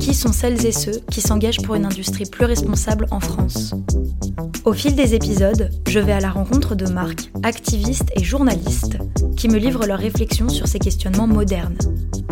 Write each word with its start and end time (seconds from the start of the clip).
Qui 0.00 0.14
sont 0.14 0.32
celles 0.32 0.64
et 0.64 0.72
ceux 0.72 1.00
qui 1.10 1.20
s'engagent 1.20 1.60
pour 1.60 1.74
une 1.74 1.84
industrie 1.84 2.24
plus 2.24 2.46
responsable 2.46 3.06
en 3.10 3.20
France 3.20 3.74
Au 4.64 4.72
fil 4.72 4.94
des 4.94 5.14
épisodes, 5.14 5.70
je 5.86 6.00
vais 6.00 6.12
à 6.12 6.20
la 6.20 6.30
rencontre 6.30 6.74
de 6.74 6.86
marques, 6.86 7.30
activistes 7.42 8.10
et 8.16 8.24
journalistes 8.24 8.96
qui 9.36 9.48
me 9.48 9.58
livrent 9.58 9.86
leurs 9.86 9.98
réflexions 9.98 10.48
sur 10.48 10.66
ces 10.66 10.78
questionnements 10.78 11.26
modernes. 11.26 11.76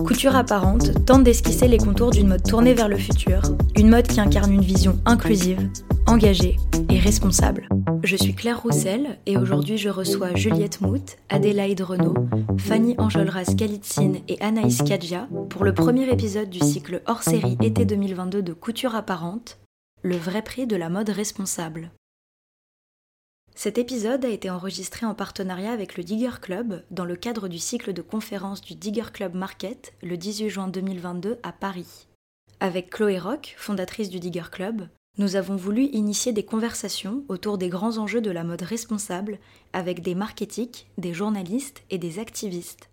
Couture 0.05 0.35
apparente 0.35 1.05
tente 1.05 1.25
d'esquisser 1.25 1.69
les 1.69 1.79
contours 1.79 2.11
d'une 2.11 2.29
mode 2.29 2.43
tournée 2.43 2.75
vers 2.75 2.89
le 2.89 2.97
futur, 2.97 3.43
une 3.77 3.91
mode 3.91 4.07
qui 4.07 4.21
incarne 4.21 4.53
une 4.53 4.65
vision 4.65 4.99
inclusive, 5.05 5.69
engagée 6.07 6.57
et 6.89 6.99
responsable. 6.99 7.69
Je 8.03 8.17
suis 8.17 8.35
Claire 8.35 8.63
Roussel 8.63 9.19
et 9.27 9.37
aujourd'hui 9.37 9.79
je 9.79 9.89
reçois 9.89 10.35
Juliette 10.35 10.81
Mout, 10.81 11.17
Adélaïde 11.29 11.81
Renaud, 11.81 12.15
Fanny 12.59 12.95
Enjolras 12.99 13.55
Kalitzine 13.57 14.21
et 14.29 14.41
Anaïs 14.41 14.83
Kadja 14.83 15.29
pour 15.49 15.65
le 15.65 15.75
premier 15.75 16.11
épisode 16.11 16.51
du 16.51 16.61
cycle 16.61 17.03
hors 17.07 17.23
série 17.23 17.57
été 17.63 17.85
2022 17.85 18.43
de 18.43 18.53
Couture 18.53 18.95
apparente, 18.95 19.59
le 20.03 20.17
vrai 20.17 20.43
prix 20.43 20.67
de 20.67 20.77
la 20.77 20.89
mode 20.89 21.11
responsable. 21.11 21.91
Cet 23.55 23.79
épisode 23.79 24.25
a 24.25 24.29
été 24.29 24.51
enregistré 24.51 25.05
en 25.05 25.15
partenariat 25.15 25.73
avec 25.73 25.97
le 25.97 26.05
Digger 26.05 26.41
Club 26.41 26.85
dans 26.91 27.05
le 27.05 27.17
cadre 27.17 27.49
du 27.49 27.59
cycle 27.59 27.93
de 27.93 28.03
conférences 28.03 28.61
du 28.61 28.75
Digger 28.75 29.11
Club 29.13 29.35
Market 29.35 29.95
le 30.03 30.17
18 30.17 30.49
juin 30.49 30.69
2022 30.69 31.39
à 31.43 31.53
Paris. 31.53 32.07
Avec 32.61 32.91
Chloé 32.91 33.19
Rock, 33.19 33.55
fondatrice 33.57 34.11
du 34.11 34.21
Digger 34.21 34.51
Club, 34.51 34.89
nous 35.19 35.35
avons 35.35 35.57
voulu 35.57 35.87
initier 35.87 36.33
des 36.33 36.45
conversations 36.45 37.25
autour 37.29 37.59
des 37.59 37.69
grands 37.69 37.99
enjeux 37.99 38.21
de 38.21 38.31
la 38.31 38.45
mode 38.45 38.63
responsable 38.63 39.39
avec 39.73 40.01
des 40.01 40.15
marketiques, 40.15 40.87
des 40.97 41.13
journalistes 41.13 41.83
et 41.91 41.99
des 41.99 42.21
activistes. 42.21 42.91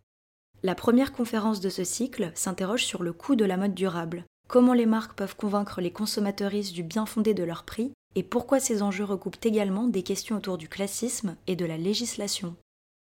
La 0.64 0.74
première 0.74 1.14
conférence 1.14 1.60
de 1.60 1.70
ce 1.70 1.84
cycle 1.84 2.32
s'interroge 2.34 2.84
sur 2.84 3.04
le 3.04 3.14
coût 3.14 3.36
de 3.36 3.46
la 3.46 3.58
mode 3.58 3.76
durable, 3.76 4.26
comment 4.48 4.74
les 4.74 4.88
marques 4.88 5.16
peuvent 5.16 5.36
convaincre 5.36 5.82
les 5.82 5.92
consommateuristes 5.92 6.74
du 6.74 6.82
bien 6.82 7.06
fondé 7.06 7.36
de 7.36 7.44
leur 7.44 7.64
prix 7.64 7.92
et 8.16 8.24
pourquoi 8.24 8.60
ces 8.60 8.82
enjeux 8.82 9.04
recoupent 9.04 9.44
également 9.44 9.88
des 9.88 10.02
questions 10.02 10.38
autour 10.38 10.58
du 10.58 10.68
classisme 10.68 11.36
et 11.46 11.56
de 11.56 11.66
la 11.66 11.78
législation. 11.78 12.56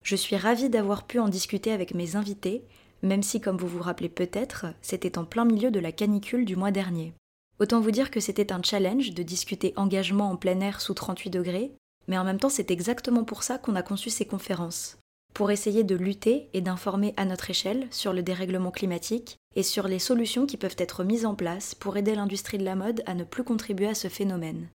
Je 0.05 0.17
suis 0.17 0.37
ravie 0.37 0.71
d'avoir 0.71 1.07
pu 1.07 1.21
en 1.21 1.29
discuter 1.29 1.71
avec 1.71 1.95
mes 1.95 2.17
invités, 2.17 2.65
même 3.03 3.23
si, 3.23 3.41
comme 3.41 3.57
vous 3.57 3.69
vous 3.69 3.83
rappelez 3.83 4.09
peut-être, 4.09 4.67
c'était 4.81 5.19
en 5.19 5.25
plein 5.25 5.45
milieu 5.45 5.71
de 5.71 5.79
la 5.81 5.93
canicule 5.93 6.45
du 6.45 6.57
mois 6.57 6.73
dernier. 6.73 7.15
Autant 7.63 7.81
vous 7.81 7.93
dire 7.93 8.11
que 8.11 8.19
c'était 8.19 8.53
un 8.53 8.61
challenge 8.61 9.15
de 9.15 9.23
discuter 9.23 9.73
engagement 9.77 10.33
en 10.33 10.37
plein 10.37 10.59
air 10.59 10.81
sous 10.81 10.95
38 10.95 11.31
degrés, 11.31 11.71
mais 12.09 12.19
en 12.19 12.25
même 12.25 12.41
temps 12.41 12.49
c'est 12.49 12.73
exactement 12.73 13.23
pour 13.23 13.45
ça 13.45 13.57
qu'on 13.57 13.77
a 13.77 13.85
conçu 13.85 14.11
ces 14.11 14.25
conférences, 14.25 14.99
pour 15.33 15.53
essayer 15.53 15.85
de 15.85 15.95
lutter 15.95 16.49
et 16.55 16.61
d'informer 16.61 17.15
à 17.17 17.25
notre 17.25 17.51
échelle 17.51 17.87
sur 17.93 18.13
le 18.13 18.25
dérèglement 18.25 18.73
climatique 18.73 19.37
et 19.55 19.63
sur 19.63 19.87
les 19.87 20.01
solutions 20.01 20.45
qui 20.45 20.57
peuvent 20.57 20.75
être 20.77 21.05
mises 21.05 21.25
en 21.25 21.37
place 21.37 21.77
pour 21.77 21.97
aider 21.97 22.17
l'industrie 22.17 22.59
de 22.59 22.65
la 22.65 22.75
mode 22.75 23.05
à 23.07 23.15
ne 23.15 23.23
plus 23.23 23.45
contribuer 23.45 23.87
à 23.87 23.95
ce 23.95 24.09
phénomène. 24.09 24.67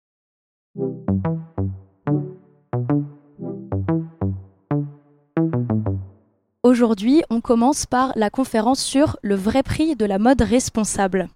Aujourd'hui, 6.63 7.25
on 7.31 7.41
commence 7.41 7.85
par 7.85 8.13
la 8.15 8.31
conférence 8.31 8.81
sur 8.81 9.17
le 9.23 9.35
vrai 9.35 9.65
prix 9.65 9.97
de 9.97 10.05
la 10.05 10.21
mode 10.21 10.43
responsable. 10.43 11.29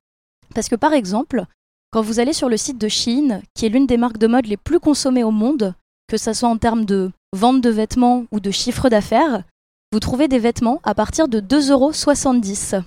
Parce 0.54 0.68
que 0.68 0.76
par 0.76 0.92
exemple, 0.92 1.44
quand 1.90 2.02
vous 2.02 2.20
allez 2.20 2.32
sur 2.32 2.48
le 2.48 2.56
site 2.56 2.78
de 2.78 2.88
Shein, 2.88 3.42
qui 3.54 3.66
est 3.66 3.68
l'une 3.68 3.86
des 3.86 3.96
marques 3.96 4.18
de 4.18 4.26
mode 4.26 4.46
les 4.46 4.56
plus 4.56 4.80
consommées 4.80 5.24
au 5.24 5.30
monde, 5.30 5.74
que 6.08 6.16
ce 6.16 6.32
soit 6.32 6.48
en 6.48 6.56
termes 6.56 6.84
de 6.84 7.10
vente 7.36 7.60
de 7.60 7.70
vêtements 7.70 8.24
ou 8.32 8.40
de 8.40 8.50
chiffre 8.50 8.88
d'affaires, 8.88 9.44
vous 9.92 10.00
trouvez 10.00 10.28
des 10.28 10.38
vêtements 10.38 10.80
à 10.84 10.94
partir 10.94 11.28
de 11.28 11.40
2,70 11.40 12.74
euros. 12.76 12.84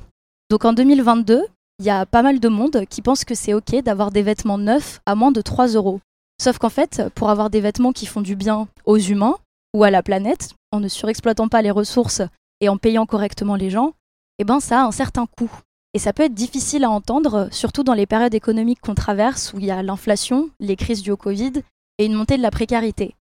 Donc 0.49 0.65
en 0.65 0.73
2022, 0.73 1.43
il 1.79 1.85
y 1.85 1.89
a 1.89 2.05
pas 2.05 2.21
mal 2.21 2.39
de 2.39 2.47
monde 2.47 2.85
qui 2.89 3.01
pense 3.01 3.25
que 3.25 3.35
c'est 3.35 3.53
ok 3.53 3.81
d'avoir 3.83 4.11
des 4.11 4.21
vêtements 4.21 4.57
neufs 4.57 5.01
à 5.05 5.15
moins 5.15 5.31
de 5.31 5.41
3 5.41 5.67
euros. 5.69 5.99
Sauf 6.41 6.57
qu'en 6.57 6.69
fait, 6.69 7.03
pour 7.15 7.29
avoir 7.29 7.49
des 7.49 7.61
vêtements 7.61 7.91
qui 7.91 8.05
font 8.05 8.21
du 8.21 8.35
bien 8.35 8.67
aux 8.85 8.97
humains 8.97 9.35
ou 9.73 9.83
à 9.83 9.91
la 9.91 10.03
planète, 10.03 10.53
en 10.71 10.79
ne 10.79 10.87
surexploitant 10.87 11.47
pas 11.47 11.61
les 11.61 11.71
ressources 11.71 12.21
et 12.61 12.69
en 12.69 12.77
payant 12.77 13.05
correctement 13.05 13.55
les 13.55 13.69
gens, 13.69 13.93
eh 14.39 14.43
ben 14.43 14.59
ça 14.59 14.81
a 14.81 14.85
un 14.85 14.91
certain 14.91 15.25
coût. 15.25 15.51
Et 15.93 15.99
ça 15.99 16.13
peut 16.13 16.23
être 16.23 16.33
difficile 16.33 16.83
à 16.83 16.89
entendre, 16.89 17.49
surtout 17.51 17.83
dans 17.83 17.93
les 17.93 18.05
périodes 18.05 18.33
économiques 18.33 18.81
qu'on 18.81 18.95
traverse 18.95 19.53
où 19.53 19.59
il 19.59 19.65
y 19.65 19.71
a 19.71 19.83
l'inflation, 19.83 20.49
les 20.59 20.75
crises 20.75 21.03
dues 21.03 21.11
au 21.11 21.17
Covid 21.17 21.53
et 21.99 22.05
une 22.05 22.13
montée 22.13 22.37
de 22.37 22.41
la 22.41 22.51
précarité. 22.51 23.15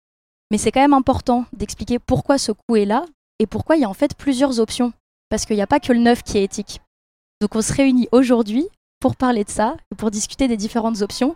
Mais 0.52 0.57
c'est 0.57 0.72
quand 0.72 0.81
même 0.81 0.94
important 0.94 1.46
d'expliquer 1.53 2.00
pourquoi 2.00 2.38
ce 2.38 2.52
coût 2.52 2.75
est 2.75 2.85
là 2.85 3.06
et 3.40 3.47
pourquoi 3.47 3.75
il 3.75 3.81
y 3.81 3.85
a 3.85 3.90
en 3.90 3.94
fait 3.94 4.16
plusieurs 4.16 4.59
options. 4.59 4.94
Parce 5.29 5.46
qu'il 5.46 5.56
n'y 5.56 5.62
a 5.62 5.68
pas 5.68 5.79
que 5.79 5.94
le 5.94 6.00
neuf 6.00 6.24
qui 6.24 6.38
est 6.38 6.44
éthique. 6.44 6.81
Donc 7.41 7.56
on 7.56 7.62
se 7.62 7.74
réunit 7.74 8.08
aujourd'hui 8.12 8.68
pour 9.00 9.16
parler 9.16 9.44
de 9.44 9.50
ça 9.50 9.75
et 9.91 9.96
pour 9.96 10.12
discuter 10.12 10.47
des 10.47 10.58
différentes 10.58 11.02
options 11.02 11.35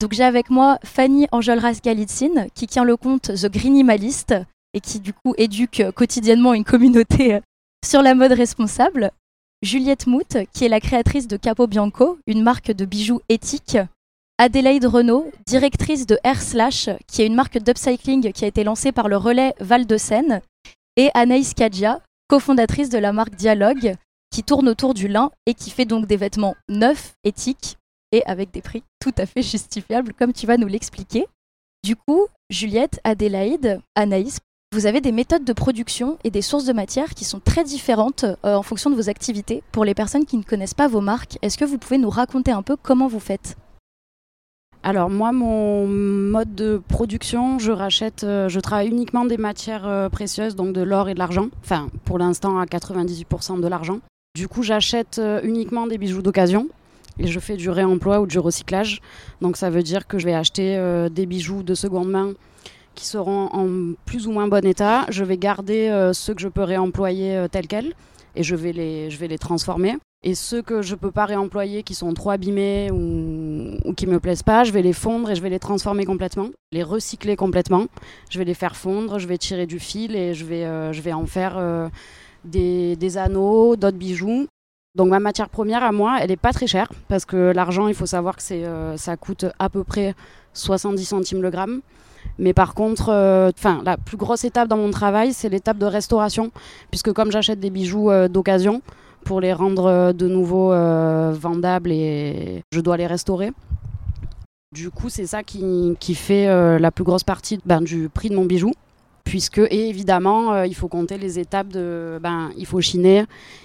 donc 0.00 0.12
j'ai 0.12 0.22
avec 0.22 0.48
moi 0.48 0.78
Fanny 0.84 1.26
Enjolras 1.32 1.80
Galitzine 1.82 2.46
qui 2.54 2.68
tient 2.68 2.84
le 2.84 2.96
compte 2.96 3.34
The 3.34 3.46
Greenimalist 3.46 4.32
et 4.72 4.80
qui 4.80 5.00
du 5.00 5.12
coup 5.12 5.34
éduque 5.36 5.82
quotidiennement 5.96 6.54
une 6.54 6.64
communauté 6.64 7.40
sur 7.84 8.02
la 8.02 8.14
mode 8.14 8.32
responsable. 8.32 9.10
Juliette 9.62 10.06
Mout 10.06 10.38
qui 10.52 10.64
est 10.64 10.68
la 10.68 10.80
créatrice 10.80 11.26
de 11.26 11.36
Capo 11.36 11.66
Bianco, 11.66 12.18
une 12.28 12.42
marque 12.42 12.70
de 12.70 12.84
bijoux 12.84 13.20
éthiques. 13.28 13.78
Adélaïde 14.38 14.86
Renault, 14.86 15.32
directrice 15.48 16.06
de 16.06 16.16
Air 16.22 16.40
Slash, 16.40 16.88
qui 17.08 17.22
est 17.22 17.26
une 17.26 17.34
marque 17.34 17.58
d'upcycling 17.58 18.32
qui 18.32 18.44
a 18.44 18.48
été 18.48 18.62
lancée 18.62 18.92
par 18.92 19.08
le 19.08 19.16
relais 19.16 19.54
Val 19.58 19.84
de 19.84 19.96
Seine. 19.96 20.42
Et 20.96 21.10
Anaïs 21.14 21.54
Kadja, 21.54 22.00
cofondatrice 22.28 22.88
de 22.88 22.98
la 22.98 23.12
marque 23.12 23.34
Dialogue, 23.34 23.96
qui 24.30 24.44
tourne 24.44 24.68
autour 24.68 24.94
du 24.94 25.08
lin 25.08 25.32
et 25.46 25.54
qui 25.54 25.70
fait 25.70 25.86
donc 25.86 26.06
des 26.06 26.16
vêtements 26.16 26.54
neufs, 26.68 27.14
éthiques, 27.24 27.78
et 28.12 28.24
avec 28.26 28.52
des 28.52 28.62
prix 28.62 28.84
tout 29.00 29.14
à 29.18 29.26
fait 29.26 29.42
justifiables, 29.42 30.14
comme 30.14 30.32
tu 30.32 30.46
vas 30.46 30.56
nous 30.56 30.68
l'expliquer. 30.68 31.26
Du 31.82 31.96
coup, 31.96 32.26
Juliette, 32.48 33.00
Adélaïde, 33.02 33.80
Anaïs, 33.96 34.38
vous 34.72 34.84
avez 34.84 35.00
des 35.00 35.12
méthodes 35.12 35.44
de 35.44 35.52
production 35.54 36.18
et 36.24 36.30
des 36.30 36.42
sources 36.42 36.66
de 36.66 36.74
matière 36.74 37.14
qui 37.14 37.24
sont 37.24 37.40
très 37.40 37.64
différentes 37.64 38.24
euh, 38.44 38.54
en 38.54 38.62
fonction 38.62 38.90
de 38.90 38.96
vos 38.96 39.08
activités. 39.08 39.62
Pour 39.72 39.84
les 39.84 39.94
personnes 39.94 40.26
qui 40.26 40.36
ne 40.36 40.42
connaissent 40.42 40.74
pas 40.74 40.88
vos 40.88 41.00
marques, 41.00 41.38
est-ce 41.40 41.56
que 41.56 41.64
vous 41.64 41.78
pouvez 41.78 41.96
nous 41.96 42.10
raconter 42.10 42.50
un 42.50 42.62
peu 42.62 42.76
comment 42.76 43.08
vous 43.08 43.18
faites? 43.18 43.56
Alors 44.82 45.08
moi, 45.08 45.32
mon 45.32 45.86
mode 45.86 46.54
de 46.54 46.82
production, 46.86 47.58
je 47.58 47.72
rachète, 47.72 48.24
euh, 48.24 48.50
je 48.50 48.60
travaille 48.60 48.88
uniquement 48.88 49.24
des 49.24 49.38
matières 49.38 49.86
euh, 49.86 50.10
précieuses, 50.10 50.54
donc 50.54 50.74
de 50.74 50.82
l'or 50.82 51.08
et 51.08 51.14
de 51.14 51.18
l'argent. 51.18 51.48
Enfin, 51.64 51.88
pour 52.04 52.18
l'instant 52.18 52.58
à 52.58 52.66
98% 52.66 53.60
de 53.60 53.68
l'argent. 53.68 54.00
Du 54.36 54.48
coup, 54.48 54.62
j'achète 54.62 55.20
uniquement 55.42 55.86
des 55.86 55.96
bijoux 55.96 56.22
d'occasion 56.22 56.68
et 57.18 57.26
je 57.26 57.40
fais 57.40 57.56
du 57.56 57.70
réemploi 57.70 58.20
ou 58.20 58.26
du 58.26 58.38
recyclage. 58.38 59.00
Donc 59.40 59.56
ça 59.56 59.70
veut 59.70 59.82
dire 59.82 60.06
que 60.06 60.18
je 60.18 60.26
vais 60.26 60.34
acheter 60.34 60.78
des 61.10 61.26
bijoux 61.26 61.64
de 61.64 61.74
seconde 61.74 62.08
main 62.08 62.34
qui 62.98 63.06
seront 63.06 63.48
en 63.52 63.94
plus 64.04 64.26
ou 64.26 64.32
moins 64.32 64.48
bon 64.48 64.64
état. 64.66 65.06
Je 65.08 65.24
vais 65.24 65.38
garder 65.38 65.88
euh, 65.88 66.12
ceux 66.12 66.34
que 66.34 66.40
je 66.40 66.48
peux 66.48 66.62
réemployer 66.62 67.36
euh, 67.36 67.48
tels 67.48 67.66
quels 67.66 67.94
et 68.34 68.42
je 68.42 68.56
vais 68.56 68.72
les, 68.72 69.10
je 69.10 69.18
vais 69.18 69.28
les 69.28 69.38
transformer. 69.38 69.96
Et 70.24 70.34
ceux 70.34 70.62
que 70.62 70.82
je 70.82 70.96
peux 70.96 71.12
pas 71.12 71.24
réemployer, 71.24 71.84
qui 71.84 71.94
sont 71.94 72.12
trop 72.12 72.30
abîmés 72.30 72.90
ou, 72.90 73.78
ou 73.84 73.94
qui 73.94 74.08
me 74.08 74.18
plaisent 74.18 74.42
pas, 74.42 74.64
je 74.64 74.72
vais 74.72 74.82
les 74.82 74.92
fondre 74.92 75.30
et 75.30 75.36
je 75.36 75.42
vais 75.42 75.48
les 75.48 75.60
transformer 75.60 76.04
complètement, 76.04 76.48
les 76.72 76.82
recycler 76.82 77.36
complètement. 77.36 77.86
Je 78.30 78.38
vais 78.38 78.44
les 78.44 78.54
faire 78.54 78.74
fondre, 78.74 79.20
je 79.20 79.28
vais 79.28 79.38
tirer 79.38 79.66
du 79.66 79.78
fil 79.78 80.16
et 80.16 80.34
je 80.34 80.44
vais, 80.44 80.92
je 80.92 81.00
vais 81.00 81.12
en 81.12 81.26
faire 81.26 81.90
des, 82.44 82.96
des, 82.96 83.16
anneaux, 83.16 83.76
d'autres 83.76 83.96
bijoux. 83.96 84.48
Donc 84.98 85.10
ma 85.10 85.20
matière 85.20 85.48
première 85.48 85.84
à 85.84 85.92
moi, 85.92 86.18
elle 86.20 86.30
n'est 86.30 86.36
pas 86.36 86.52
très 86.52 86.66
chère 86.66 86.90
parce 87.06 87.24
que 87.24 87.52
l'argent, 87.54 87.86
il 87.86 87.94
faut 87.94 88.06
savoir 88.06 88.36
que 88.36 88.52
euh, 88.52 88.96
ça 88.96 89.16
coûte 89.16 89.46
à 89.60 89.68
peu 89.68 89.84
près 89.84 90.14
70 90.54 91.04
centimes 91.04 91.40
le 91.40 91.50
gramme. 91.50 91.82
Mais 92.38 92.52
par 92.52 92.74
contre, 92.74 93.10
euh, 93.10 93.50
enfin, 93.56 93.80
la 93.84 93.96
plus 93.96 94.16
grosse 94.16 94.44
étape 94.44 94.68
dans 94.68 94.76
mon 94.76 94.90
travail, 94.90 95.32
c'est 95.32 95.48
l'étape 95.48 95.78
de 95.78 95.86
restauration, 95.86 96.50
puisque 96.90 97.12
comme 97.12 97.30
j'achète 97.32 97.60
des 97.60 97.70
bijoux 97.70 98.10
euh, 98.10 98.28
d'occasion 98.28 98.82
pour 99.24 99.40
les 99.40 99.52
rendre 99.52 100.12
de 100.12 100.28
nouveau 100.28 100.68
vendables 100.68 101.90
et 101.92 102.62
je 102.72 102.80
dois 102.80 102.96
les 102.96 103.06
restaurer. 103.06 103.50
Du 104.72 104.90
coup, 104.90 105.08
c'est 105.10 105.26
ça 105.26 105.42
qui, 105.42 105.96
qui 105.98 106.14
fait 106.14 106.46
la 106.78 106.90
plus 106.90 107.04
grosse 107.04 107.24
partie 107.24 107.58
ben, 107.66 107.82
du 107.82 108.08
prix 108.08 108.30
de 108.30 108.36
mon 108.36 108.46
bijou 108.46 108.72
puisque 109.28 109.60
évidemment 109.70 110.54
euh, 110.54 110.66
il 110.66 110.74
faut 110.74 110.88
compter 110.88 111.18
les 111.18 111.38
étapes 111.38 111.68
de 111.68 112.18
ben 112.22 112.50
il 112.56 112.64
faut 112.64 112.80
chiner 112.80 113.24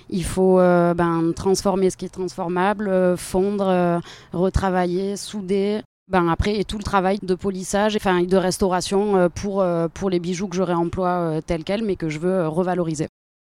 il 0.10 0.26
faut 0.26 0.60
euh, 0.60 0.94
ben, 0.94 1.32
transformer 1.34 1.90
ce 1.90 1.96
qui 1.96 2.06
est 2.06 2.10
transformable 2.10 2.90
euh, 2.90 3.16
fondre 3.16 4.02
retravailler 4.34 5.16
souder 5.16 5.82
Ben 6.14 6.30
après, 6.30 6.58
et 6.58 6.64
tout 6.64 6.78
le 6.78 6.84
travail 6.84 7.20
de 7.22 7.36
polissage, 7.36 7.96
enfin 7.96 8.24
de 8.24 8.38
restauration 8.38 9.30
pour, 9.34 9.66
pour 9.94 10.10
les 10.10 10.20
bijoux 10.20 10.48
que 10.48 10.56
je 10.56 10.62
réemploie 10.62 11.42
tels 11.46 11.64
quels, 11.64 11.84
mais 11.84 11.96
que 11.96 12.08
je 12.08 12.20
veux 12.20 12.48
revaloriser. 12.48 13.08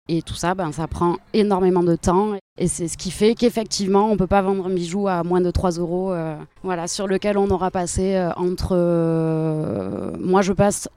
Et 0.09 0.23
tout 0.23 0.35
ça, 0.35 0.55
ben, 0.55 0.73
ça 0.73 0.87
prend 0.87 1.17
énormément 1.35 1.83
de 1.83 1.97
temps. 1.97 2.37
Et 2.57 2.69
c'est 2.69 2.87
ce 2.87 2.97
qui 2.97 3.11
fait 3.11 3.35
qu'effectivement, 3.35 4.07
on 4.07 4.13
ne 4.13 4.17
peut 4.17 4.29
pas 4.29 4.43
vendre 4.43 4.67
un 4.67 4.71
bijou 4.71 5.09
à 5.09 5.25
moins 5.25 5.41
de 5.41 5.51
3 5.51 5.73
euros, 5.73 6.15
voilà, 6.63 6.87
sur 6.87 7.09
lequel 7.09 7.37
on 7.37 7.51
aura 7.51 7.73
passé 7.73 8.17
entre... 8.37 8.77
moi, 10.21 10.43
je 10.43 10.53
passe 10.53 10.89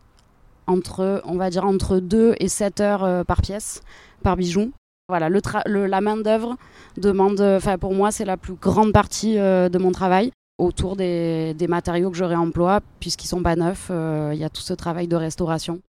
entre, 0.67 1.21
on 1.25 1.35
va 1.35 1.49
dire, 1.49 1.65
entre 1.65 1.97
2 1.97 2.35
et 2.39 2.47
7 2.47 2.79
heures 2.79 3.25
par 3.25 3.41
pièce, 3.41 3.81
par 4.21 4.37
bijou. 4.37 4.71
Voilà, 5.07 5.29
le, 5.29 5.85
la 5.85 6.01
main 6.01 6.17
d'œuvre 6.17 6.57
demande, 6.97 7.39
enfin 7.39 7.77
pour 7.77 7.93
moi, 7.93 8.11
c'est 8.11 8.25
la 8.25 8.37
plus 8.37 8.55
grande 8.55 8.91
partie 8.91 9.37
euh, 9.37 9.69
de 9.69 9.77
mon 9.77 9.91
travail 9.91 10.31
autour 10.57 10.95
des, 10.95 11.53
des, 11.53 11.67
matériaux 11.67 12.11
que 12.11 12.17
je 12.17 12.23
réemploie, 12.23 12.81
puisqu'ils 12.99 13.27
sont 13.27 13.43
pas 13.43 13.55
neufs. 13.55 13.87
Euh, 13.91 14.31
il 14.33 14.39
y 14.39 14.43
a 14.43 14.49
tout 14.49 14.61
ce 14.61 14.73
travail 14.73 15.07
de 15.07 15.15
restauration. 15.15 15.81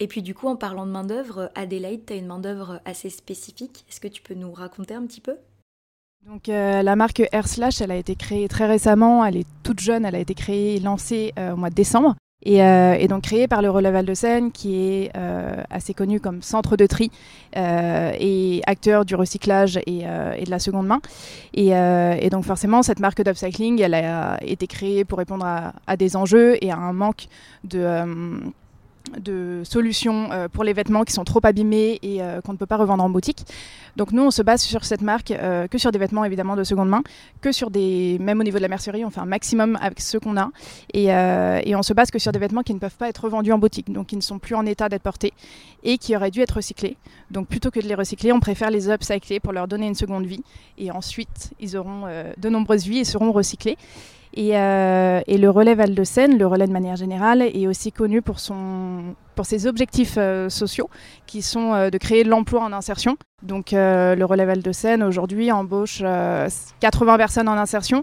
Et 0.00 0.08
puis 0.08 0.22
du 0.22 0.34
coup, 0.34 0.48
en 0.48 0.56
parlant 0.56 0.86
de 0.86 0.90
main 0.90 1.04
d'œuvre, 1.04 1.50
Adélaïde, 1.54 2.06
tu 2.06 2.12
as 2.14 2.16
une 2.16 2.26
main 2.26 2.38
d'œuvre 2.38 2.80
assez 2.84 3.10
spécifique. 3.10 3.84
Est-ce 3.88 4.00
que 4.00 4.08
tu 4.08 4.22
peux 4.22 4.34
nous 4.34 4.52
raconter 4.52 4.94
un 4.94 5.06
petit 5.06 5.20
peu? 5.20 5.36
Donc 6.26 6.48
euh, 6.48 6.82
la 6.82 6.96
marque 6.96 7.22
Air 7.32 7.46
Slash, 7.46 7.80
elle 7.80 7.90
a 7.90 7.96
été 7.96 8.16
créée 8.16 8.48
très 8.48 8.66
récemment, 8.66 9.24
elle 9.24 9.36
est 9.36 9.46
toute 9.62 9.80
jeune, 9.80 10.06
elle 10.06 10.14
a 10.14 10.20
été 10.20 10.34
créée 10.34 10.76
et 10.76 10.80
lancée 10.80 11.32
au 11.36 11.56
mois 11.56 11.70
de 11.70 11.74
décembre. 11.74 12.16
Euh, 12.46 12.94
et, 12.98 13.08
donc 13.08 13.22
créé 13.22 13.48
par 13.48 13.62
le 13.62 13.70
Relais 13.70 13.90
Val 13.90 14.04
de 14.04 14.14
Seine, 14.14 14.52
qui 14.52 14.76
est 14.76 15.10
euh, 15.16 15.56
assez 15.70 15.94
connu 15.94 16.20
comme 16.20 16.42
centre 16.42 16.76
de 16.76 16.86
tri 16.86 17.10
euh, 17.56 18.12
et 18.18 18.62
acteur 18.66 19.04
du 19.04 19.14
recyclage 19.14 19.78
et, 19.86 20.04
de 20.04 20.50
la 20.50 20.58
seconde 20.58 20.86
main. 20.86 21.00
Et, 21.54 21.70
donc 22.30 22.44
forcément, 22.44 22.82
cette 22.82 23.00
marque 23.00 23.22
d'upcycling, 23.22 23.80
elle 23.80 23.94
a 23.94 24.38
été 24.42 24.66
créée 24.66 25.04
pour 25.04 25.18
répondre 25.18 25.46
à, 25.46 25.96
des 25.96 26.16
enjeux 26.16 26.56
et 26.62 26.70
à 26.70 26.76
un 26.76 26.92
manque 26.92 27.26
de 27.64 28.04
de 29.18 29.62
solutions 29.64 30.30
euh, 30.32 30.48
pour 30.48 30.64
les 30.64 30.72
vêtements 30.72 31.04
qui 31.04 31.12
sont 31.12 31.24
trop 31.24 31.40
abîmés 31.42 31.98
et 32.02 32.22
euh, 32.22 32.40
qu'on 32.40 32.52
ne 32.52 32.56
peut 32.56 32.66
pas 32.66 32.76
revendre 32.76 33.04
en 33.04 33.10
boutique. 33.10 33.44
Donc 33.96 34.12
nous, 34.12 34.22
on 34.22 34.30
se 34.30 34.42
base 34.42 34.62
sur 34.62 34.84
cette 34.84 35.02
marque 35.02 35.30
euh, 35.30 35.68
que 35.68 35.78
sur 35.78 35.92
des 35.92 35.98
vêtements 35.98 36.24
évidemment 36.24 36.56
de 36.56 36.64
seconde 36.64 36.88
main, 36.88 37.02
que 37.40 37.52
sur 37.52 37.70
des, 37.70 38.18
même 38.20 38.40
au 38.40 38.42
niveau 38.42 38.56
de 38.56 38.62
la 38.62 38.68
mercerie, 38.68 39.04
on 39.04 39.10
fait 39.10 39.20
un 39.20 39.26
maximum 39.26 39.78
avec 39.80 40.00
ceux 40.00 40.20
qu'on 40.20 40.36
a, 40.36 40.50
et, 40.92 41.06
et, 41.06 41.76
on 41.76 41.82
se 41.82 41.92
base 41.92 42.10
que 42.10 42.18
sur 42.18 42.32
des 42.32 42.38
vêtements 42.38 42.62
qui 42.62 42.74
ne 42.74 42.78
peuvent 42.78 42.96
pas 42.96 43.08
être 43.08 43.24
revendus 43.24 43.52
en 43.52 43.58
boutique, 43.58 43.92
donc 43.92 44.08
qui 44.08 44.16
ne 44.16 44.20
sont 44.20 44.38
plus 44.38 44.54
en 44.54 44.66
état 44.66 44.88
d'être 44.88 45.02
portés 45.02 45.32
et 45.82 45.98
qui 45.98 46.16
auraient 46.16 46.30
dû 46.30 46.40
être 46.40 46.56
recyclés. 46.56 46.96
Donc 47.30 47.46
plutôt 47.48 47.70
que 47.70 47.80
de 47.80 47.86
les 47.86 47.94
recycler, 47.94 48.32
on 48.32 48.40
préfère 48.40 48.70
les 48.70 48.88
upcycler 48.88 49.40
pour 49.40 49.52
leur 49.52 49.68
donner 49.68 49.86
une 49.86 49.94
seconde 49.94 50.26
vie, 50.26 50.42
et 50.78 50.90
ensuite 50.90 51.52
ils 51.60 51.76
auront 51.76 52.06
de 52.36 52.48
nombreuses 52.48 52.84
vies 52.84 53.00
et 53.00 53.04
seront 53.04 53.32
recyclés. 53.32 53.76
Euh, 54.36 55.20
et, 55.26 55.38
le 55.38 55.50
relais 55.50 55.74
Val 55.74 55.94
de 55.94 56.04
Seine, 56.04 56.38
le 56.38 56.46
relais 56.46 56.66
de 56.66 56.72
manière 56.72 56.96
générale, 56.96 57.42
est 57.42 57.66
aussi 57.66 57.92
connu 57.92 58.22
pour, 58.22 58.38
ses 58.40 59.66
objectifs 59.66 60.16
euh, 60.18 60.48
sociaux, 60.48 60.88
qui 61.26 61.42
sont 61.42 61.74
euh, 61.74 61.90
de 61.90 61.98
créer 61.98 62.24
de 62.24 62.28
l'emploi 62.28 62.62
en 62.62 62.72
insertion. 62.72 63.16
Donc 63.42 63.72
le 63.72 64.24
relais 64.24 64.46
Val 64.46 64.62
de 64.62 64.72
Seine, 64.72 65.02
aujourd'hui, 65.02 65.52
embauche 65.52 66.02
80 66.80 67.16
personnes 67.18 67.48
en 67.48 67.58
insertion 67.58 68.02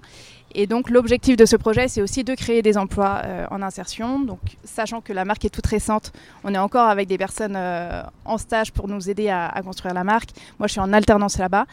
et 0.55 0.67
donc 0.67 0.89
l'objectif 0.89 1.37
de 1.37 1.45
ce 1.45 1.55
projet, 1.55 1.87
c'est 1.87 2.01
aussi 2.01 2.23
de 2.23 2.35
créer 2.35 2.61
des 2.61 2.77
emplois 2.77 3.21
euh, 3.25 3.45
en 3.51 3.61
insertion. 3.61 4.19
Donc 4.19 4.39
sachant 4.63 5.01
que 5.01 5.13
la 5.13 5.25
marque 5.25 5.45
est 5.45 5.49
toute 5.49 5.65
récente, 5.65 6.11
on 6.43 6.53
est 6.53 6.57
encore 6.57 6.87
avec 6.87 7.07
des 7.07 7.17
personnes 7.17 7.55
euh, 7.55 8.03
en 8.25 8.37
stage 8.37 8.71
pour 8.71 8.87
nous 8.87 9.09
aider 9.09 9.29
à, 9.29 9.61
construire 9.63 9.93
la 9.93 10.03
marque. 10.03 10.29
Moi, 10.59 10.67
je 10.67 10.73
suis 10.73 10.81
en 10.81 10.93
alternance 10.93 11.37
là-bas, 11.37 11.65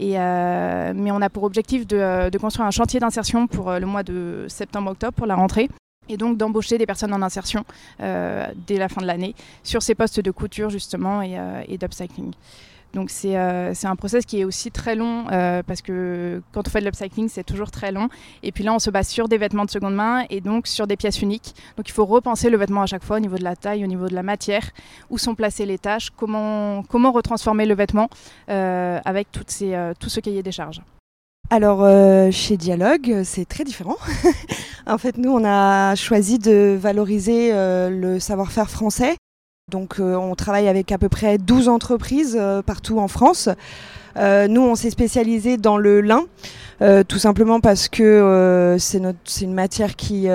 euh, 0.00 0.92
mais 0.94 1.10
on 1.10 1.22
a 1.22 1.30
pour 1.30 1.44
objectif 1.44 1.86
de, 1.86 2.36
construire 2.38 2.66
un 2.66 2.70
chantier 2.70 3.00
d'insertion 3.00 3.46
pour 3.46 3.72
le 3.72 3.86
mois 3.86 4.02
de 4.02 4.46
septembre-octobre 4.48 5.14
pour 5.14 5.26
la 5.26 5.36
rentrée. 5.36 5.68
Et 6.10 6.18
donc 6.18 6.36
d'embaucher 6.36 6.76
des 6.76 6.84
personnes 6.84 7.14
en 7.14 7.22
insertion 7.22 7.64
dès 7.98 8.76
la 8.76 8.90
fin 8.90 9.00
de 9.00 9.06
l'année 9.06 9.34
sur 9.62 9.82
ces 9.82 9.94
postes 9.94 10.20
de 10.20 10.30
couture 10.30 10.68
justement 10.68 11.22
et 11.22 11.78
d'upcycling. 11.78 12.32
Donc 12.94 13.10
euh, 13.24 13.72
c'est 13.74 13.86
un 13.86 13.96
process 13.96 14.24
qui 14.24 14.40
est 14.40 14.44
aussi 14.44 14.70
très 14.70 14.94
long 14.94 15.26
euh, 15.30 15.62
parce 15.66 15.82
que 15.82 16.40
quand 16.52 16.66
on 16.66 16.70
fait 16.70 16.80
de 16.80 16.84
l'upcycling, 16.84 17.28
c'est 17.28 17.44
toujours 17.44 17.70
très 17.70 17.90
long. 17.90 18.08
Et 18.42 18.52
puis 18.52 18.62
là, 18.62 18.72
on 18.72 18.78
se 18.78 18.90
base 18.90 19.08
sur 19.08 19.28
des 19.28 19.36
vêtements 19.36 19.64
de 19.64 19.70
seconde 19.70 19.94
main 19.94 20.24
et 20.30 20.40
donc 20.40 20.66
sur 20.66 20.86
des 20.86 20.96
pièces 20.96 21.20
uniques. 21.20 21.54
Donc 21.76 21.88
il 21.88 21.92
faut 21.92 22.04
repenser 22.04 22.50
le 22.50 22.56
vêtement 22.56 22.82
à 22.82 22.86
chaque 22.86 23.04
fois 23.04 23.16
au 23.16 23.20
niveau 23.20 23.36
de 23.36 23.44
la 23.44 23.56
taille, 23.56 23.84
au 23.84 23.88
niveau 23.88 24.08
de 24.08 24.14
la 24.14 24.22
matière, 24.22 24.70
où 25.10 25.18
sont 25.18 25.34
placées 25.34 25.66
les 25.66 25.78
tâches, 25.78 26.10
comment, 26.16 26.84
comment 26.84 27.10
retransformer 27.10 27.66
le 27.66 27.74
vêtement 27.74 28.08
euh, 28.48 29.00
avec 29.04 29.32
toutes 29.32 29.50
ces, 29.50 29.76
tout 29.98 30.08
ce 30.08 30.20
cahier 30.20 30.42
des 30.42 30.52
charges. 30.52 30.80
Alors 31.50 31.86
chez 32.32 32.56
Dialogue, 32.56 33.22
c'est 33.24 33.44
très 33.44 33.64
différent. 33.64 33.96
en 34.86 34.98
fait, 34.98 35.18
nous, 35.18 35.30
on 35.30 35.44
a 35.44 35.94
choisi 35.94 36.38
de 36.38 36.76
valoriser 36.80 37.50
le 37.52 38.18
savoir-faire 38.18 38.70
français 38.70 39.16
donc 39.70 39.98
euh, 39.98 40.14
on 40.14 40.34
travaille 40.34 40.68
avec 40.68 40.92
à 40.92 40.98
peu 40.98 41.08
près 41.08 41.38
12 41.38 41.68
entreprises 41.68 42.36
euh, 42.38 42.62
partout 42.62 42.98
en 42.98 43.08
France. 43.08 43.48
Euh, 44.16 44.48
nous, 44.48 44.62
on 44.62 44.74
s'est 44.74 44.90
spécialisé 44.90 45.56
dans 45.56 45.76
le 45.76 46.00
lin, 46.00 46.24
tout 47.08 47.18
simplement 47.18 47.60
parce 47.60 47.88
que 47.88 48.76
c'est 48.78 49.00
une 49.40 49.54
matière 49.54 49.96
qui, 49.96 50.28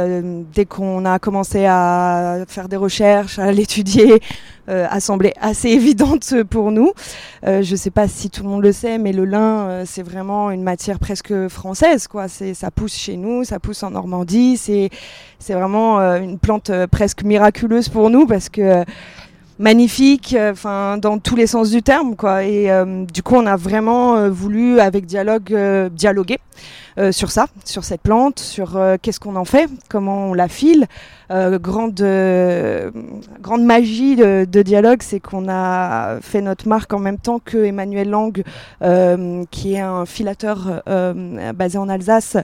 dès 0.53 0.65
qu'on 0.65 1.05
a 1.05 1.19
commencé 1.19 1.65
à 1.67 2.43
faire 2.47 2.67
des 2.67 2.75
recherches, 2.75 3.37
à 3.37 3.51
l'étudier, 3.51 4.19
a 4.67 4.99
semblé 4.99 5.33
assez 5.39 5.69
évidente 5.79 6.33
pour 6.49 6.71
nous. 6.71 6.91
je 7.43 7.69
ne 7.69 7.75
sais 7.75 7.91
pas 7.91 8.07
si 8.07 8.31
tout 8.31 8.41
le 8.43 8.49
monde 8.49 8.63
le 8.63 8.71
sait, 8.71 8.97
mais 8.97 9.11
le 9.11 9.25
lin, 9.25 9.83
c'est 9.85 10.01
vraiment 10.01 10.49
une 10.49 10.63
matière 10.63 10.97
presque 10.97 11.49
française. 11.49 12.07
Quoi. 12.07 12.27
Ça 12.27 12.71
pousse 12.71 12.95
chez 12.95 13.15
nous, 13.17 13.43
ça 13.43 13.59
pousse 13.59 13.83
en 13.83 13.91
Normandie. 13.91 14.57
C'est 14.57 15.53
vraiment 15.53 15.99
une 16.15 16.39
plante 16.39 16.71
presque 16.89 17.23
miraculeuse 17.23 17.89
pour 17.89 18.09
nous 18.09 18.25
parce 18.25 18.49
que 18.49 18.83
magnifique, 19.59 20.33
euh, 20.33 20.53
enfin 20.53 20.97
dans 20.97 21.19
tous 21.19 21.35
les 21.35 21.45
sens 21.45 21.69
du 21.69 21.83
terme 21.83 22.15
quoi. 22.15 22.43
Et 22.43 22.71
euh, 22.71 23.05
du 23.05 23.21
coup, 23.21 23.35
on 23.35 23.45
a 23.45 23.57
vraiment 23.57 24.15
euh, 24.15 24.29
voulu 24.29 24.79
avec 24.79 25.05
dialogue 25.05 25.55
dialoguer 25.91 26.39
sur 27.11 27.31
ça, 27.31 27.47
sur 27.65 27.83
cette 27.83 28.01
plante, 28.01 28.39
sur 28.39 28.77
qu'est-ce 29.01 29.19
qu'on 29.19 29.35
en 29.35 29.45
fait, 29.45 29.69
comment 29.89 30.27
on 30.27 30.33
la 30.33 30.47
file. 30.47 30.87
grande 31.29 32.01
grande 33.41 33.63
magie 33.63 34.15
de, 34.15 34.45
de 34.49 34.61
dialogue, 34.61 35.01
c'est 35.01 35.19
qu'on 35.19 35.47
a 35.49 36.19
fait 36.21 36.41
notre 36.41 36.67
marque 36.67 36.91
en 36.93 36.99
même 36.99 37.17
temps 37.17 37.39
que 37.39 37.57
Emmanuel 37.57 38.09
Lang, 38.09 38.43
qui 39.49 39.73
est 39.73 39.79
un 39.79 40.05
filateur 40.05 40.83
basé 41.55 41.77
en 41.77 41.87
Alsace, 41.89 42.37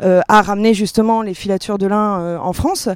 a 0.00 0.42
ramené 0.42 0.74
justement 0.74 1.22
les 1.22 1.34
filatures 1.34 1.78
de 1.78 1.86
lin 1.86 2.38
en 2.38 2.52
France. 2.52 2.88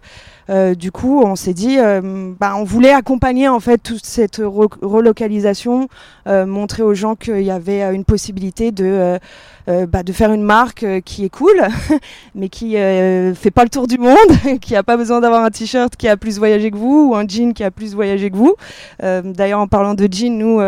Euh, 0.50 0.74
du 0.74 0.90
coup, 0.90 1.22
on 1.22 1.36
s'est 1.36 1.54
dit, 1.54 1.78
euh, 1.78 2.32
bah, 2.38 2.54
on 2.56 2.64
voulait 2.64 2.92
accompagner 2.92 3.48
en 3.48 3.60
fait 3.60 3.78
toute 3.78 4.04
cette 4.04 4.40
relocalisation, 4.42 5.88
euh, 6.26 6.46
montrer 6.46 6.82
aux 6.82 6.94
gens 6.94 7.14
qu'il 7.14 7.42
y 7.42 7.50
avait 7.50 7.94
une 7.94 8.04
possibilité 8.04 8.72
de 8.72 9.18
bah, 9.66 10.02
de 10.02 10.12
faire 10.12 10.32
une 10.32 10.42
marque 10.42 10.84
qui 11.04 11.24
est 11.24 11.28
cool, 11.28 11.62
mais 12.34 12.48
qui 12.48 12.72
fait 12.72 13.50
pas 13.52 13.64
le 13.64 13.70
tour 13.70 13.86
du 13.86 13.98
monde, 13.98 14.16
qui 14.60 14.76
a 14.76 14.82
pas 14.82 14.96
besoin 14.96 15.20
d'avoir 15.20 15.44
un 15.44 15.50
t-shirt 15.50 15.96
qui 15.96 16.08
a 16.08 16.16
plus 16.16 16.38
voyagé 16.38 16.70
que 16.70 16.76
vous 16.76 17.10
ou 17.10 17.14
un 17.14 17.26
jean 17.26 17.52
qui 17.52 17.64
a 17.64 17.70
plus 17.70 17.94
voyagé 17.94 18.30
que 18.30 18.36
vous. 18.36 18.54
D'ailleurs, 19.00 19.60
en 19.60 19.68
parlant 19.68 19.94
de 19.94 20.08
jean, 20.10 20.36
nous 20.36 20.60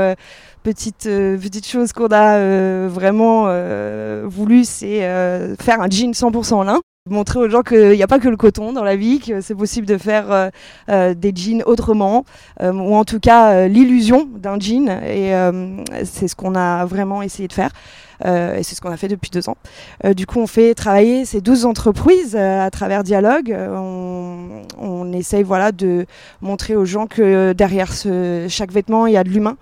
petite 0.63 1.05
petite 1.05 1.67
chose 1.67 1.93
qu'on 1.93 2.13
a 2.13 2.89
vraiment 2.89 3.45
voulu, 4.25 4.65
c'est 4.65 5.01
faire 5.61 5.81
un 5.81 5.91
jean 5.91 6.13
100% 6.13 6.65
lin 6.65 6.81
montrer 7.11 7.39
aux 7.39 7.51
gens 7.51 7.61
qu'il 7.61 7.91
n'y 7.91 8.03
a 8.03 8.07
pas 8.07 8.19
que 8.19 8.31
le 8.31 8.37
coton 8.39 8.73
dans 8.73 8.83
la 8.83 8.97
vie, 8.97 9.21
que 9.21 9.43
c'est 9.43 9.55
possible 9.55 9.87
de 9.87 9.99
faire 9.99 10.33
euh, 10.33 10.49
euh, 10.89 11.13
des 11.13 11.33
jeans 11.35 11.63
autrement, 11.67 12.25
euh, 12.63 12.73
ou 12.73 12.95
en 12.95 13.05
tout 13.05 13.21
cas 13.21 13.69
l'illusion 13.69 14.27
d'un 14.39 14.59
jean. 14.59 14.89
Et 14.89 15.35
c'est 16.07 16.29
ce 16.29 16.35
qu'on 16.35 16.55
a 16.55 16.87
vraiment 16.87 17.21
essayé 17.21 17.47
de 17.47 17.53
faire. 17.53 17.69
et 18.25 18.63
c'est 18.63 18.75
ce 18.75 18.81
qu'on 18.81 18.91
a 18.91 18.97
fait 18.97 19.09
depuis 19.09 19.31
deux 19.31 19.51
ans. 19.51 19.59
du 20.17 20.25
coup, 20.25 20.39
on 20.39 20.47
fait 20.47 20.73
travailler 20.73 21.27
ces 21.27 21.43
12 21.43 21.67
entreprises 21.67 22.37
à 22.37 22.71
travers 22.71 23.05
Dialogue. 23.05 23.55
On, 23.55 24.63
on, 24.79 25.13
essaye 25.13 25.43
voilà, 25.43 25.73
de 25.73 26.07
montrer 26.41 26.75
aux 26.75 26.87
gens 26.87 27.07
que 27.07 27.53
derrière 27.53 27.93
ce, 27.93 28.47
chaque 28.49 28.73
vêtement, 28.73 29.07
il 29.07 29.13
y 29.13 29.19
a 29.19 29.25
de 29.25 29.29
l'humain. 29.29 29.59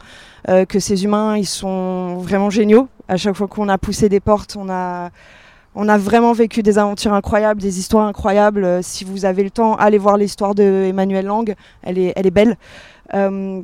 que 0.47 0.79
ces 0.79 1.03
humains, 1.03 1.37
ils 1.37 1.47
sont 1.47 2.19
vraiment 2.19 2.51
géniaux. 2.51 2.87
À 3.09 3.17
chaque 3.17 3.35
fois 3.35 3.49
qu'on 3.49 3.69
a 3.69 3.79
poussé 3.79 4.09
des 4.09 4.21
portes, 4.21 4.57
on 4.57 4.71
a 4.71 5.11
on 5.75 5.89
a 5.89 5.97
vraiment 5.97 6.33
vécu 6.33 6.63
des 6.63 6.79
aventures 6.79 7.15
incroyables, 7.15 7.61
des 7.61 7.79
histoires 7.79 8.07
incroyables. 8.07 8.65
Euh, 8.65 8.81
si 8.83 9.05
vous 9.05 9.25
avez 9.25 9.43
le 9.43 9.51
temps, 9.51 9.75
allez 9.77 9.99
voir 9.99 10.17
l'histoire 10.17 10.55
de 10.55 10.63
Emmanuel 10.89 11.27
Lang, 11.27 11.55
elle 11.83 11.99
est, 11.99 12.13
elle 12.15 12.27
est 12.27 12.33
belle. 12.33 12.57
Euh, 13.15 13.63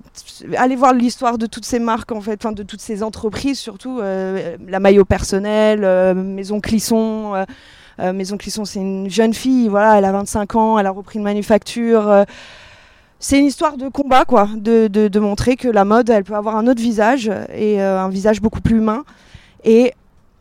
allez 0.57 0.77
voir 0.77 0.95
l'histoire 0.95 1.39
de 1.39 1.47
toutes 1.47 1.65
ces 1.65 1.79
marques, 1.79 2.13
en 2.13 2.21
fait, 2.21 2.47
de 2.47 2.63
toutes 2.63 2.81
ces 2.81 3.03
entreprises, 3.03 3.59
surtout 3.59 3.99
euh, 4.01 4.57
la 4.67 4.81
maillot 4.81 5.05
personnel, 5.05 5.81
Maison 6.15 6.61
Clisson. 6.61 7.45
Maison 7.99 8.37
Clisson, 8.37 8.65
c'est 8.65 8.79
une 8.79 9.11
jeune 9.11 9.35
fille, 9.35 9.67
voilà, 9.67 9.99
elle 9.99 10.05
a 10.05 10.13
25 10.13 10.55
ans, 10.55 10.79
elle 10.79 10.87
a 10.87 10.91
repris 10.91 11.19
une 11.19 11.25
manufacture. 11.25 12.25
c'est 13.19 13.41
une 13.41 13.47
histoire 13.47 13.77
de 13.77 13.89
combat, 13.89 14.25
quoi, 14.25 14.49
de, 14.55 14.87
de, 14.87 15.09
de, 15.09 15.19
montrer 15.19 15.57
que 15.57 15.67
la 15.67 15.85
mode, 15.85 16.09
elle 16.09 16.23
peut 16.23 16.37
avoir 16.37 16.57
un 16.57 16.69
autre 16.69 16.81
visage 16.81 17.29
et 17.53 17.81
un 17.81 18.09
visage 18.09 18.41
beaucoup 18.41 18.61
plus 18.61 18.77
humain. 18.77 19.05
Et 19.65 19.95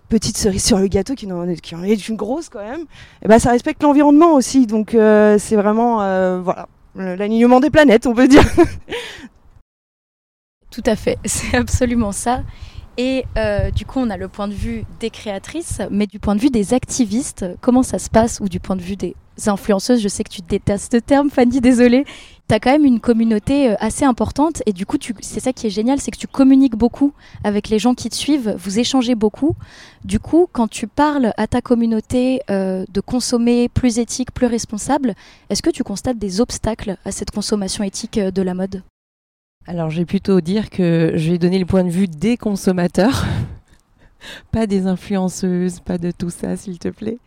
petite 0.09 0.37
cerise 0.37 0.63
sur 0.63 0.79
le 0.79 0.87
gâteau 0.87 1.15
qui 1.15 1.25
en 1.31 1.43
est, 1.83 2.07
une 2.07 2.15
grosse 2.15 2.49
quand 2.49 2.63
même, 2.63 2.85
et 3.23 3.27
ben 3.27 3.39
ça 3.39 3.51
respecte 3.51 3.83
l'environnement 3.83 4.33
aussi. 4.35 4.67
Donc 4.67 4.91
c'est 4.91 5.55
vraiment 5.55 5.97
voilà 6.41 6.67
l'alignement 6.95 7.59
des 7.59 7.69
planètes, 7.69 8.07
on 8.07 8.13
peut 8.13 8.27
dire. 8.27 8.43
Tout 10.71 10.83
à 10.85 10.95
fait, 10.95 11.17
c'est 11.25 11.57
absolument 11.57 12.11
ça. 12.11 12.43
Et 12.97 13.25
euh, 13.37 13.69
du 13.69 13.85
coup, 13.85 13.99
on 13.99 14.09
a 14.09 14.17
le 14.17 14.27
point 14.27 14.47
de 14.47 14.53
vue 14.53 14.83
des 14.99 15.11
créatrices, 15.11 15.81
mais 15.91 16.07
du 16.07 16.19
point 16.19 16.35
de 16.35 16.41
vue 16.41 16.49
des 16.49 16.73
activistes, 16.73 17.45
comment 17.61 17.83
ça 17.83 17.99
se 17.99 18.09
passe 18.09 18.39
Ou 18.41 18.49
du 18.49 18.59
point 18.59 18.75
de 18.75 18.81
vue 18.81 18.95
des 18.95 19.15
influenceuses, 19.45 20.01
je 20.01 20.07
sais 20.07 20.23
que 20.23 20.31
tu 20.31 20.41
détestes 20.41 20.93
ce 20.93 20.97
terme, 20.97 21.29
Fanny, 21.29 21.61
désolée. 21.61 22.05
Tu 22.49 22.55
as 22.55 22.59
quand 22.59 22.71
même 22.71 22.85
une 22.85 22.99
communauté 22.99 23.69
euh, 23.69 23.75
assez 23.79 24.03
importante 24.03 24.63
et 24.65 24.73
du 24.73 24.87
coup, 24.87 24.97
c'est 25.21 25.39
ça 25.39 25.53
qui 25.53 25.67
est 25.67 25.69
génial, 25.69 25.99
c'est 25.99 26.09
que 26.09 26.17
tu 26.17 26.27
communiques 26.27 26.75
beaucoup 26.75 27.13
avec 27.43 27.69
les 27.69 27.77
gens 27.77 27.93
qui 27.93 28.09
te 28.09 28.15
suivent, 28.15 28.55
vous 28.57 28.79
échangez 28.79 29.13
beaucoup. 29.13 29.55
Du 30.03 30.19
coup, 30.19 30.47
quand 30.51 30.67
tu 30.67 30.87
parles 30.87 31.33
à 31.37 31.45
ta 31.45 31.61
communauté 31.61 32.41
euh, 32.49 32.83
de 32.91 33.01
consommer 33.01 33.69
plus 33.69 33.99
éthique, 33.99 34.31
plus 34.31 34.47
responsable, 34.47 35.13
est-ce 35.51 35.61
que 35.61 35.69
tu 35.69 35.83
constates 35.83 36.17
des 36.17 36.41
obstacles 36.41 36.97
à 37.05 37.11
cette 37.11 37.29
consommation 37.29 37.83
éthique 37.83 38.17
de 38.17 38.41
la 38.41 38.55
mode? 38.55 38.81
Alors, 39.69 39.89
je 39.89 39.97
vais 39.97 40.05
plutôt 40.05 40.39
dire 40.39 40.69
que 40.69 41.11
je 41.15 41.31
vais 41.31 41.37
donner 41.37 41.59
le 41.59 41.65
point 41.65 41.83
de 41.83 41.89
vue 41.89 42.07
des 42.07 42.37
consommateurs, 42.37 43.25
pas 44.53 44.65
des 44.65 44.87
influenceuses, 44.87 45.81
pas 45.81 45.97
de 45.97 46.11
tout 46.11 46.29
ça, 46.29 46.55
s'il 46.55 46.79
te 46.79 46.87
plaît. 46.87 47.17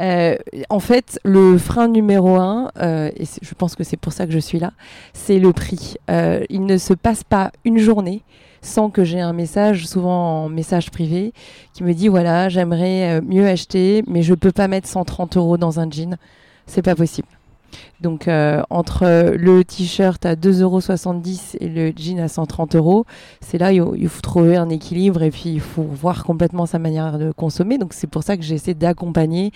Euh, 0.00 0.36
en 0.70 0.80
fait, 0.80 1.20
le 1.22 1.58
frein 1.58 1.88
numéro 1.88 2.36
un, 2.36 2.70
euh, 2.78 3.10
et 3.14 3.24
je 3.42 3.54
pense 3.54 3.76
que 3.76 3.84
c'est 3.84 3.98
pour 3.98 4.14
ça 4.14 4.24
que 4.26 4.32
je 4.32 4.38
suis 4.38 4.58
là, 4.58 4.72
c'est 5.12 5.38
le 5.38 5.52
prix. 5.52 5.96
Euh, 6.08 6.42
il 6.48 6.64
ne 6.64 6.78
se 6.78 6.94
passe 6.94 7.24
pas 7.24 7.52
une 7.66 7.76
journée 7.76 8.22
sans 8.62 8.88
que 8.88 9.04
j'ai 9.04 9.20
un 9.20 9.34
message, 9.34 9.86
souvent 9.86 10.44
en 10.44 10.48
message 10.48 10.90
privé, 10.90 11.34
qui 11.74 11.84
me 11.84 11.92
dit 11.92 12.08
voilà, 12.08 12.48
j'aimerais 12.48 13.20
mieux 13.20 13.46
acheter, 13.46 14.02
mais 14.08 14.22
je 14.22 14.32
peux 14.32 14.50
pas 14.50 14.66
mettre 14.66 14.88
130 14.88 15.36
euros 15.36 15.58
dans 15.58 15.78
un 15.78 15.90
jean. 15.90 16.16
C'est 16.66 16.82
pas 16.82 16.94
possible. 16.96 17.28
Donc 18.00 18.28
euh, 18.28 18.62
entre 18.70 19.34
le 19.36 19.64
t-shirt 19.64 20.24
à 20.26 20.34
2,70€ 20.34 21.56
et 21.60 21.68
le 21.68 21.92
jean 21.96 22.20
à 22.20 22.28
130 22.28 22.76
euros, 22.76 23.06
c'est 23.40 23.58
là 23.58 23.72
il 23.72 24.08
faut 24.08 24.20
trouver 24.20 24.56
un 24.56 24.68
équilibre 24.68 25.22
et 25.22 25.30
puis 25.30 25.50
il 25.50 25.60
faut 25.60 25.82
voir 25.82 26.24
complètement 26.24 26.66
sa 26.66 26.78
manière 26.78 27.18
de 27.18 27.32
consommer. 27.32 27.78
Donc 27.78 27.92
c'est 27.92 28.06
pour 28.06 28.22
ça 28.22 28.36
que 28.36 28.42
j'essaie 28.42 28.74
d'accompagner, 28.74 29.52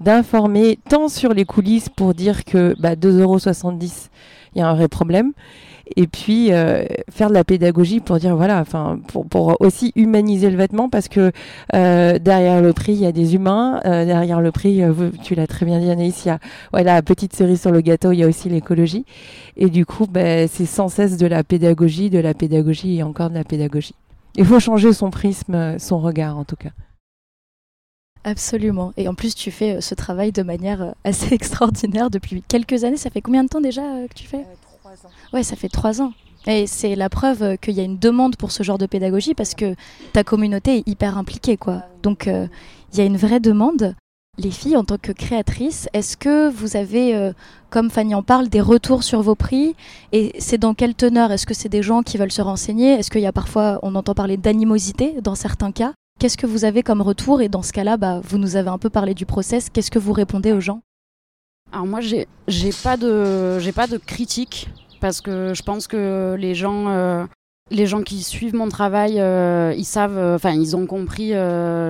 d'informer 0.00 0.78
tant 0.88 1.08
sur 1.08 1.34
les 1.34 1.44
coulisses 1.44 1.88
pour 1.88 2.14
dire 2.14 2.44
que 2.44 2.74
bah, 2.78 2.94
2,70€, 2.94 4.08
il 4.54 4.58
y 4.58 4.62
a 4.62 4.68
un 4.68 4.74
vrai 4.74 4.88
problème 4.88 5.32
et 5.96 6.06
puis 6.06 6.52
euh, 6.52 6.84
faire 7.10 7.28
de 7.28 7.34
la 7.34 7.44
pédagogie 7.44 8.00
pour 8.00 8.18
dire 8.18 8.36
voilà 8.36 8.60
enfin 8.60 8.98
pour, 9.08 9.56
aussi 9.60 9.92
humaniser 9.96 10.50
le 10.50 10.56
vêtement 10.56 10.88
parce 10.88 11.08
que 11.08 11.32
euh, 11.74 12.18
derrière 12.18 12.60
le 12.62 12.72
prix 12.72 12.92
il 12.92 13.00
y 13.00 13.06
a 13.06 13.12
des 13.12 13.34
humains. 13.34 13.80
Euh, 13.84 14.04
derrière 14.04 14.40
le 14.40 14.52
prix 14.52 14.82
tu 15.22 15.34
l'as 15.34 15.46
très 15.46 15.66
bien 15.66 15.78
dit 15.80 15.90
Anaïs 15.90 16.24
il 16.24 16.28
y 16.28 16.30
a 16.30 16.82
la 16.82 17.02
petite 17.02 17.34
cerise 17.34 17.60
sur 17.60 17.70
le 17.70 17.80
gâteau 17.80 18.12
il 18.12 18.18
y 18.18 18.24
a 18.24 18.28
aussi 18.28 18.48
l'écologie. 18.48 19.04
Et 19.56 19.70
du 19.70 19.86
coup 19.86 20.06
ben, 20.06 20.48
c'est 20.48 20.66
sans 20.66 20.88
cesse 20.88 21.16
de 21.16 21.26
la 21.26 21.44
pédagogie 21.44 22.10
de 22.10 22.18
la 22.18 22.34
pédagogie 22.34 22.98
et 22.98 23.02
encore 23.02 23.30
de 23.30 23.34
la 23.34 23.44
pédagogie. 23.44 23.94
Il 24.36 24.44
faut 24.44 24.60
changer 24.60 24.92
son 24.92 25.10
prisme 25.10 25.78
son 25.78 26.00
regard 26.00 26.38
en 26.38 26.44
tout 26.44 26.56
cas. 26.56 26.70
Absolument. 28.24 28.92
Et 28.96 29.08
en 29.08 29.14
plus, 29.14 29.34
tu 29.34 29.50
fais 29.50 29.80
ce 29.80 29.96
travail 29.96 30.30
de 30.30 30.44
manière 30.44 30.94
assez 31.02 31.34
extraordinaire 31.34 32.08
depuis 32.08 32.42
quelques 32.46 32.84
années. 32.84 32.96
Ça 32.96 33.10
fait 33.10 33.20
combien 33.20 33.42
de 33.42 33.48
temps 33.48 33.60
déjà 33.60 33.82
que 34.08 34.14
tu 34.14 34.28
fais? 34.28 34.44
Ouais, 35.32 35.42
ça 35.42 35.56
fait 35.56 35.68
trois 35.68 36.00
ans. 36.00 36.12
Et 36.46 36.66
c'est 36.66 36.96
la 36.96 37.08
preuve 37.08 37.56
qu'il 37.58 37.74
y 37.74 37.80
a 37.80 37.84
une 37.84 37.98
demande 37.98 38.36
pour 38.36 38.50
ce 38.50 38.62
genre 38.62 38.78
de 38.78 38.86
pédagogie 38.86 39.34
parce 39.34 39.54
que 39.54 39.76
ta 40.12 40.24
communauté 40.24 40.78
est 40.78 40.88
hyper 40.88 41.16
impliquée, 41.16 41.56
quoi. 41.56 41.84
Donc, 42.02 42.26
euh, 42.26 42.48
il 42.92 42.98
y 42.98 43.00
a 43.00 43.04
une 43.04 43.16
vraie 43.16 43.40
demande. 43.40 43.94
Les 44.38 44.50
filles, 44.50 44.76
en 44.76 44.84
tant 44.84 44.96
que 44.96 45.12
créatrices, 45.12 45.88
est-ce 45.92 46.16
que 46.16 46.48
vous 46.48 46.76
avez, 46.76 47.14
euh, 47.14 47.32
comme 47.70 47.90
Fanny 47.90 48.14
en 48.14 48.22
parle, 48.22 48.48
des 48.48 48.62
retours 48.62 49.02
sur 49.02 49.20
vos 49.20 49.34
prix? 49.34 49.76
Et 50.10 50.32
c'est 50.38 50.58
dans 50.58 50.74
quelle 50.74 50.94
teneur? 50.94 51.30
Est-ce 51.30 51.46
que 51.46 51.54
c'est 51.54 51.68
des 51.68 51.82
gens 51.82 52.02
qui 52.02 52.16
veulent 52.16 52.32
se 52.32 52.42
renseigner? 52.42 52.94
Est-ce 52.94 53.10
qu'il 53.10 53.20
y 53.20 53.26
a 53.26 53.32
parfois, 53.32 53.78
on 53.82 53.94
entend 53.94 54.14
parler 54.14 54.38
d'animosité 54.38 55.20
dans 55.20 55.34
certains 55.34 55.70
cas? 55.70 55.92
Qu'est-ce 56.18 56.38
que 56.38 56.46
vous 56.46 56.64
avez 56.64 56.82
comme 56.82 57.02
retour? 57.02 57.42
Et 57.42 57.48
dans 57.48 57.62
ce 57.62 57.72
cas-là, 57.72 57.98
bah, 57.98 58.20
vous 58.24 58.38
nous 58.38 58.56
avez 58.56 58.70
un 58.70 58.78
peu 58.78 58.90
parlé 58.90 59.14
du 59.14 59.26
process. 59.26 59.68
Qu'est-ce 59.70 59.90
que 59.90 59.98
vous 59.98 60.12
répondez 60.12 60.52
aux 60.52 60.60
gens? 60.60 60.80
Alors 61.70 61.86
moi, 61.86 62.00
j'ai 62.00 62.26
pas 62.82 62.96
de, 62.96 63.58
j'ai 63.58 63.72
pas 63.72 63.86
de 63.86 63.96
critique 63.96 64.68
parce 65.02 65.20
que 65.20 65.52
je 65.52 65.62
pense 65.62 65.88
que 65.88 66.36
les 66.38 66.54
gens, 66.54 66.88
euh, 66.88 67.26
les 67.70 67.86
gens 67.86 68.02
qui 68.02 68.22
suivent 68.22 68.54
mon 68.54 68.68
travail, 68.68 69.18
euh, 69.18 69.74
ils 69.76 69.84
savent, 69.84 70.16
euh, 70.16 70.36
enfin, 70.36 70.52
ils 70.52 70.76
ont 70.76 70.86
compris 70.86 71.32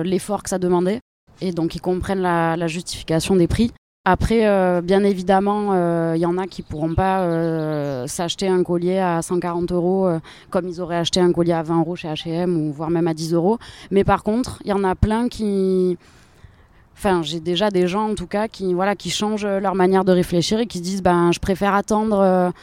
l'effort 0.03 0.41
que 0.43 0.49
ça 0.49 0.57
demandait 0.57 0.99
et 1.39 1.51
donc 1.51 1.75
ils 1.75 1.81
comprennent 1.81 2.21
la, 2.21 2.67
justification 2.67 3.35
des 3.35 3.47
prix. 3.47 3.71
Après, 4.05 4.81
bien 4.81 5.03
évidemment, 5.03 6.13
il 6.13 6.19
y 6.19 6.25
en 6.25 6.37
a 6.37 6.45
qui 6.47 6.61
pourront 6.61 6.93
pas 6.93 8.05
s'acheter 8.07 8.47
un 8.47 8.63
collier 8.63 8.97
à 8.97 9.21
140 9.21 9.71
euros 9.71 10.09
comme 10.49 10.67
ils 10.67 10.81
auraient 10.81 10.97
acheté 10.97 11.21
un 11.21 11.31
collier 11.31 11.53
à 11.53 11.63
20 11.63 11.79
euros 11.79 11.95
chez 11.95 12.09
H&M 12.09 12.57
ou 12.57 12.73
voire 12.73 12.89
même 12.89 13.07
à 13.07 13.13
10 13.13 13.33
euros. 13.33 13.59
Mais 13.91 14.03
par 14.03 14.23
contre, 14.23 14.59
il 14.65 14.71
y 14.71 14.73
en 14.73 14.83
a 14.83 14.95
plein 14.95 15.29
qui 15.29 15.97
enfin 16.95 17.21
j'ai 17.23 17.39
déjà 17.39 17.69
des 17.69 17.87
gens 17.87 18.09
en 18.09 18.15
tout 18.15 18.27
cas 18.27 18.47
qui 18.47 18.73
voilà 18.73 18.95
qui 18.95 19.09
changent 19.09 19.47
leur 19.47 19.73
manière 19.73 20.03
de 20.03 20.11
réfléchir 20.11 20.59
et 20.59 20.67
qui 20.67 20.77
se 20.79 20.83
disent 20.83 21.01
ben 21.01 21.31
je 21.31 21.39
préfère 21.39 21.73
attendre 21.73 22.53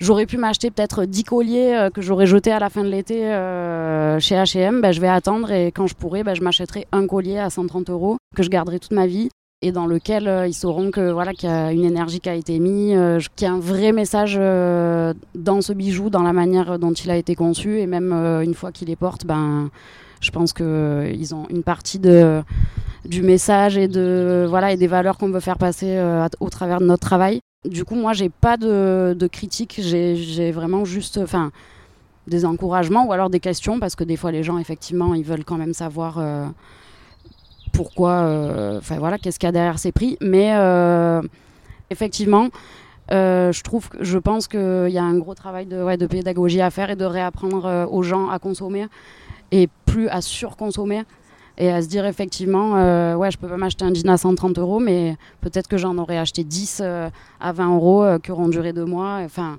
j'aurais 0.00 0.26
pu 0.26 0.36
m'acheter 0.36 0.70
peut-être 0.70 1.04
10 1.04 1.24
colliers 1.24 1.74
euh, 1.74 1.90
que 1.90 2.00
j'aurais 2.00 2.26
jetés 2.26 2.52
à 2.52 2.58
la 2.58 2.70
fin 2.70 2.82
de 2.82 2.88
l'été 2.88 3.26
euh, 3.26 4.18
chez 4.20 4.36
H&M, 4.36 4.80
ben, 4.80 4.92
je 4.92 5.00
vais 5.00 5.08
attendre 5.08 5.50
et 5.50 5.72
quand 5.72 5.86
je 5.86 5.94
pourrai, 5.94 6.22
ben, 6.22 6.34
je 6.34 6.42
m'achèterai 6.42 6.86
un 6.92 7.06
collier 7.06 7.38
à 7.38 7.50
130 7.50 7.90
euros 7.90 8.16
que 8.36 8.42
je 8.42 8.48
garderai 8.48 8.78
toute 8.78 8.92
ma 8.92 9.06
vie 9.06 9.28
et 9.60 9.72
dans 9.72 9.86
lequel 9.86 10.28
euh, 10.28 10.46
ils 10.46 10.54
sauront 10.54 10.90
que 10.90 11.10
voilà 11.10 11.32
qu'il 11.32 11.48
y 11.48 11.52
a 11.52 11.72
une 11.72 11.84
énergie 11.84 12.20
qui 12.20 12.28
a 12.28 12.34
été 12.34 12.58
mise, 12.58 12.96
qu'il 13.34 13.46
y 13.46 13.50
a 13.50 13.52
un 13.52 13.60
vrai 13.60 13.92
message 13.92 14.36
dans 14.36 15.60
ce 15.60 15.72
bijou, 15.72 16.10
dans 16.10 16.22
la 16.22 16.32
manière 16.32 16.78
dont 16.78 16.92
il 16.92 17.10
a 17.10 17.16
été 17.16 17.34
conçu 17.34 17.80
et 17.80 17.86
même 17.86 18.12
une 18.12 18.54
fois 18.54 18.70
qu'ils 18.70 18.88
les 18.88 18.96
portent, 18.96 19.26
ben 19.26 19.70
je 20.20 20.30
pense 20.30 20.52
que 20.52 21.10
ils 21.12 21.34
ont 21.34 21.46
une 21.50 21.62
partie 21.62 21.98
de 21.98 22.40
du 23.04 23.22
message 23.22 23.76
et 23.76 23.88
de 23.88 24.46
voilà 24.48 24.72
et 24.72 24.76
des 24.76 24.86
valeurs 24.86 25.18
qu'on 25.18 25.30
veut 25.30 25.40
faire 25.40 25.58
passer 25.58 26.00
au 26.38 26.50
travers 26.50 26.80
de 26.80 26.86
notre 26.86 27.06
travail 27.06 27.40
du 27.64 27.84
coup, 27.84 27.94
moi, 27.94 28.12
j'ai 28.12 28.28
pas 28.28 28.56
de, 28.56 29.28
critiques, 29.30 29.80
j'ai 29.80 30.52
vraiment 30.52 30.84
juste, 30.84 31.20
des 32.26 32.44
encouragements 32.44 33.06
ou 33.06 33.12
alors 33.12 33.30
des 33.30 33.40
questions 33.40 33.80
parce 33.80 33.96
que 33.96 34.04
des 34.04 34.16
fois, 34.16 34.30
les 34.30 34.42
gens, 34.42 34.58
effectivement, 34.58 35.14
ils 35.14 35.24
veulent 35.24 35.44
quand 35.44 35.56
même 35.56 35.74
savoir 35.74 36.18
euh, 36.18 36.46
pourquoi, 37.72 38.12
euh, 38.12 38.78
enfin 38.78 38.98
voilà, 38.98 39.18
qu'est-ce 39.18 39.38
qu'il 39.38 39.46
y 39.46 39.48
a 39.48 39.52
derrière 39.52 39.78
ces 39.78 39.92
prix. 39.92 40.16
Mais 40.20 40.52
euh, 40.54 41.20
effectivement, 41.90 42.48
je 43.10 43.62
trouve, 43.62 43.88
je 44.00 44.18
pense 44.18 44.46
qu'il 44.46 44.90
y 44.90 44.98
a 44.98 45.04
un 45.04 45.18
gros 45.18 45.34
travail 45.34 45.66
de 45.66 46.06
pédagogie 46.06 46.60
à 46.60 46.70
faire 46.70 46.90
et 46.90 46.96
de 46.96 47.04
réapprendre 47.04 47.88
aux 47.90 48.02
gens 48.02 48.28
à 48.28 48.38
consommer 48.38 48.86
et 49.50 49.68
plus 49.86 50.08
à 50.08 50.20
surconsommer 50.20 51.04
et 51.58 51.70
à 51.70 51.82
se 51.82 51.88
dire 51.88 52.06
effectivement, 52.06 52.76
euh, 52.76 53.16
ouais, 53.16 53.30
je 53.30 53.36
peux 53.36 53.48
pas 53.48 53.56
m'acheter 53.56 53.84
un 53.84 53.92
jean 53.92 54.08
à 54.08 54.16
130 54.16 54.58
euros, 54.58 54.78
mais 54.78 55.16
peut-être 55.40 55.66
que 55.66 55.76
j'en 55.76 55.98
aurais 55.98 56.16
acheté 56.16 56.44
10 56.44 56.80
euh, 56.80 57.10
à 57.40 57.52
20 57.52 57.74
euros 57.74 58.04
euh, 58.04 58.18
qui 58.18 58.30
auront 58.30 58.48
duré 58.48 58.72
deux 58.72 58.84
mois. 58.84 59.20
Enfin, 59.24 59.58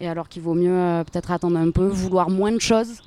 et 0.00 0.08
alors 0.08 0.28
qu'il 0.28 0.42
vaut 0.42 0.54
mieux 0.54 1.02
peut-être 1.10 1.32
attendre 1.32 1.58
un 1.58 1.70
peu, 1.70 1.86
vouloir 1.86 2.30
moins 2.30 2.52
de 2.52 2.60
choses, 2.60 3.02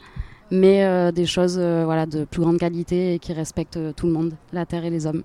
mais 0.51 1.11
des 1.11 1.25
choses 1.25 1.57
voilà, 1.57 2.05
de 2.05 2.23
plus 2.23 2.39
grande 2.41 2.57
qualité 2.57 3.15
et 3.15 3.19
qui 3.19 3.33
respectent 3.33 3.79
tout 3.97 4.07
le 4.07 4.13
monde, 4.13 4.33
la 4.53 4.65
terre 4.65 4.85
et 4.85 4.89
les 4.89 5.05
hommes. 5.05 5.23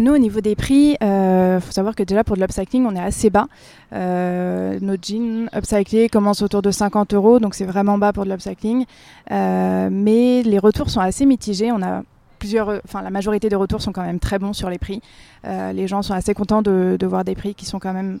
Nous, 0.00 0.14
au 0.14 0.18
niveau 0.18 0.40
des 0.40 0.56
prix, 0.56 0.96
il 0.98 1.06
euh, 1.06 1.60
faut 1.60 1.70
savoir 1.70 1.94
que 1.94 2.02
déjà 2.02 2.24
pour 2.24 2.36
de 2.36 2.40
l'upcycling, 2.40 2.86
on 2.86 2.96
est 2.96 3.02
assez 3.02 3.28
bas. 3.28 3.46
Euh, 3.92 4.78
nos 4.80 4.94
jeans 5.00 5.50
upcyclés 5.54 6.08
commencent 6.08 6.40
autour 6.40 6.62
de 6.62 6.70
50 6.70 7.12
euros, 7.12 7.38
donc 7.40 7.54
c'est 7.54 7.66
vraiment 7.66 7.98
bas 7.98 8.14
pour 8.14 8.24
de 8.24 8.30
l'upcycling. 8.30 8.86
Euh, 9.30 9.90
mais 9.92 10.42
les 10.44 10.58
retours 10.58 10.88
sont 10.88 11.00
assez 11.00 11.26
mitigés. 11.26 11.70
On 11.72 11.82
a 11.82 12.04
plusieurs, 12.38 12.80
enfin 12.86 13.02
la 13.02 13.10
majorité 13.10 13.50
des 13.50 13.56
retours 13.56 13.82
sont 13.82 13.92
quand 13.92 14.02
même 14.02 14.18
très 14.18 14.38
bons 14.38 14.54
sur 14.54 14.70
les 14.70 14.78
prix. 14.78 15.02
les 15.44 15.86
gens 15.86 16.00
sont 16.02 16.14
assez 16.14 16.32
contents 16.32 16.62
de, 16.62 16.96
de, 16.98 17.06
voir 17.06 17.24
des 17.24 17.34
prix 17.34 17.54
qui 17.54 17.66
sont 17.66 17.78
quand 17.78 17.92
même 17.92 18.18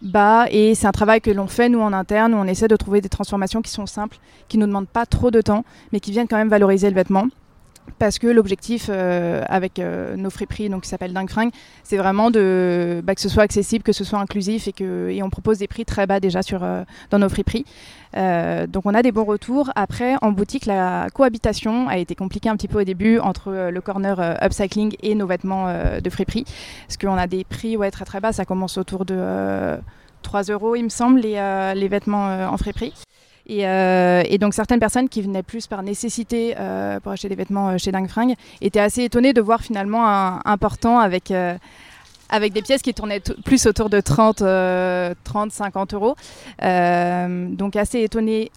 bas 0.00 0.46
et 0.50 0.74
c'est 0.74 0.86
un 0.86 0.92
travail 0.92 1.20
que 1.20 1.30
l'on 1.30 1.46
fait 1.46 1.68
nous 1.68 1.80
en 1.80 1.92
interne 1.92 2.32
où 2.32 2.38
on 2.38 2.44
essaie 2.44 2.68
de 2.68 2.76
trouver 2.76 3.02
des 3.02 3.10
transformations 3.10 3.60
qui 3.60 3.70
sont 3.70 3.84
simples, 3.84 4.16
qui 4.48 4.56
ne 4.56 4.62
nous 4.62 4.68
demandent 4.68 4.88
pas 4.88 5.04
trop 5.04 5.30
de 5.30 5.42
temps, 5.42 5.64
mais 5.92 6.00
qui 6.00 6.10
viennent 6.10 6.28
quand 6.28 6.38
même 6.38 6.48
valoriser 6.48 6.88
le 6.88 6.94
vêtement 6.94 7.26
parce 7.98 8.18
que 8.18 8.26
l'objectif 8.26 8.86
euh, 8.88 9.42
avec 9.48 9.78
euh, 9.78 10.16
nos 10.16 10.30
friperies, 10.30 10.68
donc 10.68 10.82
qui 10.82 10.88
s'appelle 10.88 11.12
Dingue 11.12 11.30
c'est 11.84 11.96
vraiment 11.96 12.30
de, 12.30 13.00
bah, 13.04 13.14
que 13.14 13.20
ce 13.20 13.28
soit 13.28 13.42
accessible, 13.42 13.82
que 13.82 13.92
ce 13.92 14.04
soit 14.04 14.18
inclusif 14.18 14.68
et 14.68 14.72
que 14.72 15.22
on 15.22 15.30
propose 15.30 15.58
des 15.58 15.68
prix 15.68 15.84
très 15.84 16.06
bas 16.06 16.20
déjà 16.20 16.42
sur 16.42 16.64
euh, 16.64 16.82
dans 17.10 17.18
nos 17.18 17.28
friperies. 17.28 17.64
donc 18.14 18.86
on 18.86 18.94
a 18.94 19.02
des 19.02 19.12
bons 19.12 19.24
retours. 19.24 19.70
Après, 19.76 20.14
en 20.22 20.32
boutique, 20.32 20.66
la 20.66 21.08
cohabitation 21.14 21.88
a 21.88 21.98
été 21.98 22.14
compliquée 22.14 22.48
un 22.48 22.56
petit 22.56 22.68
peu 22.68 22.80
au 22.80 22.84
début 22.84 23.18
entre 23.18 23.70
le 23.70 23.80
corner 23.80 24.18
upcycling 24.42 24.96
et 25.02 25.14
nos 25.14 25.26
vêtements 25.26 25.66
de 26.00 26.10
friperie, 26.10 26.44
parce 26.86 26.96
qu'on 26.96 27.16
a 27.16 27.26
des 27.26 27.44
prix 27.44 27.76
très 27.92 28.04
très 28.04 28.20
bas. 28.20 28.32
Ça 28.32 28.44
commence 28.44 28.78
autour 28.78 29.04
de 29.04 29.76
3 30.22 30.42
euros, 30.44 30.74
il 30.74 30.84
me 30.84 30.88
semble, 30.88 31.20
les, 31.20 31.72
les 31.76 31.88
vêtements 31.88 32.26
en 32.50 32.56
friperie. 32.56 32.92
Et, 33.50 34.38
donc 34.38 34.54
certaines 34.54 34.80
personnes 34.80 35.08
qui 35.08 35.22
venaient 35.22 35.42
plus 35.42 35.66
par 35.66 35.82
nécessité 35.82 36.54
pour 37.02 37.12
acheter 37.12 37.28
des 37.28 37.34
vêtements 37.34 37.76
chez 37.78 37.90
Dingue 37.92 38.08
étaient 38.60 38.80
assez 38.80 39.04
étonnées 39.04 39.32
de 39.32 39.40
voir 39.40 39.60
finalement 39.60 40.06
un, 40.06 40.40
important 40.44 40.98
avec 40.98 41.32
avec 42.30 42.52
des 42.52 42.62
pièces 42.62 42.82
qui 42.82 42.94
tournaient 42.94 43.20
plus 43.44 43.66
autour 43.66 43.90
de 43.90 44.00
30, 44.00 44.42
30 45.24 45.52
50 45.52 45.94
euros. 45.94 46.16
Euh, 46.62 47.48
donc 47.48 47.76
assez 47.76 48.00
étonné 48.02 48.50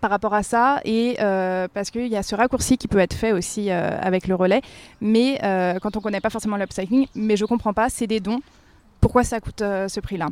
par 0.00 0.10
rapport 0.10 0.32
à 0.32 0.42
ça 0.42 0.80
et 0.84 1.16
euh, 1.20 1.68
parce 1.74 1.90
qu'il 1.90 2.06
y 2.06 2.16
a 2.16 2.22
ce 2.22 2.34
raccourci 2.34 2.78
qui 2.78 2.88
peut 2.88 2.98
être 2.98 3.12
fait 3.12 3.32
aussi 3.32 3.70
euh, 3.70 3.98
avec 4.00 4.26
le 4.26 4.34
relais, 4.34 4.62
mais 5.00 5.38
quand 5.82 5.96
on 5.96 5.98
ne 5.98 6.02
connaît 6.02 6.20
pas 6.20 6.30
forcément 6.30 6.56
l'upcycling, 6.56 7.06
mais 7.14 7.36
je 7.36 7.44
comprends 7.44 7.74
pas, 7.74 7.90
c'est 7.90 8.06
des 8.06 8.20
dons, 8.20 8.40
pourquoi 9.00 9.24
ça 9.24 9.40
coûte 9.40 9.60
ce 9.60 10.00
prix-là? 10.00 10.28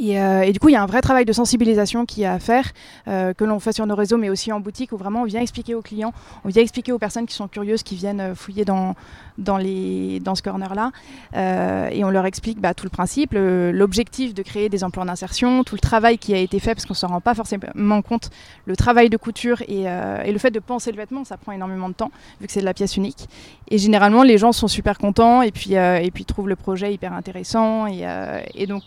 Euh, 0.00 0.42
et, 0.42 0.52
du 0.52 0.58
coup, 0.58 0.68
il 0.68 0.72
y 0.72 0.76
a 0.76 0.82
un 0.82 0.86
vrai 0.86 1.00
travail 1.00 1.24
de 1.24 1.32
sensibilisation 1.32 2.04
qui 2.04 2.22
est 2.22 2.26
à 2.26 2.38
faire, 2.38 2.70
euh, 3.08 3.32
que 3.32 3.44
l'on 3.44 3.60
fait 3.60 3.72
sur 3.72 3.86
nos 3.86 3.94
réseaux, 3.94 4.18
mais 4.18 4.28
aussi 4.28 4.52
en 4.52 4.60
boutique, 4.60 4.92
où 4.92 4.96
vraiment 4.96 5.22
on 5.22 5.24
vient 5.24 5.40
expliquer 5.40 5.74
aux 5.74 5.82
clients, 5.82 6.12
on 6.44 6.48
vient 6.48 6.62
expliquer 6.62 6.92
aux 6.92 6.98
personnes 6.98 7.26
qui 7.26 7.34
sont 7.34 7.48
curieuses, 7.48 7.82
qui 7.82 7.96
viennent 7.96 8.20
euh, 8.20 8.34
fouiller 8.34 8.64
dans, 8.64 8.94
dans, 9.38 9.58
ce 9.58 10.42
corner-là, 10.42 10.92
et 11.34 12.04
on 12.04 12.10
leur 12.10 12.26
explique 12.26 12.60
bah, 12.60 12.74
tout 12.74 12.84
le 12.84 12.90
principe, 12.90 13.32
l'objectif 13.34 14.34
de 14.34 14.42
créer 14.42 14.68
des 14.68 14.84
emplois 14.84 15.04
d'insertion, 15.04 15.64
tout 15.64 15.74
le 15.74 15.80
travail 15.80 16.18
qui 16.18 16.34
a 16.34 16.38
été 16.38 16.58
fait, 16.58 16.74
parce 16.74 16.84
qu'on 16.84 16.94
ne 16.94 16.98
s'en 16.98 17.08
rend 17.08 17.20
pas 17.20 17.34
forcément 17.34 18.02
compte, 18.02 18.30
le 18.64 18.76
travail 18.76 19.08
de 19.10 19.16
couture 19.16 19.62
et, 19.68 19.84
le 19.84 20.38
fait 20.38 20.50
de 20.50 20.58
penser 20.58 20.90
le 20.90 20.96
vêtement, 20.96 21.24
ça 21.24 21.36
prend 21.36 21.52
énormément 21.52 21.88
de 21.88 21.94
temps, 21.94 22.10
vu 22.40 22.46
que 22.46 22.52
c'est 22.52 22.60
de 22.60 22.64
la 22.64 22.74
pièce 22.74 22.96
unique. 22.96 23.28
Et 23.68 23.78
généralement, 23.78 24.22
les 24.22 24.38
gens 24.38 24.52
sont 24.52 24.68
super 24.68 24.98
contents, 24.98 25.42
et 25.42 25.52
puis, 25.52 25.74
et 25.74 26.10
puis 26.12 26.24
trouvent 26.24 26.48
le 26.48 26.56
projet 26.56 26.92
hyper 26.92 27.12
intéressant, 27.12 27.86
et 27.86 28.66
donc 28.66 28.82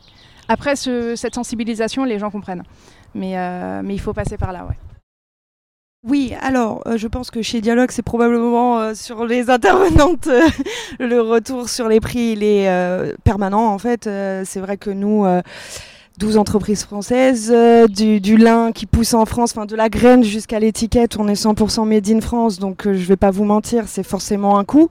après, 0.49 0.75
cette 0.75 1.35
sensibilisation, 1.35 2.03
les 2.03 2.19
gens 2.19 2.31
comprennent. 2.31 2.63
Mais, 3.13 3.37
euh, 3.37 3.81
mais 3.83 3.93
il 3.93 3.99
faut 3.99 4.13
passer 4.13 4.35
par 4.37 4.51
là, 4.51 4.65
ouais. 4.65 4.75
Oui, 6.07 6.33
alors 6.41 6.81
euh, 6.87 6.97
je 6.97 7.07
pense 7.07 7.29
que 7.29 7.41
chez 7.41 7.59
Dialogue, 7.59 7.91
c'est 7.91 8.03
probablement 8.03 8.79
euh, 8.79 8.93
sur 8.93 9.25
les 9.25 9.49
intervenantes, 9.49 10.29
le 10.99 11.19
retour 11.19 11.67
sur 11.67 11.89
les 11.89 11.99
prix, 11.99 12.31
il 12.37 12.43
est 12.43 12.69
permanent 13.25 13.67
en 13.67 13.77
fait. 13.77 14.05
c'est 14.05 14.59
vrai 14.59 14.77
que 14.77 14.89
nous, 14.89 15.25
12 16.19 16.38
entreprises 16.38 16.83
françaises, 16.83 17.49
euh, 17.55 17.88
du, 17.88 18.35
lin 18.35 18.73
qui 18.73 18.85
pousse 18.85 19.13
en 19.13 19.25
France, 19.25 19.53
enfin 19.55 19.65
de 19.65 19.75
la 19.77 19.88
graine 19.88 20.21
jusqu'à 20.21 20.59
l'étiquette, 20.59 21.17
on 21.17 21.29
est 21.29 21.41
100% 21.41 21.88
made 21.88 22.09
in 22.09 22.19
France, 22.19 22.59
donc 22.59 22.85
euh, 22.85 22.93
je 22.93 23.05
vais 23.05 23.15
pas 23.15 23.31
vous 23.31 23.45
mentir, 23.45 23.85
c'est 23.88 24.03
forcément 24.03 24.59
un 24.59 24.65
coût. 24.65 24.89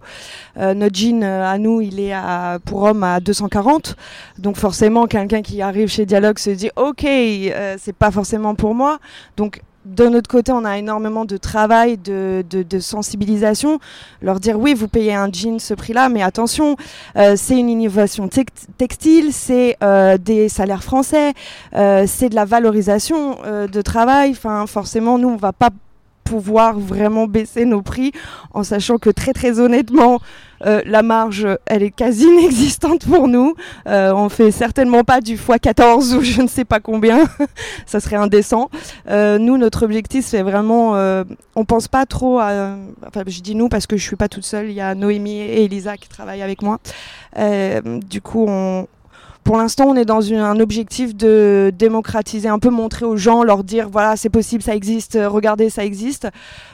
Euh, 0.57 0.73
notre 0.73 0.97
jean 0.97 1.23
à 1.23 1.59
nous, 1.59 1.83
il 1.83 2.01
est 2.01 2.15
à, 2.15 2.59
pour 2.65 2.83
homme 2.85 3.05
à 3.05 3.21
240, 3.21 3.95
donc 4.39 4.57
forcément 4.57 5.07
quelqu'un 5.07 5.43
qui 5.43 5.61
arrive 5.61 5.89
chez 5.89 6.07
Dialogue 6.07 6.39
se 6.39 6.51
dit 6.51 6.71
ok, 6.77 7.03
c'est 7.03 7.95
pas 7.97 8.11
forcément 8.11 8.55
pour 8.55 8.75
moi, 8.75 8.99
donc 9.37 9.61
de 9.89 10.07
notre 10.07 10.29
côté, 10.29 10.53
on 10.53 10.65
a 10.65 10.79
énormément 10.79 11.25
de 11.25 11.37
travail, 11.37 11.97
de, 11.97 12.45
sensibilisation. 12.81 13.81
Leur 14.23 14.39
dire 14.39 14.59
oui, 14.59 14.75
vous 14.75 14.89
payez 14.89 15.15
un 15.15 15.31
jean 15.33 15.59
ce 15.59 15.75
prix-là, 15.75 16.09
mais 16.09 16.23
attention, 16.23 16.77
euh, 17.17 17.35
c'est 17.37 17.59
une 17.59 17.69
innovation 17.69 18.29
textile, 18.77 19.33
c'est 19.33 19.77
euh, 19.83 20.19
des 20.19 20.49
salaires 20.49 20.85
français, 20.85 21.33
euh, 21.75 22.05
c'est 22.07 22.29
de 22.29 22.35
la 22.35 22.45
valorisation 22.45 23.39
de 23.45 23.83
travail. 23.83 24.35
Forcément, 24.67 25.19
nous, 25.19 25.29
on 25.29 25.37
va 25.37 25.53
pas 25.53 25.71
pouvoir 26.29 26.79
vraiment 26.79 27.27
baisser 27.27 27.65
nos 27.65 27.81
prix 27.81 28.13
en 28.53 28.63
sachant 28.63 28.99
que 28.99 29.11
très 29.11 29.33
très 29.33 29.61
honnêtement 29.61 30.21
euh, 30.67 30.83
la 30.85 31.03
marge 31.03 31.47
elle 31.67 31.83
est 31.83 31.91
quasi 31.91 32.25
inexistante 32.39 33.07
pour 33.07 33.29
nous. 33.29 33.55
Euh, 33.87 34.13
on 34.13 34.29
fait 34.29 34.51
certainement 34.51 35.05
pas 35.05 35.21
du 35.21 35.37
x14 35.37 36.15
ou 36.15 36.23
je 36.23 36.43
ne 36.43 36.49
sais 36.49 36.65
pas 36.65 36.81
combien. 36.81 37.25
Ça 37.87 38.01
serait 38.01 38.17
indécent. 38.17 38.69
Euh, 39.09 39.39
nous 39.39 39.57
notre 39.57 39.85
objectif 39.85 40.25
c'est 40.25 40.43
vraiment 40.43 40.69
on 41.57 41.65
pense 41.65 41.89
pas 41.89 42.07
trop 42.07 42.39
à 42.39 42.77
enfin 43.07 43.23
je 43.27 43.41
dis 43.41 43.55
nous 43.55 43.69
parce 43.69 43.87
que 43.87 43.97
je 43.97 44.03
suis 44.03 44.17
pas 44.17 44.29
toute 44.29 44.45
seule. 44.45 44.67
Il 44.67 44.75
y 44.75 44.81
a 44.81 44.95
Noémie 44.95 45.41
et 45.41 45.65
Elisa 45.65 45.97
qui 45.97 46.09
travaillent 46.09 46.43
avec 46.43 46.63
moi. 46.63 46.79
Du 48.09 48.21
coup 48.21 48.45
on, 48.49 48.87
pour 49.49 49.57
l'instant, 49.57 49.87
on 49.87 49.97
est 49.97 50.05
dans 50.05 50.31
un 50.31 50.61
objectif 50.61 51.17
de 51.17 51.73
démocratiser, 51.75 52.51
un 52.51 52.59
peu 52.59 52.69
montrer 52.69 53.07
aux 53.07 53.17
gens, 53.17 53.43
leur 53.43 53.65
dire 53.65 53.89
voilà, 53.89 54.15
c'est 54.15 54.29
possible, 54.29 54.63
ça 54.63 54.77
existe, 54.77 55.17
euh, 55.17 55.27
regardez, 55.27 55.71
ça 55.71 55.87
existe. 55.87 56.29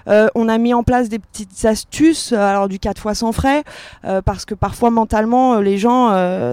Euh, 0.08 0.26
on 0.34 0.48
a 0.48 0.58
mis 0.58 0.74
en 0.74 0.82
place 0.82 1.08
des 1.08 1.20
petites 1.20 1.66
astuces, 1.66 2.32
euh, 2.32 2.36
alors 2.36 2.66
du 2.66 2.80
4 2.80 3.00
fois 3.00 3.14
sans 3.14 3.30
frais, 3.30 3.62
parce 4.24 4.44
que 4.44 4.56
parfois 4.56 4.90
mentalement, 4.90 5.60
les 5.60 5.78
gens, 5.78 6.08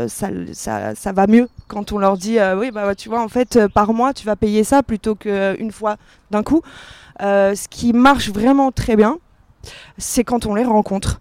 ça, 0.07 0.29
ça, 0.53 1.11
va 1.11 1.25
mieux 1.25 1.49
quand 1.67 1.91
on 1.91 1.97
leur 1.97 2.17
dit 2.17 2.37
oui, 2.55 2.69
bah 2.69 2.93
tu 2.93 3.09
vois, 3.09 3.23
en 3.23 3.27
fait, 3.27 3.57
par 3.73 3.91
mois, 3.91 4.13
tu 4.13 4.27
vas 4.27 4.35
payer 4.35 4.63
ça 4.63 4.83
plutôt 4.83 5.15
qu'une 5.15 5.71
fois 5.71 5.95
d'un 6.29 6.43
coup. 6.43 6.61
ce 7.19 7.67
qui 7.67 7.93
marche 7.93 8.29
vraiment 8.29 8.71
très 8.71 8.95
bien, 8.95 9.17
c'est 9.97 10.23
quand 10.23 10.45
on 10.45 10.53
les 10.53 10.65
rencontre. 10.65 11.19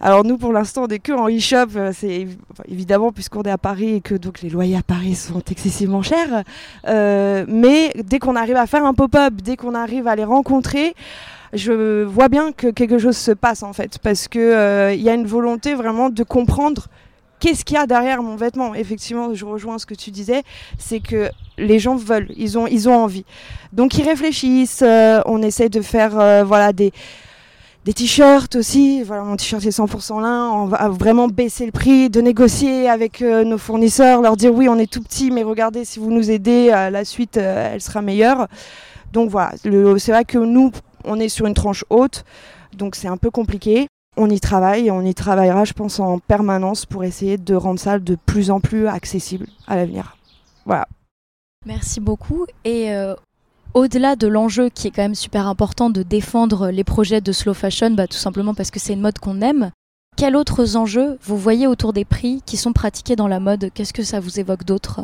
Alors 0.00 0.24
nous, 0.24 0.38
pour 0.38 0.52
l'instant, 0.52 0.84
on 0.84 0.86
est 0.86 1.00
que 1.00 1.12
en 1.12 1.28
e-shop. 1.28 1.76
Euh, 1.76 1.90
c'est 1.92 2.28
évidemment 2.68 3.10
puisqu'on 3.10 3.42
est 3.42 3.50
à 3.50 3.58
Paris 3.58 3.96
et 3.96 4.00
que 4.00 4.14
donc 4.14 4.42
les 4.42 4.48
loyers 4.48 4.76
à 4.76 4.82
Paris 4.82 5.16
sont 5.16 5.42
excessivement 5.50 6.02
chers. 6.02 6.44
Euh, 6.86 7.44
mais 7.48 7.92
dès 8.04 8.20
qu'on 8.20 8.36
arrive 8.36 8.56
à 8.56 8.66
faire 8.66 8.84
un 8.84 8.94
pop-up, 8.94 9.34
dès 9.42 9.56
qu'on 9.56 9.74
arrive 9.74 10.06
à 10.06 10.14
les 10.14 10.24
rencontrer, 10.24 10.94
je 11.52 12.04
vois 12.04 12.28
bien 12.28 12.52
que 12.52 12.68
quelque 12.68 12.98
chose 12.98 13.16
se 13.16 13.32
passe 13.32 13.64
en 13.64 13.72
fait, 13.72 13.98
parce 13.98 14.28
que 14.28 14.38
euh, 14.38 14.94
il 14.94 15.02
y 15.02 15.08
a 15.08 15.14
une 15.14 15.26
volonté 15.26 15.74
vraiment 15.74 16.10
de 16.10 16.22
comprendre 16.22 16.86
qu'est-ce 17.40 17.64
qu'il 17.64 17.76
y 17.76 17.80
a 17.80 17.86
derrière 17.86 18.22
mon 18.22 18.36
vêtement. 18.36 18.76
Effectivement, 18.76 19.34
je 19.34 19.44
rejoins 19.44 19.78
ce 19.78 19.86
que 19.86 19.94
tu 19.94 20.12
disais, 20.12 20.42
c'est 20.78 21.00
que 21.00 21.28
les 21.56 21.80
gens 21.80 21.96
veulent, 21.96 22.28
ils 22.36 22.56
ont, 22.56 22.68
ils 22.68 22.88
ont 22.88 22.94
envie. 22.94 23.24
Donc 23.72 23.98
ils 23.98 24.04
réfléchissent. 24.04 24.84
on 25.26 25.42
essaie 25.42 25.70
de 25.70 25.80
faire, 25.80 26.44
voilà, 26.44 26.72
des 26.72 26.92
des 27.88 27.94
t-shirts 27.94 28.54
aussi. 28.54 29.02
Voilà, 29.02 29.22
mon 29.22 29.36
t-shirt 29.36 29.64
est 29.64 29.70
100% 29.70 30.20
lin. 30.20 30.50
On 30.52 30.66
va 30.66 30.90
vraiment 30.90 31.26
baisser 31.26 31.64
le 31.64 31.72
prix, 31.72 32.10
de 32.10 32.20
négocier 32.20 32.86
avec 32.86 33.22
euh, 33.22 33.44
nos 33.44 33.56
fournisseurs, 33.56 34.20
leur 34.20 34.36
dire 34.36 34.52
oui, 34.52 34.68
on 34.68 34.76
est 34.76 34.92
tout 34.92 35.00
petit, 35.00 35.30
mais 35.30 35.42
regardez, 35.42 35.86
si 35.86 35.98
vous 35.98 36.10
nous 36.10 36.30
aidez, 36.30 36.68
euh, 36.70 36.90
la 36.90 37.06
suite, 37.06 37.38
euh, 37.38 37.70
elle 37.72 37.80
sera 37.80 38.02
meilleure. 38.02 38.46
Donc 39.14 39.30
voilà, 39.30 39.54
c'est 39.62 40.12
vrai 40.12 40.26
que 40.26 40.36
nous, 40.36 40.70
on 41.04 41.18
est 41.18 41.30
sur 41.30 41.46
une 41.46 41.54
tranche 41.54 41.82
haute, 41.88 42.26
donc 42.76 42.94
c'est 42.94 43.08
un 43.08 43.16
peu 43.16 43.30
compliqué. 43.30 43.86
On 44.18 44.28
y 44.28 44.38
travaille 44.38 44.88
et 44.88 44.90
on 44.90 45.00
y 45.00 45.14
travaillera, 45.14 45.64
je 45.64 45.72
pense, 45.72 45.98
en 45.98 46.18
permanence 46.18 46.84
pour 46.84 47.04
essayer 47.04 47.38
de 47.38 47.54
rendre 47.54 47.80
ça 47.80 47.98
de 47.98 48.18
plus 48.26 48.50
en 48.50 48.60
plus 48.60 48.86
accessible 48.86 49.46
à 49.66 49.76
l'avenir. 49.76 50.14
Voilà. 50.66 50.86
Merci 51.64 52.00
beaucoup. 52.00 52.44
Et 52.66 52.90
au-delà 53.78 54.16
de 54.16 54.26
l'enjeu 54.26 54.68
qui 54.68 54.88
est 54.88 54.90
quand 54.90 55.02
même 55.02 55.14
super 55.14 55.46
important 55.46 55.88
de 55.88 56.02
défendre 56.02 56.70
les 56.70 56.84
projets 56.84 57.20
de 57.20 57.32
slow 57.32 57.54
fashion, 57.54 57.90
bah, 57.90 58.06
tout 58.06 58.16
simplement 58.16 58.54
parce 58.54 58.70
que 58.70 58.80
c'est 58.80 58.92
une 58.92 59.00
mode 59.00 59.18
qu'on 59.18 59.40
aime, 59.40 59.70
quels 60.16 60.34
autres 60.34 60.76
enjeux 60.76 61.16
vous 61.22 61.38
voyez 61.38 61.68
autour 61.68 61.92
des 61.92 62.04
prix 62.04 62.42
qui 62.44 62.56
sont 62.56 62.72
pratiqués 62.72 63.14
dans 63.14 63.28
la 63.28 63.38
mode? 63.38 63.70
Qu'est-ce 63.72 63.92
que 63.92 64.02
ça 64.02 64.18
vous 64.18 64.40
évoque 64.40 64.64
d'autre? 64.64 65.02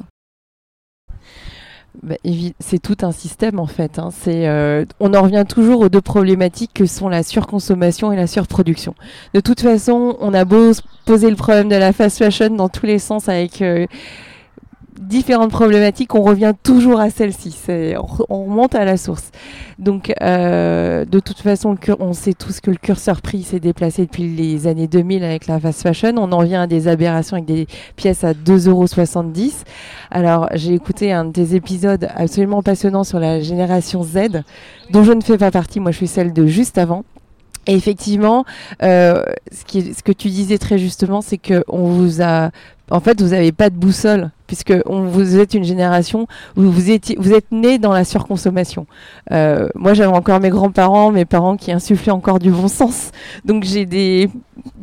Bah, 2.02 2.16
c'est 2.58 2.82
tout 2.82 2.96
un 3.02 3.12
système 3.12 3.60
en 3.60 3.68
fait. 3.68 4.00
Hein. 4.00 4.10
Euh, 4.26 4.84
on 4.98 5.14
en 5.14 5.22
revient 5.22 5.44
toujours 5.48 5.80
aux 5.80 5.88
deux 5.88 6.00
problématiques 6.00 6.72
que 6.74 6.86
sont 6.86 7.08
la 7.08 7.22
surconsommation 7.22 8.10
et 8.10 8.16
la 8.16 8.26
surproduction. 8.26 8.96
De 9.34 9.40
toute 9.40 9.60
façon, 9.60 10.16
on 10.18 10.34
a 10.34 10.44
beau 10.44 10.72
poser 11.04 11.30
le 11.30 11.36
problème 11.36 11.68
de 11.68 11.76
la 11.76 11.92
fast 11.92 12.18
fashion 12.18 12.50
dans 12.50 12.68
tous 12.68 12.86
les 12.86 12.98
sens 12.98 13.28
avec 13.28 13.62
euh, 13.62 13.86
différentes 15.00 15.50
problématiques, 15.50 16.14
on 16.14 16.22
revient 16.22 16.52
toujours 16.62 17.00
à 17.00 17.10
celle-ci. 17.10 17.56
On 18.28 18.44
remonte 18.44 18.74
à 18.74 18.84
la 18.84 18.96
source. 18.96 19.30
Donc, 19.78 20.12
euh, 20.22 21.04
de 21.04 21.20
toute 21.20 21.40
façon, 21.40 21.76
on 21.98 22.12
sait 22.12 22.32
tous 22.32 22.60
que 22.60 22.70
le 22.70 22.76
curseur 22.76 23.20
prix 23.20 23.42
s'est 23.42 23.60
déplacé 23.60 24.06
depuis 24.06 24.28
les 24.28 24.66
années 24.66 24.86
2000 24.86 25.24
avec 25.24 25.46
la 25.46 25.58
fast 25.58 25.82
fashion. 25.82 26.14
On 26.16 26.30
en 26.32 26.42
vient 26.42 26.62
à 26.62 26.66
des 26.66 26.88
aberrations 26.88 27.36
avec 27.36 27.46
des 27.46 27.66
pièces 27.96 28.24
à 28.24 28.32
2,70 28.32 28.68
euros. 28.68 28.86
Alors, 30.10 30.48
j'ai 30.54 30.74
écouté 30.74 31.12
un 31.12 31.24
des 31.24 31.56
épisodes 31.56 32.08
absolument 32.14 32.62
passionnants 32.62 33.04
sur 33.04 33.18
la 33.18 33.40
génération 33.40 34.02
Z, 34.02 34.42
dont 34.90 35.02
je 35.02 35.12
ne 35.12 35.20
fais 35.22 35.38
pas 35.38 35.50
partie. 35.50 35.80
Moi, 35.80 35.90
je 35.90 35.96
suis 35.96 36.08
celle 36.08 36.32
de 36.32 36.46
juste 36.46 36.78
avant. 36.78 37.04
Et 37.66 37.74
effectivement, 37.74 38.44
euh, 38.82 39.24
ce 39.50 40.02
que 40.02 40.12
tu 40.12 40.28
disais 40.28 40.58
très 40.58 40.76
justement, 40.76 41.22
c'est 41.22 41.38
que 41.38 41.64
on 41.66 41.88
vous 41.88 42.20
a 42.20 42.50
en 42.90 43.00
fait, 43.00 43.20
vous 43.22 43.30
n'avez 43.30 43.52
pas 43.52 43.70
de 43.70 43.76
boussole, 43.76 44.30
puisque 44.54 44.72
vous 44.86 45.38
êtes 45.38 45.54
une 45.54 45.64
génération 45.64 46.28
où 46.56 46.62
vous, 46.62 46.90
êtes 46.90 47.50
né 47.50 47.78
dans 47.78 47.92
la 47.92 48.04
surconsommation. 48.04 48.86
Euh, 49.32 49.68
moi, 49.74 49.94
j'avais 49.94 50.14
encore 50.14 50.38
mes 50.38 50.50
grands-parents, 50.50 51.10
mes 51.10 51.24
parents 51.24 51.56
qui 51.56 51.72
insufflaient 51.72 52.12
encore 52.12 52.38
du 52.38 52.52
bon 52.52 52.68
sens. 52.68 53.10
Donc, 53.44 53.64
j'ai 53.64 53.84
des, 53.84 54.30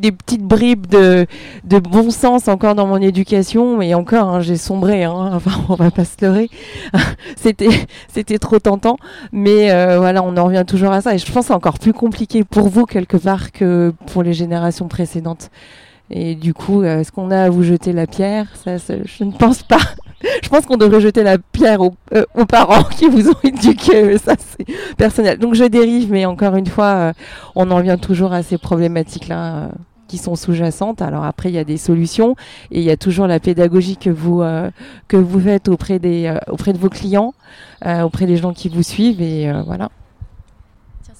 petites 0.02 0.44
bribes 0.44 0.88
de, 0.88 1.26
bon 1.64 2.12
sens 2.12 2.50
encore 2.50 2.76
dans 2.76 2.86
mon 2.86 2.98
éducation, 2.98 3.82
et 3.82 3.94
encore, 3.94 4.28
hein, 4.28 4.42
j'ai 4.42 4.58
sombré, 4.58 5.06
hein, 5.06 5.30
enfin, 5.34 5.52
on 5.70 5.76
va 5.76 5.90
pas 5.90 6.04
se 6.04 6.18
leurrer. 6.22 6.50
c'était, 7.38 7.70
c'était 8.10 8.40
trop 8.40 8.60
tentant, 8.60 8.98
mais 9.32 9.72
euh, 9.72 10.00
voilà, 10.00 10.22
on 10.22 10.36
en 10.36 10.46
revient 10.46 10.66
toujours 10.68 10.92
à 10.92 11.00
ça. 11.00 11.16
Et 11.16 11.18
je 11.18 11.26
pense 11.32 11.46
que 11.46 11.48
c'est 11.48 11.54
encore 11.54 11.80
plus 11.80 11.94
compliqué 11.94 12.44
pour 12.44 12.68
vous, 12.68 12.86
quelque 12.86 13.16
part, 13.16 13.54
que 13.54 13.94
pour 14.08 14.22
les 14.22 14.34
générations 14.34 14.90
précédentes. 14.90 15.50
Et 16.12 16.36
du 16.36 16.54
coup, 16.54 16.84
euh, 16.84 17.00
est-ce 17.00 17.12
qu'on 17.12 17.32
a 17.32 17.44
à 17.44 17.50
vous 17.50 17.64
jeter 17.64 17.94
la 17.94 18.06
pierre? 18.06 18.48
Ça, 18.56 18.76
je 18.78 19.24
ne 19.24 19.32
pense 19.32 19.64
pas. 19.64 19.80
Je 20.44 20.50
pense 20.50 20.68
qu'on 20.68 20.78
devrait 20.78 21.02
jeter 21.02 21.24
la 21.24 21.40
pierre 21.40 21.82
aux, 21.82 21.96
euh, 22.14 22.26
parents 22.48 22.84
qui 22.98 23.08
vous 23.08 23.30
ont 23.30 23.40
éduqué, 23.44 24.20
ça 24.20 24.36
c'est 24.38 24.68
personnel. 24.96 25.40
Donc 25.40 25.56
je 25.56 25.64
dérive, 25.64 26.12
mais 26.12 26.28
encore 26.28 26.56
une 26.56 26.68
fois, 26.68 26.86
euh, 26.86 27.14
on 27.56 27.72
en 27.72 27.80
vient 27.80 27.98
toujours 27.98 28.32
à 28.32 28.44
ces 28.44 28.60
problématiques-là 28.60 29.72
qui 30.08 30.20
sont 30.20 30.36
sous-jacentes. 30.36 31.02
Alors 31.02 31.24
après, 31.24 31.50
il 31.50 31.56
y 31.56 31.58
a 31.58 31.64
des 31.64 31.78
solutions 31.78 32.36
et 32.70 32.82
il 32.82 32.84
y 32.84 32.92
a 32.92 32.98
toujours 32.98 33.26
la 33.26 33.40
pédagogie 33.40 33.98
que 33.98 34.12
vous 34.12 34.44
que 35.08 35.18
vous 35.18 35.40
faites 35.40 35.70
auprès 35.70 35.98
des 35.98 36.32
auprès 36.48 36.74
de 36.74 36.78
vos 36.78 36.90
clients, 36.90 37.34
auprès 37.84 38.28
des 38.28 38.38
gens 38.38 38.54
qui 38.54 38.70
vous 38.70 38.84
suivent 38.84 39.24
et 39.24 39.52
voilà. 39.66 39.90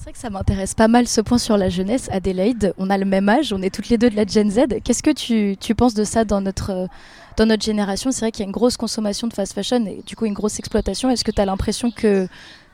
C'est 0.02 0.06
vrai 0.06 0.14
que 0.14 0.18
ça 0.18 0.30
m'intéresse 0.30 0.74
pas 0.74 0.88
mal 0.88 1.06
ce 1.06 1.20
point 1.20 1.38
sur 1.38 1.56
la 1.56 1.68
jeunesse. 1.68 2.08
Adélaïde, 2.10 2.74
on 2.76 2.90
a 2.90 2.98
le 2.98 3.04
même 3.04 3.28
âge, 3.28 3.52
on 3.52 3.62
est 3.62 3.72
toutes 3.72 3.88
les 3.88 3.98
deux 3.98 4.10
de 4.10 4.16
la 4.16 4.26
Gen 4.26 4.50
Z. 4.50 4.80
Qu'est-ce 4.82 5.00
que 5.00 5.12
tu, 5.12 5.56
tu 5.60 5.76
penses 5.76 5.94
de 5.94 6.02
ça 6.02 6.24
dans 6.24 6.40
notre, 6.40 6.88
dans 7.36 7.46
notre 7.46 7.62
génération? 7.62 8.10
C'est 8.10 8.22
vrai 8.22 8.32
qu'il 8.32 8.40
y 8.40 8.42
a 8.42 8.46
une 8.46 8.52
grosse 8.52 8.76
consommation 8.76 9.28
de 9.28 9.32
fast 9.32 9.52
fashion 9.52 9.86
et 9.86 10.02
du 10.04 10.16
coup 10.16 10.24
une 10.24 10.32
grosse 10.32 10.58
exploitation. 10.58 11.08
Est-ce 11.08 11.22
que 11.22 11.30
tu 11.30 11.40
as 11.40 11.44
l'impression 11.44 11.92
que, 11.92 12.26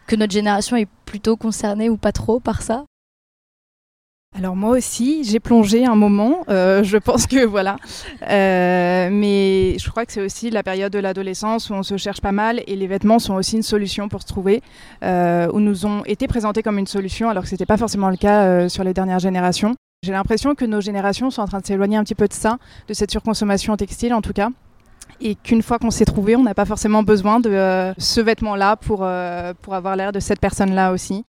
que 0.06 0.16
notre 0.16 0.32
génération 0.32 0.74
est 0.76 0.88
plutôt 1.04 1.36
concernée 1.36 1.90
ou 1.90 1.98
pas 1.98 2.12
trop 2.12 2.40
par 2.40 2.62
ça? 2.62 2.86
Alors 4.36 4.54
moi 4.54 4.70
aussi, 4.76 5.24
j'ai 5.24 5.40
plongé 5.40 5.84
un 5.84 5.96
moment. 5.96 6.44
euh, 6.48 6.84
je 6.84 6.96
pense 6.98 7.26
que 7.26 7.44
voilà, 7.56 7.76
Euh, 8.22 9.08
mais 9.10 9.76
je 9.78 9.90
crois 9.90 10.04
que 10.06 10.12
c'est 10.12 10.20
aussi 10.20 10.50
la 10.50 10.62
période 10.62 10.92
de 10.92 10.98
l'adolescence 10.98 11.70
où 11.70 11.74
on 11.74 11.82
se 11.82 11.96
cherche 11.96 12.20
pas 12.20 12.30
mal 12.32 12.62
et 12.66 12.76
les 12.76 12.86
vêtements 12.86 13.18
sont 13.18 13.34
aussi 13.34 13.56
une 13.56 13.62
solution 13.62 14.08
pour 14.08 14.22
se 14.22 14.26
trouver, 14.26 14.62
euh, 15.02 15.48
où 15.52 15.60
nous 15.60 15.86
ont 15.86 16.04
été 16.04 16.28
présentés 16.28 16.62
comme 16.62 16.78
une 16.78 16.86
solution 16.86 17.28
alors 17.30 17.42
que 17.44 17.48
c'était 17.48 17.66
pas 17.66 17.78
forcément 17.78 18.10
le 18.10 18.16
cas 18.16 18.44
euh, 18.44 18.68
sur 18.68 18.84
les 18.84 18.92
dernières 18.94 19.18
générations. 19.18 19.74
J'ai 20.04 20.12
l'impression 20.12 20.54
que 20.54 20.64
nos 20.64 20.80
générations 20.80 21.30
sont 21.30 21.42
en 21.42 21.46
train 21.48 21.58
de 21.60 21.66
s'éloigner 21.66 21.96
un 21.96 22.04
petit 22.04 22.14
peu 22.14 22.28
de 22.28 22.32
ça, 22.34 22.58
de 22.86 22.94
cette 22.94 23.10
surconsommation 23.10 23.76
textile 23.76 24.14
en 24.14 24.20
tout 24.20 24.34
cas. 24.34 24.50
Et 25.20 25.34
qu'une 25.34 25.62
fois 25.62 25.78
qu'on 25.80 25.90
s'est 25.90 26.04
trouvé, 26.04 26.36
on 26.36 26.42
n'a 26.44 26.54
pas 26.54 26.66
forcément 26.66 27.02
besoin 27.02 27.40
de 27.40 27.92
ce 27.98 28.20
vêtement-là 28.20 28.76
pour, 28.76 28.98
pour 29.62 29.74
avoir 29.74 29.96
l'air 29.96 30.12
de 30.12 30.20
cette 30.20 30.38
personne-là 30.38 30.92
aussi. 30.92 31.24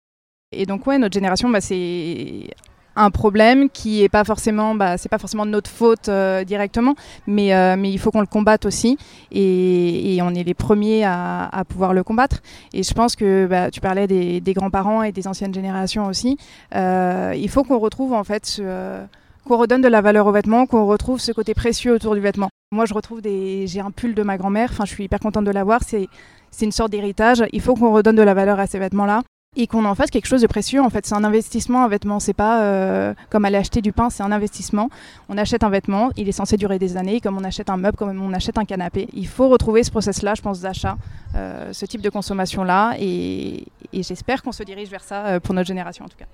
Et 0.52 0.66
donc 0.66 0.86
ouais, 0.86 0.98
notre 0.98 1.14
génération, 1.14 1.48
bah, 1.48 1.62
c'est 1.62 2.50
un 2.98 3.10
problème 3.10 3.70
qui 3.70 4.02
est 4.02 4.08
pas 4.08 4.24
forcément, 4.24 4.74
bah, 4.74 4.98
c'est 4.98 5.08
pas 5.08 5.18
forcément 5.18 5.46
de 5.46 5.50
notre 5.50 5.70
faute 5.70 6.08
euh, 6.08 6.44
directement, 6.44 6.94
mais, 7.26 7.54
euh, 7.54 7.76
mais 7.78 7.90
il 7.90 7.98
faut 7.98 8.10
qu'on 8.10 8.20
le 8.20 8.26
combatte 8.26 8.66
aussi, 8.66 8.98
et, 9.30 10.18
on 10.20 10.34
est 10.34 10.42
les 10.42 10.54
premiers 10.54 11.04
à, 11.04 11.64
pouvoir 11.68 11.94
le 11.94 12.02
combattre. 12.02 12.38
Et 12.74 12.82
je 12.82 12.92
pense 12.92 13.14
que 13.14 13.46
bah, 13.46 13.70
tu 13.70 13.80
parlais 13.80 14.06
des, 14.06 14.52
grands-parents 14.52 15.04
et 15.04 15.12
des 15.12 15.28
anciennes 15.28 15.54
générations 15.54 16.06
aussi. 16.06 16.36
Euh, 16.74 17.32
il 17.36 17.48
faut 17.48 17.62
qu'on 17.62 17.78
retrouve 17.78 18.12
en 18.12 18.24
fait 18.24 18.60
qu'on 19.46 19.56
redonne 19.56 19.80
de 19.80 19.88
la 19.88 20.00
valeur 20.00 20.26
aux 20.26 20.32
vêtements, 20.32 20.66
qu'on 20.66 20.86
retrouve 20.86 21.20
ce 21.20 21.32
côté 21.32 21.54
précieux 21.54 21.94
autour 21.94 22.14
du 22.14 22.20
vêtement. 22.20 22.48
Moi, 22.72 22.84
je 22.84 22.94
retrouve 22.94 23.22
des, 23.22 23.66
j'ai 23.66 23.80
un 23.80 23.92
pull 23.92 24.14
de 24.14 24.22
ma 24.22 24.36
grand-mère. 24.36 24.70
Enfin, 24.72 24.84
je 24.84 24.90
suis 24.90 25.04
hyper 25.04 25.20
contente 25.20 25.44
de 25.44 25.50
l'avoir. 25.50 25.80
C'est 25.84 26.08
une 26.60 26.72
sorte 26.72 26.90
d'héritage. 26.90 27.44
Il 27.52 27.60
faut 27.60 27.74
qu'on 27.74 27.92
redonne 27.92 28.16
de 28.16 28.22
la 28.22 28.34
valeur 28.34 28.58
à 28.58 28.66
ces 28.66 28.78
vêtements-là 28.78 29.22
et 29.56 29.66
qu'on 29.66 29.84
en 29.84 29.94
fasse 29.94 30.10
quelque 30.10 30.26
chose 30.26 30.42
de 30.42 30.46
précieux. 30.46 30.80
En 30.80 30.90
fait, 30.90 31.06
c'est 31.06 31.14
un 31.14 31.24
investissement, 31.24 31.84
un 31.84 31.88
vêtement. 31.88 32.20
C'est 32.20 32.32
pas 32.32 32.62
euh, 32.62 33.14
comme 33.30 33.44
aller 33.44 33.56
acheter 33.56 33.80
du 33.80 33.92
pain, 33.92 34.10
c'est 34.10 34.22
un 34.22 34.32
investissement. 34.32 34.90
On 35.28 35.38
achète 35.38 35.64
un 35.64 35.70
vêtement, 35.70 36.10
il 36.16 36.28
est 36.28 36.32
censé 36.32 36.56
durer 36.56 36.78
des 36.78 36.96
années, 36.96 37.20
comme 37.20 37.36
on 37.36 37.44
achète 37.44 37.70
un 37.70 37.76
meuble, 37.76 37.96
comme 37.96 38.20
on 38.20 38.32
achète 38.32 38.58
un 38.58 38.64
canapé. 38.64 39.08
Il 39.12 39.26
faut 39.26 39.48
retrouver 39.48 39.82
ce 39.82 39.90
process-là, 39.90 40.34
je 40.34 40.42
pense, 40.42 40.60
d'achat, 40.60 40.96
euh, 41.34 41.72
ce 41.72 41.86
type 41.86 42.02
de 42.02 42.10
consommation-là, 42.10 42.94
et, 42.98 43.64
j'espère 43.92 44.42
qu'on 44.42 44.52
se 44.52 44.62
dirige 44.62 44.90
vers 44.90 45.02
ça 45.02 45.26
euh, 45.26 45.40
pour 45.40 45.54
notre 45.54 45.66
génération 45.66 46.04
en 46.04 46.08
tout 46.08 46.18
cas. 46.18 46.26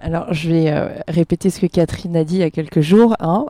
Alors, 0.00 0.32
je 0.32 0.50
vais 0.50 1.04
répéter 1.06 1.48
ce 1.48 1.60
que 1.60 1.66
Catherine 1.66 2.16
a 2.16 2.24
dit 2.24 2.36
il 2.36 2.40
y 2.40 2.44
a 2.44 2.50
quelques 2.50 2.80
jours, 2.80 3.14
hein, 3.20 3.46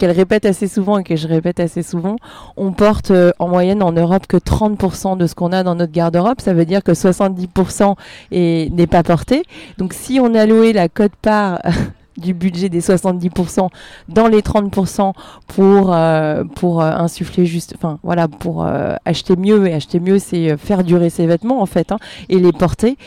qu'elle 0.00 0.10
répète 0.10 0.46
assez 0.46 0.66
souvent 0.66 0.98
et 0.98 1.04
que 1.04 1.14
je 1.14 1.28
répète 1.28 1.60
assez 1.60 1.82
souvent. 1.84 2.16
On 2.56 2.72
porte 2.72 3.12
euh, 3.12 3.30
en 3.38 3.46
moyenne 3.46 3.82
en 3.82 3.92
Europe 3.92 4.26
que 4.26 4.36
30% 4.38 5.16
de 5.16 5.26
ce 5.28 5.34
qu'on 5.36 5.52
a 5.52 5.62
dans 5.62 5.74
notre 5.76 5.92
garde-robe. 5.92 6.40
Ça 6.40 6.54
veut 6.54 6.64
dire 6.64 6.82
que 6.82 6.92
70% 6.92 7.94
est- 8.32 8.72
n'est 8.72 8.86
pas 8.88 9.02
porté. 9.02 9.42
Donc, 9.78 9.92
si 9.92 10.18
on 10.20 10.34
allouait 10.34 10.72
la 10.72 10.88
cote-part 10.88 11.60
du 12.16 12.34
budget 12.34 12.68
des 12.68 12.80
70% 12.80 13.68
dans 14.08 14.26
les 14.26 14.40
30% 14.40 15.12
pour 15.46 15.94
euh, 15.94 16.44
pour 16.56 16.82
euh, 16.82 16.90
insuffler 16.92 17.46
juste 17.46 17.74
enfin 17.76 17.98
voilà 18.02 18.26
pour 18.28 18.64
euh, 18.64 18.94
acheter 19.06 19.36
mieux 19.36 19.66
et 19.68 19.72
acheter 19.74 20.00
mieux 20.00 20.18
c'est 20.18 20.50
euh, 20.50 20.56
faire 20.58 20.82
durer 20.84 21.08
ses 21.08 21.26
vêtements 21.26 21.62
en 21.62 21.66
fait 21.66 21.92
hein, 21.92 21.98
et 22.28 22.38
les 22.38 22.52
porter 22.52 22.98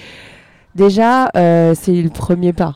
déjà 0.76 1.30
euh, 1.36 1.76
c'est 1.76 2.02
le 2.02 2.10
premier 2.10 2.54
pas 2.54 2.74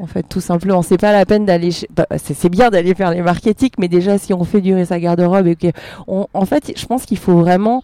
en 0.00 0.06
fait 0.06 0.22
tout 0.28 0.40
simplement 0.40 0.82
c'est 0.82 0.98
pas 0.98 1.12
la 1.12 1.24
peine 1.26 1.44
d'aller 1.46 1.70
bah, 1.94 2.06
c'est 2.16 2.48
bien 2.48 2.70
d'aller 2.70 2.94
faire 2.94 3.10
les 3.10 3.22
marketing 3.22 3.70
mais 3.78 3.88
déjà 3.88 4.18
si 4.18 4.32
on 4.34 4.44
fait 4.44 4.60
durer 4.60 4.84
sa 4.84 4.98
garde-robe 5.00 5.46
et 5.46 5.56
que 5.56 5.68
en 6.06 6.44
fait 6.44 6.72
je 6.76 6.86
pense 6.86 7.04
qu'il 7.06 7.18
faut 7.18 7.38
vraiment 7.38 7.82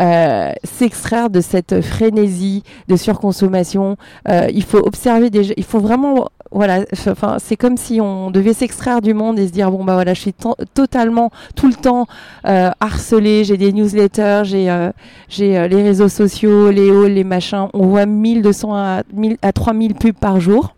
euh, 0.00 0.50
s'extraire 0.64 1.30
de 1.30 1.40
cette 1.40 1.80
frénésie 1.80 2.64
de 2.88 2.96
surconsommation. 2.96 3.96
Euh, 4.28 4.48
il 4.52 4.64
faut 4.64 4.78
observer 4.78 5.30
déjà, 5.30 5.54
il 5.56 5.62
faut 5.62 5.78
vraiment, 5.78 6.26
voilà, 6.50 6.84
enfin, 7.08 7.36
c'est 7.38 7.56
comme 7.56 7.76
si 7.76 8.00
on 8.00 8.32
devait 8.32 8.54
s'extraire 8.54 9.00
du 9.00 9.14
monde 9.14 9.38
et 9.38 9.46
se 9.46 9.52
dire 9.52 9.70
bon 9.70 9.84
bah 9.84 9.94
voilà, 9.94 10.12
je 10.14 10.20
suis 10.20 10.32
to- 10.32 10.56
totalement 10.74 11.30
tout 11.54 11.68
le 11.68 11.74
temps 11.74 12.06
euh, 12.46 12.70
harcelé. 12.80 13.44
J'ai 13.44 13.56
des 13.56 13.72
newsletters, 13.72 14.42
j'ai 14.44 14.68
euh, 14.68 14.90
j'ai 15.28 15.56
euh, 15.56 15.68
les 15.68 15.82
réseaux 15.84 16.08
sociaux, 16.08 16.72
les 16.72 16.90
hauls, 16.90 17.12
les 17.12 17.22
machins. 17.22 17.68
On 17.72 17.86
voit 17.86 18.04
1200 18.06 18.74
à, 18.74 19.02
1000 19.12 19.36
à 19.42 19.52
3000 19.52 19.94
pubs 19.94 20.16
par 20.16 20.40
jour. 20.40 20.73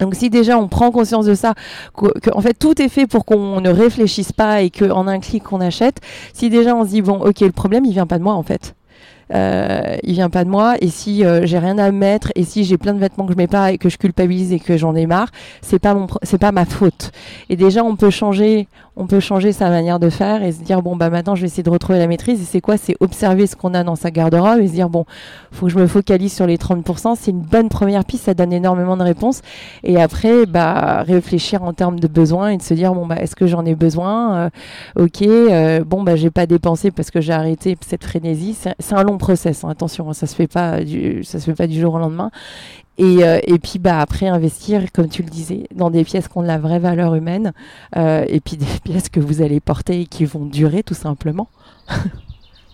Donc 0.00 0.14
si 0.14 0.30
déjà 0.30 0.58
on 0.58 0.68
prend 0.68 0.90
conscience 0.90 1.26
de 1.26 1.34
ça, 1.34 1.54
que, 1.96 2.18
que, 2.18 2.30
en 2.34 2.40
fait 2.40 2.54
tout 2.54 2.80
est 2.80 2.88
fait 2.88 3.06
pour 3.06 3.24
qu'on 3.24 3.60
ne 3.60 3.70
réfléchisse 3.70 4.32
pas 4.32 4.62
et 4.62 4.70
qu'en 4.70 5.06
un 5.06 5.20
clic 5.20 5.52
on 5.52 5.60
achète, 5.60 6.00
si 6.32 6.50
déjà 6.50 6.74
on 6.74 6.84
se 6.84 6.90
dit 6.90 7.02
bon 7.02 7.20
ok 7.20 7.40
le 7.40 7.52
problème 7.52 7.84
il 7.84 7.92
vient 7.92 8.06
pas 8.06 8.18
de 8.18 8.24
moi 8.24 8.34
en 8.34 8.42
fait. 8.42 8.74
Euh, 9.32 9.96
il 10.02 10.14
vient 10.14 10.30
pas 10.30 10.42
de 10.42 10.50
moi 10.50 10.74
et 10.80 10.88
si 10.88 11.24
euh, 11.24 11.46
j'ai 11.46 11.58
rien 11.58 11.78
à 11.78 11.92
mettre 11.92 12.32
et 12.34 12.42
si 12.42 12.64
j'ai 12.64 12.76
plein 12.76 12.94
de 12.94 12.98
vêtements 12.98 13.26
que 13.26 13.32
je 13.32 13.36
mets 13.36 13.46
pas 13.46 13.70
et 13.70 13.78
que 13.78 13.88
je 13.88 13.96
culpabilise 13.96 14.52
et 14.52 14.58
que 14.58 14.76
j'en 14.76 14.96
ai 14.96 15.06
marre, 15.06 15.28
c'est 15.62 15.78
pas 15.78 15.94
mon 15.94 16.08
c'est 16.22 16.38
pas 16.38 16.50
ma 16.50 16.64
faute. 16.64 17.12
Et 17.48 17.56
déjà 17.56 17.84
on 17.84 17.94
peut 17.94 18.10
changer 18.10 18.66
on 19.00 19.06
peut 19.06 19.18
changer 19.18 19.52
sa 19.52 19.70
manière 19.70 19.98
de 19.98 20.10
faire 20.10 20.42
et 20.42 20.52
se 20.52 20.62
dire 20.62 20.82
bon 20.82 20.94
bah 20.94 21.08
maintenant 21.08 21.34
je 21.34 21.40
vais 21.40 21.46
essayer 21.46 21.62
de 21.62 21.70
retrouver 21.70 21.98
la 21.98 22.06
maîtrise. 22.06 22.42
Et 22.42 22.44
c'est 22.44 22.60
quoi? 22.60 22.76
C'est 22.76 22.96
observer 23.00 23.46
ce 23.46 23.56
qu'on 23.56 23.72
a 23.72 23.82
dans 23.82 23.96
sa 23.96 24.10
garde-robe 24.10 24.60
et 24.60 24.68
se 24.68 24.74
dire 24.74 24.90
bon 24.90 25.06
faut 25.52 25.66
que 25.66 25.72
je 25.72 25.78
me 25.78 25.86
focalise 25.86 26.34
sur 26.34 26.46
les 26.46 26.58
30% 26.58 27.14
c'est 27.16 27.30
une 27.30 27.40
bonne 27.40 27.70
première 27.70 28.04
piste 28.04 28.24
ça 28.24 28.34
donne 28.34 28.52
énormément 28.52 28.98
de 28.98 29.02
réponses. 29.02 29.40
Et 29.84 30.00
après 30.00 30.44
bah 30.44 31.02
réfléchir 31.02 31.62
en 31.62 31.72
termes 31.72 31.98
de 31.98 32.08
besoins 32.08 32.50
et 32.50 32.58
de 32.58 32.62
se 32.62 32.74
dire 32.74 32.92
bon 32.92 33.06
bah 33.06 33.16
est-ce 33.16 33.34
que 33.34 33.46
j'en 33.46 33.64
ai 33.64 33.74
besoin? 33.74 34.50
Euh, 34.98 35.04
ok 35.04 35.22
euh, 35.22 35.82
bon 35.82 36.02
bah 36.02 36.16
j'ai 36.16 36.30
pas 36.30 36.44
dépensé 36.44 36.90
parce 36.90 37.10
que 37.10 37.22
j'ai 37.22 37.32
arrêté 37.32 37.78
cette 37.80 38.04
frénésie. 38.04 38.54
C'est 38.78 38.94
un 38.94 39.02
long 39.02 39.16
process 39.16 39.64
hein, 39.64 39.70
attention 39.70 40.10
hein, 40.10 40.12
ça 40.12 40.26
se 40.26 40.30
se 40.30 40.36
fait 40.36 40.46
pas 40.46 41.66
du 41.66 41.80
jour 41.80 41.94
au 41.94 41.98
lendemain 41.98 42.30
et, 43.00 43.24
euh, 43.24 43.40
et 43.44 43.58
puis 43.58 43.78
bah 43.78 43.98
après 43.98 44.28
investir 44.28 44.92
comme 44.92 45.08
tu 45.08 45.22
le 45.22 45.30
disais 45.30 45.66
dans 45.74 45.88
des 45.90 46.04
pièces 46.04 46.28
qui 46.28 46.36
ont 46.36 46.42
de 46.42 46.46
la 46.46 46.58
vraie 46.58 46.78
valeur 46.78 47.14
humaine 47.14 47.54
euh, 47.96 48.26
et 48.28 48.40
puis 48.40 48.58
des 48.58 48.66
pièces 48.84 49.08
que 49.08 49.20
vous 49.20 49.40
allez 49.40 49.58
porter 49.58 50.02
et 50.02 50.06
qui 50.06 50.26
vont 50.26 50.44
durer 50.44 50.82
tout 50.82 50.94
simplement 50.94 51.48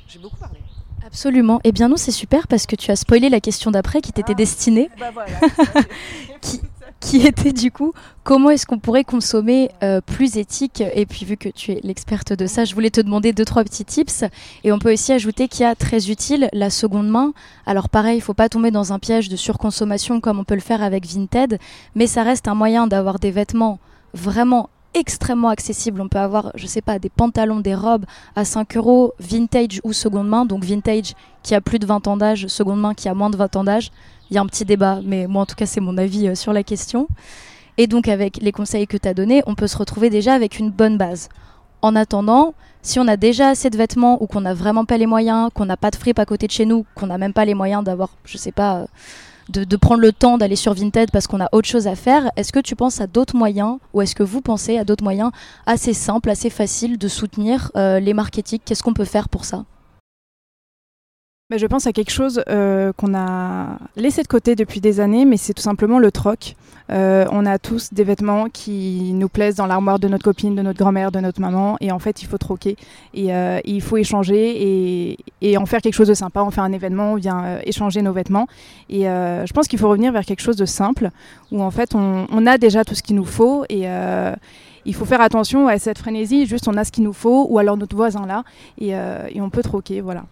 J'ai 0.09 0.19
beaucoup 0.19 0.37
parlé. 0.37 0.59
Absolument. 1.05 1.61
Eh 1.63 1.73
bien, 1.73 1.89
nous, 1.89 1.97
c'est 1.97 2.13
super 2.13 2.49
parce 2.49 2.67
que 2.67 2.75
tu 2.75 2.91
as 2.91 2.97
spoilé 2.97 3.29
la 3.29 3.41
question 3.41 3.71
d'après 3.71 4.01
qui 4.01 4.13
t'était 4.13 4.35
destinée, 4.35 4.89
Bah 4.99 5.11
voilà. 5.13 5.31
qui, 6.41 6.61
qui 7.01 7.19
était 7.27 7.53
du 7.53 7.71
coup 7.71 7.93
comment 8.25 8.51
est-ce 8.51 8.67
qu'on 8.67 8.79
pourrait 8.79 9.05
consommer 9.05 9.71
euh, 9.83 10.01
plus 10.01 10.37
éthique? 10.37 10.83
Et 10.95 11.07
puis, 11.07 11.25
vu 11.25 11.37
que 11.37 11.49
tu 11.49 11.73
es 11.73 11.81
l'experte 11.85 12.33
de 12.33 12.47
ça, 12.47 12.65
je 12.65 12.75
voulais 12.75 12.91
te 12.91 13.01
demander 13.01 13.33
deux, 13.33 13.45
trois 13.45 13.63
petits 13.63 13.85
tips. 13.85 14.25
Et 14.65 14.73
on 14.73 14.79
peut 14.79 14.93
aussi 14.93 15.13
ajouter 15.13 15.47
qu'il 15.47 15.63
y 15.63 15.65
a 15.65 15.75
très 15.75 16.11
utile 16.11 16.49
la 16.53 16.71
seconde 16.71 17.09
main. 17.09 17.33
Alors, 17.67 17.89
pareil, 17.89 18.19
il 18.19 18.21
faut 18.21 18.35
pas 18.35 18.49
tomber 18.49 18.73
dans 18.73 18.93
un 18.93 18.99
piège 18.99 19.29
de 19.29 19.37
surconsommation 19.37 20.21
comme 20.21 20.41
on 20.41 20.45
peut 20.45 20.57
le 20.57 20.61
faire 20.61 20.83
avec 20.83 21.07
Vinted, 21.07 21.59
mais 21.95 22.09
ça 22.09 22.25
reste 22.25 22.49
un 22.49 22.55
moyen 22.55 22.89
d'avoir 22.89 23.21
des 23.21 23.31
vêtements 23.31 23.79
vraiment 24.13 24.69
extrêmement 24.97 25.51
accessibles. 25.51 26.01
On 26.01 26.09
peut 26.09 26.19
avoir, 26.19 26.51
je 26.55 26.67
sais 26.67 26.81
pas, 26.81 26.99
des 26.99 27.11
pantalons, 27.11 27.61
des 27.61 27.75
robes 27.75 28.07
à 28.35 28.45
5 28.45 28.77
euros, 28.77 29.13
vintage 29.21 29.81
ou 29.85 29.93
seconde 29.93 30.29
main. 30.29 30.47
Donc 30.47 30.65
vintage 30.65 31.15
qui 31.43 31.55
a 31.55 31.61
plus 31.61 31.79
de 31.79 31.87
20 31.87 32.09
ans 32.09 32.17
d'âge, 32.17 32.47
seconde 32.49 32.81
main 32.81 32.95
qui 32.95 33.09
a 33.09 33.15
moins 33.15 33.31
de 33.31 33.37
20 33.37 33.57
ans 33.57 33.65
d'âge. 33.65 33.93
Il 34.31 34.35
y 34.35 34.39
a 34.39 34.43
un 34.43 34.47
petit 34.47 34.65
débat, 34.65 35.01
mais 35.05 35.27
moi 35.27 35.43
en 35.43 35.47
tout 35.47 35.55
cas 35.55 35.67
c'est 35.67 35.81
mon 35.81 35.99
avis 35.99 36.29
euh, 36.29 36.35
sur 36.35 36.53
la 36.53 36.63
question. 36.63 37.09
Et 37.79 37.87
donc 37.87 38.09
avec 38.09 38.39
les 38.39 38.53
conseils 38.53 38.87
que 38.87 38.97
tu 38.97 39.09
as 39.09 39.15
donnés, 39.15 39.43
on 39.47 39.55
peut 39.55 39.67
se 39.67 39.77
retrouver 39.77 40.11
déjà 40.11 40.35
avec 40.35 40.59
une 40.59 40.71
bonne 40.71 40.97
base. 40.97 41.29
En 41.83 41.95
attendant, 41.95 42.55
si 42.83 42.99
on 42.99 43.07
a 43.07 43.17
déjà 43.17 43.49
assez 43.51 43.69
de 43.69 43.77
vêtements 43.77 44.23
ou 44.23 44.27
qu'on 44.27 44.41
n'a 44.41 44.55
vraiment 44.55 44.85
pas 44.85 44.97
les 44.97 45.07
moyens, 45.07 45.51
qu'on 45.55 45.67
n'a 45.67 45.77
pas 45.77 45.91
de 45.91 45.97
fripe 45.97 46.19
à 46.19 46.25
côté 46.25 46.47
de 46.47 46.53
chez 46.53 46.65
nous, 46.65 46.87
qu'on 46.95 47.07
n'a 47.07 47.19
même 47.19 47.33
pas 47.33 47.45
les 47.45 47.55
moyens 47.55 47.85
d'avoir, 47.85 48.11
je 48.25 48.39
sais 48.39 48.53
pas, 48.53 48.79
euh, 48.79 48.87
de, 49.49 49.77
prendre 49.77 50.01
le 50.01 50.13
temps 50.13 50.39
d'aller 50.39 50.57
sur 50.57 50.75
Vinted 50.75 51.11
parce 51.11 51.27
qu'on 51.27 51.41
a 51.41 51.49
autre 51.53 51.69
chose 51.69 51.87
à 51.87 51.95
faire, 51.95 52.31
est-ce 52.37 52.53
que 52.53 52.59
tu 52.59 52.75
penses 52.75 53.01
à 53.01 53.07
d'autres 53.07 53.37
moyens 53.37 53.79
ou 53.93 54.03
est-ce 54.03 54.15
que 54.15 54.23
vous 54.23 54.41
pensez 54.41 54.79
à 54.79 54.85
d'autres 54.85 55.05
moyens 55.05 55.31
assez 55.67 55.93
simples, 55.93 56.31
assez 56.31 56.51
faciles 56.51 56.99
de 56.99 57.09
soutenir 57.09 57.71
euh, 57.77 58.01
les 58.01 58.15
marketing? 58.15 58.59
Qu'est-ce 58.65 58.83
qu'on 58.83 58.95
peut 58.95 59.05
faire 59.05 59.29
pour 59.29 59.45
ça? 59.45 59.65
Bah, 61.49 61.59
je 61.59 61.67
pense 61.67 61.87
à 61.87 61.93
quelque 61.93 62.11
chose 62.11 62.43
euh, 62.49 62.93
qu'on 62.93 63.15
a 63.15 63.79
laissé 63.95 64.21
de 64.25 64.27
côté 64.27 64.57
depuis 64.57 64.81
des 64.81 64.99
années, 64.99 65.25
mais 65.25 65.37
c'est 65.37 65.55
tout 65.55 65.63
simplement 65.63 66.01
le 66.01 66.11
troc. 66.11 66.57
Euh, 66.91 67.25
on 67.31 67.47
a 67.47 67.61
tous 67.61 67.93
des 67.93 68.03
vêtements 68.03 68.49
qui 68.49 69.13
nous 69.15 69.29
plaisent 69.29 69.55
dans 69.55 69.67
l'armoire 69.67 70.01
de 70.01 70.09
notre 70.09 70.25
copine, 70.25 70.57
de 70.57 70.63
notre 70.63 70.81
grand-mère, 70.81 71.13
de 71.13 71.21
notre 71.21 71.41
maman, 71.41 71.77
et 71.81 71.93
en 71.93 72.01
fait, 72.01 72.21
il 72.23 72.27
faut 72.27 72.37
troquer. 72.37 72.77
Et 73.15 73.33
euh, 73.33 73.61
il 73.65 73.81
faut 73.81 73.97
échanger 73.97 75.17
et, 75.41 75.57
en 75.57 75.67
faire 75.67 75.83
quelque 75.83 75.95
chose 75.95 76.09
de 76.09 76.15
sympa. 76.15 76.43
On 76.43 76.51
fait 76.51 76.63
un 76.63 76.73
événement, 76.73 77.13
on 77.13 77.15
vient 77.15 77.61
échanger 77.65 78.03
nos 78.03 78.13
vêtements. 78.13 78.49
Et 78.89 79.03
je 79.05 79.53
pense 79.53 79.69
qu'il 79.69 79.79
faut 79.79 79.89
revenir 79.89 80.11
vers 80.11 80.25
quelque 80.25 80.43
chose 80.43 80.57
de 80.57 80.67
simple, 80.67 81.11
où 81.53 81.63
en 81.63 81.71
fait, 81.71 81.95
on, 81.95 82.27
on 82.29 82.47
a 82.47 82.59
déjà 82.59 82.85
tout 82.85 82.97
ce 82.97 83.05
qu'il 83.05 83.15
nous 83.15 83.25
faut. 83.25 83.65
Et 83.69 83.87
il 84.85 84.95
faut 84.95 85.05
faire 85.05 85.21
attention 85.21 85.69
à 85.69 85.79
cette 85.79 85.99
frénésie, 85.99 86.47
juste 86.47 86.67
on 86.67 86.77
a 86.77 86.85
ce 86.85 86.91
qu'il 86.91 87.05
nous 87.05 87.13
faut, 87.13 87.47
ou 87.49 87.61
alors 87.61 87.77
notre 87.77 87.95
voisin 87.95 88.27
là, 88.27 88.43
et, 88.79 88.91
et 88.91 89.41
on 89.41 89.49
peut 89.49 89.63
troquer, 89.63 90.01
voilà. 90.01 90.25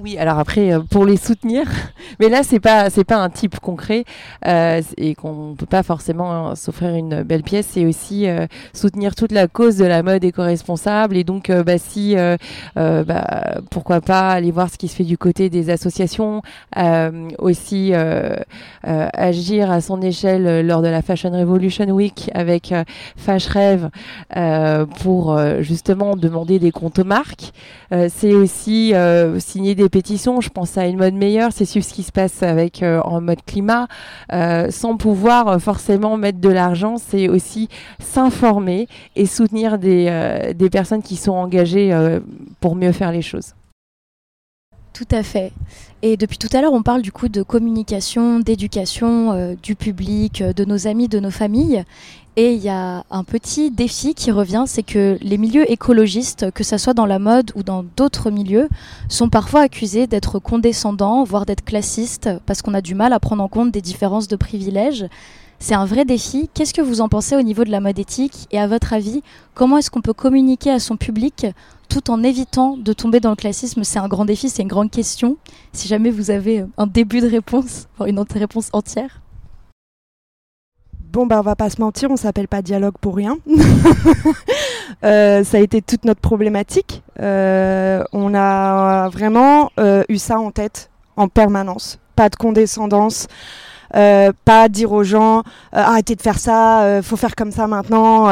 Oui, 0.00 0.16
alors 0.16 0.38
après, 0.38 0.72
euh, 0.72 0.80
pour 0.80 1.04
les 1.04 1.16
soutenir, 1.16 1.66
mais 2.20 2.28
là, 2.28 2.42
c'est 2.44 2.60
pas, 2.60 2.88
c'est 2.88 3.04
pas 3.04 3.16
un 3.16 3.30
type 3.30 3.58
concret 3.58 4.04
euh, 4.46 4.80
et 4.96 5.16
qu'on 5.16 5.56
peut 5.58 5.66
pas 5.66 5.82
forcément 5.82 6.54
s'offrir 6.54 6.94
une 6.94 7.22
belle 7.24 7.42
pièce. 7.42 7.66
C'est 7.72 7.84
aussi 7.84 8.28
euh, 8.28 8.46
soutenir 8.72 9.16
toute 9.16 9.32
la 9.32 9.48
cause 9.48 9.76
de 9.76 9.84
la 9.84 10.04
mode 10.04 10.22
éco-responsable 10.22 11.16
et 11.16 11.24
donc, 11.24 11.50
bah, 11.50 11.78
si, 11.78 12.14
bah, 12.76 13.60
pourquoi 13.70 14.00
pas 14.00 14.30
aller 14.30 14.50
voir 14.50 14.70
ce 14.70 14.78
qui 14.78 14.88
se 14.88 14.96
fait 14.96 15.04
du 15.04 15.18
côté 15.18 15.50
des 15.50 15.70
associations, 15.70 16.42
aussi 17.38 17.92
agir 18.82 19.70
à 19.70 19.80
son 19.80 20.00
échelle 20.02 20.66
lors 20.66 20.82
de 20.82 20.88
la 20.88 21.02
Fashion 21.02 21.30
Revolution 21.30 21.86
Week 21.86 22.30
avec 22.34 22.74
Fash 23.16 23.46
Rêve 23.46 23.90
pour 25.00 25.38
justement 25.60 26.16
demander 26.16 26.58
des 26.58 26.70
comptes 26.70 26.98
aux 26.98 27.04
marques. 27.04 27.52
c'est 27.90 28.34
aussi 28.34 28.92
signer 29.38 29.74
des 29.74 29.87
je 30.40 30.48
pense 30.48 30.76
à 30.78 30.86
une 30.86 30.96
mode 30.96 31.14
meilleure, 31.14 31.52
c'est 31.52 31.64
ce 31.64 31.78
qui 31.78 32.02
se 32.02 32.12
passe 32.12 32.42
avec 32.42 32.82
euh, 32.82 33.00
en 33.02 33.20
mode 33.20 33.44
climat, 33.44 33.88
euh, 34.32 34.70
sans 34.70 34.96
pouvoir 34.96 35.48
euh, 35.48 35.58
forcément 35.58 36.16
mettre 36.16 36.38
de 36.38 36.48
l'argent, 36.48 36.96
c'est 36.96 37.28
aussi 37.28 37.68
s'informer 37.98 38.88
et 39.16 39.26
soutenir 39.26 39.78
des, 39.78 40.52
des, 40.54 40.70
personnes 40.70 41.02
qui 41.02 41.16
sont 41.16 41.32
engagées 41.32 41.96
pour 42.60 42.76
mieux 42.76 42.92
faire 42.92 43.12
les 43.12 43.22
choses. 43.22 43.54
Tout 44.92 45.08
à 45.10 45.22
fait. 45.22 45.52
Et 46.02 46.16
depuis 46.16 46.38
tout 46.38 46.48
à 46.52 46.60
l'heure, 46.60 46.72
on 46.72 46.82
parle 46.82 47.02
du 47.02 47.12
coup 47.12 47.28
de 47.28 47.42
communication, 47.42 48.40
d'éducation 48.40 49.56
du 49.62 49.74
public, 49.74 50.42
de 50.42 50.64
nos 50.64 50.86
amis, 50.86 51.08
de 51.08 51.20
nos 51.20 51.30
familles. 51.30 51.84
Et 52.40 52.52
il 52.52 52.62
y 52.62 52.68
a 52.68 53.02
un 53.10 53.24
petit 53.24 53.72
défi 53.72 54.14
qui 54.14 54.30
revient, 54.30 54.62
c'est 54.68 54.84
que 54.84 55.18
les 55.20 55.38
milieux 55.38 55.68
écologistes, 55.72 56.52
que 56.52 56.62
ce 56.62 56.78
soit 56.78 56.94
dans 56.94 57.04
la 57.04 57.18
mode 57.18 57.50
ou 57.56 57.64
dans 57.64 57.84
d'autres 57.96 58.30
milieux, 58.30 58.68
sont 59.08 59.28
parfois 59.28 59.62
accusés 59.62 60.06
d'être 60.06 60.38
condescendants, 60.38 61.24
voire 61.24 61.46
d'être 61.46 61.64
classistes, 61.64 62.30
parce 62.46 62.62
qu'on 62.62 62.74
a 62.74 62.80
du 62.80 62.94
mal 62.94 63.12
à 63.12 63.18
prendre 63.18 63.42
en 63.42 63.48
compte 63.48 63.72
des 63.72 63.80
différences 63.80 64.28
de 64.28 64.36
privilèges. 64.36 65.06
C'est 65.58 65.74
un 65.74 65.84
vrai 65.84 66.04
défi. 66.04 66.48
Qu'est-ce 66.54 66.74
que 66.74 66.80
vous 66.80 67.00
en 67.00 67.08
pensez 67.08 67.34
au 67.34 67.42
niveau 67.42 67.64
de 67.64 67.72
la 67.72 67.80
mode 67.80 67.98
éthique? 67.98 68.46
Et 68.52 68.60
à 68.60 68.68
votre 68.68 68.92
avis, 68.92 69.24
comment 69.54 69.78
est-ce 69.78 69.90
qu'on 69.90 70.00
peut 70.00 70.12
communiquer 70.12 70.70
à 70.70 70.78
son 70.78 70.96
public 70.96 71.44
tout 71.88 72.08
en 72.08 72.22
évitant 72.22 72.76
de 72.76 72.92
tomber 72.92 73.18
dans 73.18 73.30
le 73.30 73.36
classisme? 73.36 73.82
C'est 73.82 73.98
un 73.98 74.06
grand 74.06 74.26
défi, 74.26 74.48
c'est 74.48 74.62
une 74.62 74.68
grande 74.68 74.92
question. 74.92 75.38
Si 75.72 75.88
jamais 75.88 76.12
vous 76.12 76.30
avez 76.30 76.64
un 76.76 76.86
début 76.86 77.20
de 77.20 77.26
réponse, 77.26 77.88
une 78.06 78.24
réponse 78.32 78.68
entière. 78.72 79.22
Bon, 81.10 81.24
bah, 81.24 81.38
on 81.38 81.42
va 81.42 81.56
pas 81.56 81.70
se 81.70 81.80
mentir, 81.80 82.10
on 82.10 82.16
s'appelle 82.16 82.48
pas 82.48 82.60
dialogue 82.60 82.96
pour 83.00 83.16
rien. 83.16 83.38
euh, 85.04 85.42
ça 85.42 85.56
a 85.56 85.60
été 85.60 85.80
toute 85.80 86.04
notre 86.04 86.20
problématique. 86.20 87.02
Euh, 87.18 88.04
on 88.12 88.34
a 88.34 89.08
vraiment 89.08 89.70
euh, 89.80 90.04
eu 90.10 90.18
ça 90.18 90.38
en 90.38 90.50
tête 90.50 90.90
en 91.16 91.28
permanence. 91.28 91.98
Pas 92.14 92.28
de 92.28 92.36
condescendance. 92.36 93.26
Euh, 93.96 94.32
pas 94.44 94.68
dire 94.68 94.92
aux 94.92 95.02
gens 95.02 95.44
arrêtez 95.72 96.14
de 96.14 96.20
faire 96.20 96.38
ça, 96.38 97.00
faut 97.02 97.16
faire 97.16 97.34
comme 97.34 97.52
ça 97.52 97.66
maintenant, 97.66 98.24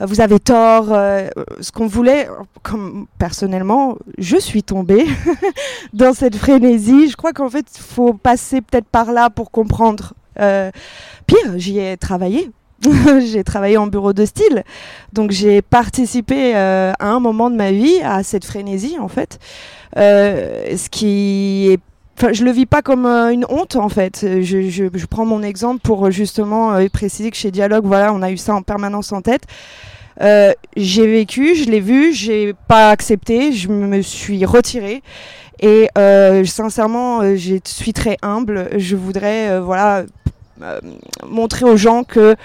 vous 0.00 0.20
avez 0.22 0.40
tort. 0.40 0.86
ce 0.86 1.70
qu'on 1.72 1.86
voulait, 1.86 2.26
comme 2.62 3.06
personnellement, 3.18 3.98
je 4.16 4.38
suis 4.38 4.62
tombée 4.62 5.06
dans 5.92 6.14
cette 6.14 6.36
frénésie. 6.36 7.10
Je 7.10 7.16
crois 7.16 7.34
qu'en 7.34 7.50
fait, 7.50 7.66
faut 7.78 8.14
passer 8.14 8.62
peut-être 8.62 8.88
par 8.88 9.12
là 9.12 9.28
pour 9.28 9.50
comprendre 9.50 10.14
euh, 10.14 10.17
pire, 10.38 11.52
j'y 11.56 11.78
ai 11.78 11.96
travaillé. 11.96 12.50
j'ai 13.26 13.42
travaillé 13.42 13.76
en 13.76 13.88
bureau 13.88 14.12
de 14.12 14.24
style, 14.24 14.62
donc 15.12 15.32
j'ai 15.32 15.62
participé 15.62 16.54
euh, 16.54 16.92
à 16.98 17.08
un 17.08 17.18
moment 17.18 17.50
de 17.50 17.56
ma 17.56 17.72
vie 17.72 18.00
à 18.04 18.22
cette 18.22 18.44
frénésie 18.44 18.96
en 19.00 19.08
fait. 19.08 19.38
Euh, 19.96 20.76
ce 20.76 20.88
qui 20.88 21.68
est 21.70 21.80
Enfin, 22.20 22.32
je 22.32 22.42
le 22.42 22.50
vis 22.50 22.66
pas 22.66 22.82
comme 22.82 23.06
une 23.06 23.46
honte 23.48 23.76
en 23.76 23.88
fait. 23.88 24.26
Je, 24.42 24.68
je, 24.68 25.06
prends 25.06 25.24
mon 25.24 25.40
exemple 25.40 25.82
pour 25.84 26.10
justement 26.10 26.76
préciser 26.92 27.30
que 27.30 27.36
chez 27.36 27.52
Dialogue, 27.52 27.84
voilà, 27.86 28.12
on 28.12 28.22
a 28.22 28.32
eu 28.32 28.36
ça 28.36 28.56
en 28.56 28.62
permanence 28.62 29.12
en 29.12 29.22
tête. 29.22 29.44
Euh, 30.20 30.52
j'ai 30.76 31.06
vécu, 31.06 31.54
je 31.54 31.70
l'ai 31.70 31.80
vu, 31.80 32.12
j'ai 32.12 32.54
pas 32.66 32.90
accepté, 32.90 33.52
je 33.52 33.68
me 33.68 34.02
suis 34.02 34.44
retirée. 34.44 35.02
Et 35.60 35.88
euh, 35.98 36.44
sincèrement, 36.44 37.34
je 37.36 37.56
suis 37.64 37.92
très 37.92 38.16
humble. 38.22 38.68
Je 38.76 38.96
voudrais, 38.96 39.60
voilà, 39.60 39.98
euh, 39.98 40.06
montrer 41.26 41.64
aux 41.64 41.76
gens 41.76 42.04
que 42.04 42.36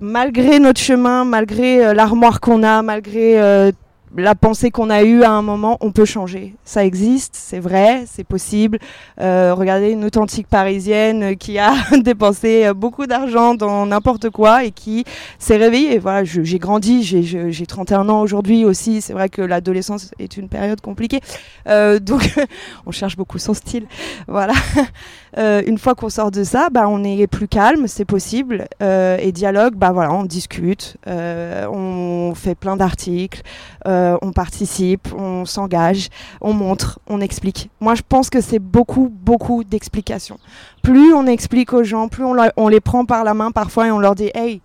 malgré 0.00 0.58
notre 0.58 0.80
chemin, 0.80 1.24
malgré 1.24 1.84
euh, 1.84 1.94
l'armoire 1.94 2.40
qu'on 2.40 2.62
a, 2.62 2.82
malgré 2.82 3.40
euh, 3.40 3.70
la 4.16 4.34
pensée 4.34 4.70
qu'on 4.70 4.90
a 4.90 5.02
eue 5.02 5.22
à 5.22 5.30
un 5.30 5.42
moment, 5.42 5.78
on 5.80 5.92
peut 5.92 6.04
changer. 6.04 6.54
Ça 6.64 6.84
existe, 6.84 7.34
c'est 7.36 7.60
vrai, 7.60 8.04
c'est 8.06 8.24
possible. 8.24 8.78
Euh, 9.20 9.54
regardez 9.54 9.90
une 9.90 10.04
authentique 10.04 10.48
parisienne 10.48 11.36
qui 11.36 11.58
a 11.58 11.72
dépensé 12.02 12.72
beaucoup 12.74 13.06
d'argent 13.06 13.54
dans 13.54 13.86
n'importe 13.86 14.30
quoi 14.30 14.64
et 14.64 14.70
qui 14.70 15.04
s'est 15.38 15.56
réveillée. 15.56 15.98
Voilà, 15.98 16.24
j'ai 16.24 16.58
grandi, 16.58 17.02
j'ai 17.02 17.66
31 17.66 18.08
ans 18.08 18.20
aujourd'hui 18.20 18.64
aussi. 18.64 19.00
C'est 19.00 19.12
vrai 19.12 19.28
que 19.28 19.42
l'adolescence 19.42 20.10
est 20.18 20.36
une 20.36 20.48
période 20.48 20.80
compliquée. 20.80 21.20
Euh, 21.66 21.98
donc, 22.10 22.34
on 22.86 22.90
cherche 22.90 23.16
beaucoup 23.16 23.38
son 23.38 23.54
style. 23.54 23.86
Voilà. 24.26 24.54
Euh, 25.38 25.62
une 25.64 25.78
fois 25.78 25.94
qu'on 25.94 26.08
sort 26.08 26.32
de 26.32 26.42
ça, 26.42 26.70
bah, 26.70 26.88
on 26.88 27.04
est 27.04 27.28
plus 27.28 27.46
calme, 27.46 27.86
c'est 27.86 28.04
possible. 28.04 28.66
Euh, 28.82 29.16
et 29.20 29.30
dialogue, 29.30 29.76
bah 29.76 29.92
voilà, 29.92 30.12
on 30.12 30.24
discute, 30.24 30.96
euh, 31.06 31.68
on 31.68 32.34
fait 32.34 32.56
plein 32.56 32.76
d'articles. 32.76 33.42
Euh, 33.86 33.99
on 34.22 34.32
participe, 34.32 35.08
on 35.16 35.44
s'engage, 35.44 36.08
on 36.40 36.52
montre, 36.52 37.00
on 37.06 37.20
explique. 37.20 37.70
Moi, 37.80 37.94
je 37.94 38.02
pense 38.08 38.30
que 38.30 38.40
c'est 38.40 38.58
beaucoup, 38.58 39.08
beaucoup 39.10 39.64
d'explications. 39.64 40.38
Plus 40.82 41.12
on 41.14 41.26
explique 41.26 41.72
aux 41.72 41.84
gens, 41.84 42.08
plus 42.08 42.24
on, 42.24 42.68
les 42.68 42.80
prend 42.80 43.04
par 43.04 43.24
la 43.24 43.34
main 43.34 43.50
parfois 43.50 43.88
et 43.88 43.90
on 43.90 43.98
leur 43.98 44.14
dit, 44.14 44.30
hey, 44.34 44.60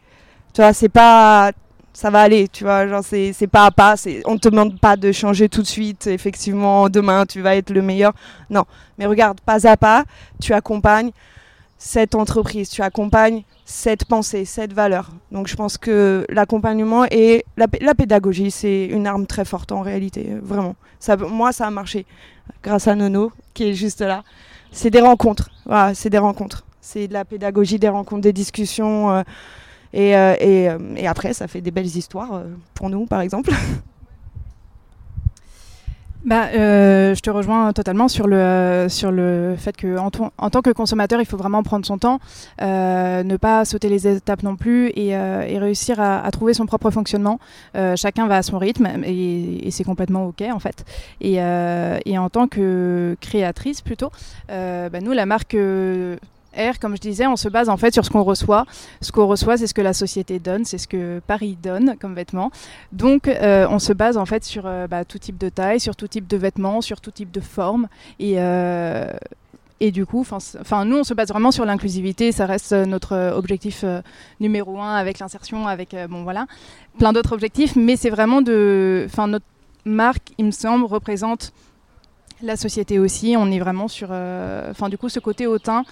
tu 0.53 0.61
vois, 0.61 0.73
c'est 0.73 0.89
pas 0.89 1.51
ça 1.93 2.09
va 2.09 2.21
aller, 2.21 2.49
tu 2.49 2.65
vois, 2.65 2.87
genre 2.87 3.03
c'est, 3.05 3.47
pas 3.47 3.67
à 3.67 3.71
pas, 3.71 3.95
c'est, 3.95 4.21
on 4.25 4.37
te 4.37 4.49
demande 4.49 4.77
pas 4.81 4.97
de 4.97 5.13
changer 5.13 5.47
tout 5.47 5.61
de 5.61 5.67
suite, 5.67 6.07
effectivement, 6.07 6.89
demain 6.89 7.25
tu 7.25 7.41
vas 7.41 7.55
être 7.55 7.69
le 7.69 7.81
meilleur. 7.81 8.11
Non, 8.49 8.65
mais 8.97 9.05
regarde, 9.05 9.39
pas 9.39 9.65
à 9.65 9.77
pas, 9.77 10.03
tu 10.41 10.51
accompagnes 10.51 11.11
cette 11.77 12.13
entreprise, 12.13 12.69
tu 12.69 12.81
accompagnes 12.81 13.43
cette 13.65 14.05
pensée, 14.05 14.45
cette 14.45 14.73
valeur. 14.73 15.11
Donc 15.31 15.47
je 15.47 15.55
pense 15.55 15.77
que 15.77 16.25
l'accompagnement 16.29 17.05
et 17.09 17.43
la, 17.57 17.67
pédagogie, 17.67 18.51
c'est 18.51 18.85
une 18.85 19.07
arme 19.07 19.25
très 19.25 19.43
forte 19.43 19.71
en 19.71 19.81
réalité, 19.81 20.29
vraiment. 20.41 20.75
Moi, 21.29 21.51
ça 21.51 21.67
a 21.67 21.71
marché 21.71 22.05
grâce 22.63 22.87
à 22.87 22.95
Nono, 22.95 23.31
qui 23.53 23.69
est 23.69 23.73
juste 23.73 24.01
là. 24.01 24.23
C'est 24.71 24.89
des 24.89 25.01
rencontres, 25.01 25.49
c'est 25.93 26.09
des 26.09 26.17
rencontres. 26.17 26.65
C'est 26.85 27.07
de 27.07 27.13
la 27.13 27.25
pédagogie, 27.25 27.79
des 27.79 27.89
rencontres, 27.89 28.21
des 28.21 28.33
discussions. 28.33 29.09
Euh, 29.09 29.23
et, 29.91 30.15
euh, 30.15 30.35
euh, 30.39 30.95
et, 30.95 31.07
après, 31.07 31.33
ça 31.33 31.47
fait 31.47 31.61
des 31.61 31.71
belles 31.71 31.87
histoires 31.97 32.43
pour 32.75 32.91
nous, 32.91 33.07
par 33.07 33.21
exemple. 33.21 33.51
bah, 36.25 36.49
euh, 36.53 37.13
Je 37.15 37.21
te 37.21 37.29
rejoins 37.29 37.71
totalement 37.73 38.07
sur 38.07 38.27
le, 38.27 38.87
sur 38.89 39.11
le 39.11 39.55
fait 39.57 39.79
qu'en 39.79 40.09
en, 40.37 40.49
tant 40.49 40.61
que 40.61 40.71
consommateur, 40.71 41.21
il 41.21 41.25
faut 41.25 41.37
vraiment 41.37 41.63
prendre 41.63 41.85
son 41.85 41.97
temps, 41.97 42.19
euh, 42.61 43.23
ne 43.23 43.37
pas 43.37 43.63
sauter 43.65 43.89
les 43.89 44.07
étapes 44.07 44.43
non 44.43 44.55
plus 44.55 44.87
et, 44.95 45.15
euh, 45.15 45.45
et 45.47 45.59
réussir 45.59 45.99
à, 45.99 46.25
à, 46.25 46.31
trouver 46.31 46.53
son 46.53 46.65
propre 46.65 46.89
fonctionnement. 46.89 47.39
Euh, 47.75 47.95
chacun 47.95 48.27
va 48.27 48.37
à 48.37 48.41
son 48.41 48.57
rythme 48.57 48.87
et, 49.05 49.67
et 49.67 49.71
c'est 49.71 49.83
complètement 49.83 50.25
OK 50.25 50.41
en 50.41 50.59
fait. 50.59 50.83
Et, 51.21 51.41
euh, 51.41 51.99
et, 52.05 52.17
en 52.17 52.29
tant 52.29 52.47
que 52.47 53.15
créatrice 53.21 53.81
plutôt, 53.81 54.09
bah, 54.47 54.89
nous, 55.01 55.11
la 55.11 55.25
marque 55.25 55.55
R, 56.55 56.79
comme 56.79 56.95
je 56.95 57.01
disais, 57.01 57.27
on 57.27 57.35
se 57.35 57.49
base 57.49 57.69
en 57.69 57.77
fait 57.77 57.93
sur 57.93 58.05
ce 58.05 58.09
qu'on 58.09 58.23
reçoit. 58.23 58.65
Ce 59.01 59.11
qu'on 59.11 59.27
reçoit, 59.27 59.57
c'est 59.57 59.67
ce 59.67 59.73
que 59.73 59.81
la 59.81 59.93
société 59.93 60.39
donne, 60.39 60.65
c'est 60.65 60.77
ce 60.77 60.87
que 60.87 61.21
Paris 61.27 61.57
donne 61.61 61.95
comme 61.99 62.15
vêtements. 62.15 62.51
Donc, 62.91 63.27
euh, 63.27 63.67
on 63.69 63.79
se 63.79 63.93
base 63.93 64.17
en 64.17 64.25
fait 64.25 64.43
sur 64.43 64.63
euh, 64.65 64.87
bah, 64.87 65.05
tout 65.05 65.19
type 65.19 65.37
de 65.37 65.49
taille, 65.49 65.79
sur 65.79 65.95
tout 65.95 66.07
type 66.07 66.27
de 66.27 66.37
vêtements, 66.37 66.81
sur 66.81 67.01
tout 67.01 67.11
type 67.11 67.31
de 67.31 67.39
forme. 67.41 67.87
Et, 68.19 68.35
euh, 68.37 69.11
et 69.79 69.91
du 69.91 70.05
coup, 70.05 70.25
enfin, 70.29 70.85
nous, 70.85 70.97
on 70.97 71.03
se 71.03 71.13
base 71.13 71.29
vraiment 71.29 71.51
sur 71.51 71.65
l'inclusivité. 71.65 72.31
Ça 72.31 72.45
reste 72.45 72.71
notre 72.71 73.33
objectif 73.35 73.83
numéro 74.39 74.79
un 74.79 74.95
avec 74.95 75.19
l'insertion, 75.19 75.67
avec 75.67 75.95
bon 76.09 76.23
voilà, 76.23 76.47
plein 76.97 77.11
d'autres 77.11 77.33
objectifs. 77.33 77.75
Mais 77.75 77.97
c'est 77.97 78.09
vraiment 78.09 78.41
de, 78.41 79.05
enfin, 79.07 79.27
notre 79.27 79.45
marque, 79.83 80.31
il 80.37 80.45
me 80.45 80.51
semble, 80.51 80.85
représente 80.85 81.51
la 82.41 82.55
société 82.55 82.99
aussi. 82.99 83.35
On 83.37 83.51
est 83.51 83.59
vraiment 83.59 83.89
sur, 83.89 84.11
enfin 84.11 84.87
du 84.87 84.97
coup, 84.97 85.09
ce 85.09 85.19
côté 85.19 85.45
hautain 85.45 85.83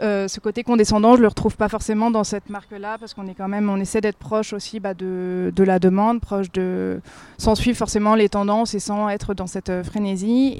euh, 0.00 0.28
ce 0.28 0.38
côté 0.38 0.62
condescendant, 0.62 1.16
je 1.16 1.22
le 1.22 1.28
retrouve 1.28 1.56
pas 1.56 1.68
forcément 1.68 2.10
dans 2.10 2.22
cette 2.22 2.50
marque-là 2.50 2.98
parce 2.98 3.14
qu'on 3.14 3.26
est 3.26 3.34
quand 3.34 3.48
même, 3.48 3.68
on 3.68 3.78
essaie 3.78 4.00
d'être 4.00 4.18
proche 4.18 4.52
aussi 4.52 4.78
bah, 4.80 4.94
de, 4.94 5.52
la 5.56 5.78
demande, 5.78 6.20
proche 6.20 6.52
de, 6.52 7.00
sans 7.36 7.54
suivre 7.54 7.76
forcément 7.76 8.14
les 8.14 8.28
tendances 8.28 8.74
et 8.74 8.80
sans 8.80 9.08
être 9.08 9.34
dans 9.34 9.46
cette 9.46 9.70
euh, 9.70 9.82
frénésie. 9.82 10.54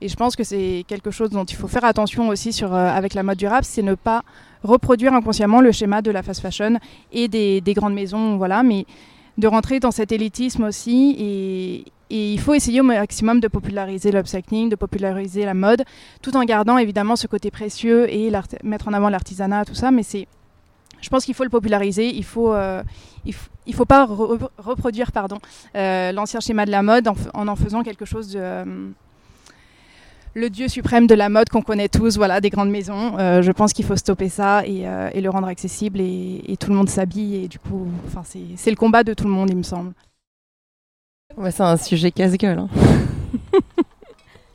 Et, 0.00 0.04
et 0.04 0.08
je 0.08 0.16
pense 0.16 0.36
que 0.36 0.42
c'est 0.42 0.84
quelque 0.88 1.10
chose 1.10 1.30
dont 1.30 1.44
il 1.44 1.54
faut 1.54 1.68
faire 1.68 1.84
attention 1.84 2.28
aussi 2.28 2.52
sur, 2.52 2.74
euh, 2.74 2.88
avec 2.88 3.14
la 3.14 3.22
mode 3.22 3.38
durable, 3.38 3.64
c'est 3.64 3.82
ne 3.82 3.94
pas 3.94 4.22
reproduire 4.64 5.14
inconsciemment 5.14 5.60
le 5.60 5.70
schéma 5.70 6.02
de 6.02 6.10
la 6.10 6.22
fast 6.22 6.40
fashion 6.40 6.78
et 7.12 7.28
des, 7.28 7.60
des 7.60 7.74
grandes 7.74 7.94
maisons, 7.94 8.36
voilà, 8.36 8.62
mais 8.62 8.84
de 9.38 9.46
rentrer 9.46 9.80
dans 9.80 9.90
cet 9.90 10.12
élitisme 10.12 10.64
aussi 10.64 11.16
et, 11.18 11.84
il 12.08 12.38
faut 12.38 12.54
essayer 12.54 12.80
au 12.80 12.84
maximum 12.84 13.40
de 13.40 13.48
populariser 13.48 14.12
l'upcycling, 14.12 14.68
de 14.68 14.76
populariser 14.76 15.44
la 15.44 15.54
mode, 15.54 15.82
tout 16.22 16.36
en 16.36 16.44
gardant 16.44 16.78
évidemment 16.78 17.16
ce 17.16 17.26
côté 17.26 17.50
précieux 17.50 18.08
et 18.08 18.30
mettre 18.62 18.86
en 18.86 18.92
avant 18.92 19.08
l'artisanat, 19.08 19.64
tout 19.64 19.74
ça. 19.74 19.90
Mais 19.90 20.04
c'est, 20.04 20.28
je 21.00 21.08
pense 21.08 21.24
qu'il 21.24 21.34
faut 21.34 21.42
le 21.42 21.50
populariser. 21.50 22.08
Il 22.08 22.22
faut, 22.22 22.52
euh, 22.52 22.84
il, 23.24 23.74
faut 23.74 23.84
pas 23.84 24.06
reproduire 24.06 25.10
pardon 25.10 25.38
euh, 25.74 26.12
l'ancien 26.12 26.38
schéma 26.38 26.64
de 26.64 26.70
la 26.70 26.82
mode 26.82 27.08
en, 27.08 27.16
en, 27.34 27.56
faisant 27.56 27.82
quelque 27.82 28.04
chose 28.04 28.30
de 28.30 28.38
euh, 28.40 28.90
le 30.36 30.50
dieu 30.50 30.68
suprême 30.68 31.06
de 31.06 31.14
la 31.14 31.28
mode 31.28 31.48
qu'on 31.48 31.62
connaît 31.62 31.88
tous, 31.88 32.16
voilà, 32.16 32.40
des 32.40 32.50
grandes 32.50 32.70
maisons. 32.70 33.16
je 33.18 33.52
pense 33.52 33.72
qu'il 33.72 33.84
faut 33.86 33.96
stopper 33.96 34.28
ça 34.28 34.66
et, 34.66 34.84
et 35.14 35.20
le 35.20 35.30
rendre 35.30 35.48
accessible 35.48 36.00
et, 36.00 36.42
et 36.46 36.56
tout 36.56 36.70
le 36.70 36.76
monde 36.76 36.90
s'habille 36.90 37.44
et 37.44 37.48
du 37.48 37.58
coup, 37.58 37.88
enfin, 38.06 38.22
c'est 38.56 38.70
le 38.70 38.76
combat 38.76 39.02
de 39.02 39.14
tout 39.14 39.24
le 39.24 39.30
monde, 39.30 39.48
il 39.50 39.56
me 39.56 39.62
semble 39.62 39.92
c'est 41.50 41.62
un 41.62 41.76
sujet 41.76 42.10
casse-gueule. 42.10 42.58
Hein. 42.58 42.68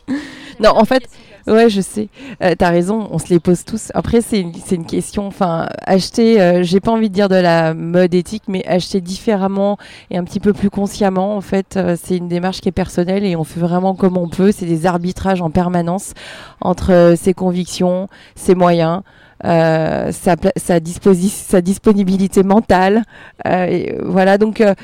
non, 0.59 0.71
en 0.71 0.85
fait, 0.85 1.07
ouais, 1.47 1.69
je 1.69 1.81
sais. 1.81 2.09
Euh, 2.43 2.55
T'as 2.57 2.69
raison, 2.69 3.07
on 3.11 3.19
se 3.19 3.27
les 3.29 3.39
pose 3.39 3.63
tous. 3.63 3.91
Après, 3.93 4.21
c'est 4.21 4.39
une, 4.39 4.53
une, 4.71 4.85
question. 4.85 5.27
Enfin, 5.27 5.67
acheter, 5.85 6.41
euh, 6.41 6.63
j'ai 6.63 6.79
pas 6.79 6.91
envie 6.91 7.09
de 7.09 7.13
dire 7.13 7.29
de 7.29 7.35
la 7.35 7.73
mode 7.73 8.13
éthique, 8.13 8.43
mais 8.47 8.65
acheter 8.65 9.01
différemment 9.01 9.77
et 10.09 10.17
un 10.17 10.23
petit 10.23 10.39
peu 10.39 10.53
plus 10.53 10.69
consciemment, 10.69 11.35
en 11.35 11.41
fait, 11.41 11.77
euh, 11.77 11.95
c'est 12.01 12.17
une 12.17 12.27
démarche 12.27 12.61
qui 12.61 12.69
est 12.69 12.73
personnelle 12.73 13.25
et 13.25 13.35
on 13.35 13.43
fait 13.43 13.59
vraiment 13.59 13.95
comme 13.95 14.17
on 14.17 14.29
peut. 14.29 14.51
C'est 14.51 14.65
des 14.65 14.85
arbitrages 14.85 15.41
en 15.41 15.49
permanence 15.49 16.13
entre 16.61 16.91
euh, 16.91 17.15
ses 17.15 17.33
convictions, 17.33 18.07
ses 18.35 18.55
moyens. 18.55 19.01
Euh, 19.43 20.11
sa, 20.11 20.35
sa, 20.55 21.61
disponibilité 21.61 22.43
mentale. 22.43 23.03
Euh, 23.47 23.97
voilà, 24.03 24.37
donc 24.37 24.61
euh, 24.61 24.75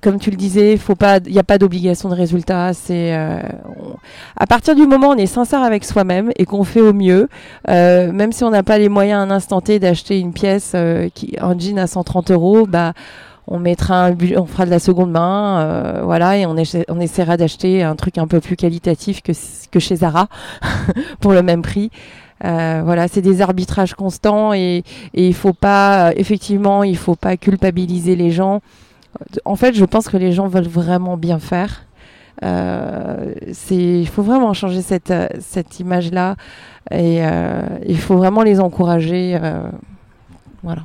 comme 0.00 0.18
tu 0.18 0.30
le 0.30 0.36
disais, 0.36 0.78
il 0.78 1.32
n'y 1.32 1.38
a 1.38 1.42
pas 1.42 1.58
d'obligation 1.58 2.08
de 2.08 2.14
résultat. 2.14 2.74
C'est 2.74 3.12
à 3.12 4.46
partir 4.46 4.74
du 4.74 4.86
moment 4.86 5.08
où 5.08 5.12
on 5.12 5.16
est 5.16 5.26
sincère 5.26 5.62
avec 5.62 5.84
soi-même 5.84 6.30
et 6.36 6.44
qu'on 6.44 6.64
fait 6.64 6.80
au 6.80 6.92
mieux, 6.92 7.28
même 7.66 8.32
si 8.32 8.44
on 8.44 8.50
n'a 8.50 8.62
pas 8.62 8.78
les 8.78 8.88
moyens 8.88 9.20
à 9.20 9.22
un 9.22 9.30
instant 9.30 9.60
T 9.60 9.78
d'acheter 9.78 10.20
une 10.20 10.32
pièce 10.32 10.76
qui 11.14 11.34
un 11.40 11.58
jean 11.58 11.78
à 11.78 11.86
130 11.86 12.30
euros, 12.30 12.66
bah 12.66 12.92
on 13.46 13.58
mettra 13.58 14.10
on 14.36 14.46
fera 14.46 14.66
de 14.66 14.70
la 14.70 14.78
seconde 14.78 15.10
main, 15.10 16.02
voilà, 16.04 16.36
et 16.36 16.46
on, 16.46 16.54
on 16.88 17.00
essaiera 17.00 17.36
d'acheter 17.36 17.82
un 17.82 17.96
truc 17.96 18.18
un 18.18 18.26
peu 18.26 18.40
plus 18.40 18.56
qualitatif 18.56 19.22
que, 19.22 19.32
que 19.70 19.80
chez 19.80 19.96
Zara 19.96 20.28
pour 21.20 21.32
le 21.32 21.42
même 21.42 21.62
prix. 21.62 21.90
Euh, 22.44 22.82
voilà, 22.84 23.08
c'est 23.08 23.22
des 23.22 23.40
arbitrages 23.40 23.94
constants 23.94 24.52
et, 24.52 24.84
il 25.14 25.34
faut 25.34 25.52
pas, 25.52 26.12
effectivement, 26.16 26.84
il 26.84 26.96
faut 26.96 27.16
pas 27.16 27.36
culpabiliser 27.36 28.16
les 28.16 28.30
gens. 28.30 28.60
En 29.44 29.56
fait, 29.56 29.74
je 29.74 29.84
pense 29.84 30.08
que 30.08 30.16
les 30.16 30.32
gens 30.32 30.48
veulent 30.48 30.68
vraiment 30.68 31.16
bien 31.16 31.38
faire. 31.38 31.84
Euh, 32.44 33.34
il 33.70 34.06
faut 34.06 34.22
vraiment 34.22 34.52
changer 34.52 34.82
cette, 34.82 35.12
cette 35.40 35.80
image-là 35.80 36.36
et 36.92 37.18
euh, 37.26 37.62
il 37.86 37.98
faut 37.98 38.16
vraiment 38.16 38.42
les 38.42 38.60
encourager. 38.60 39.38
voilà. 40.62 40.82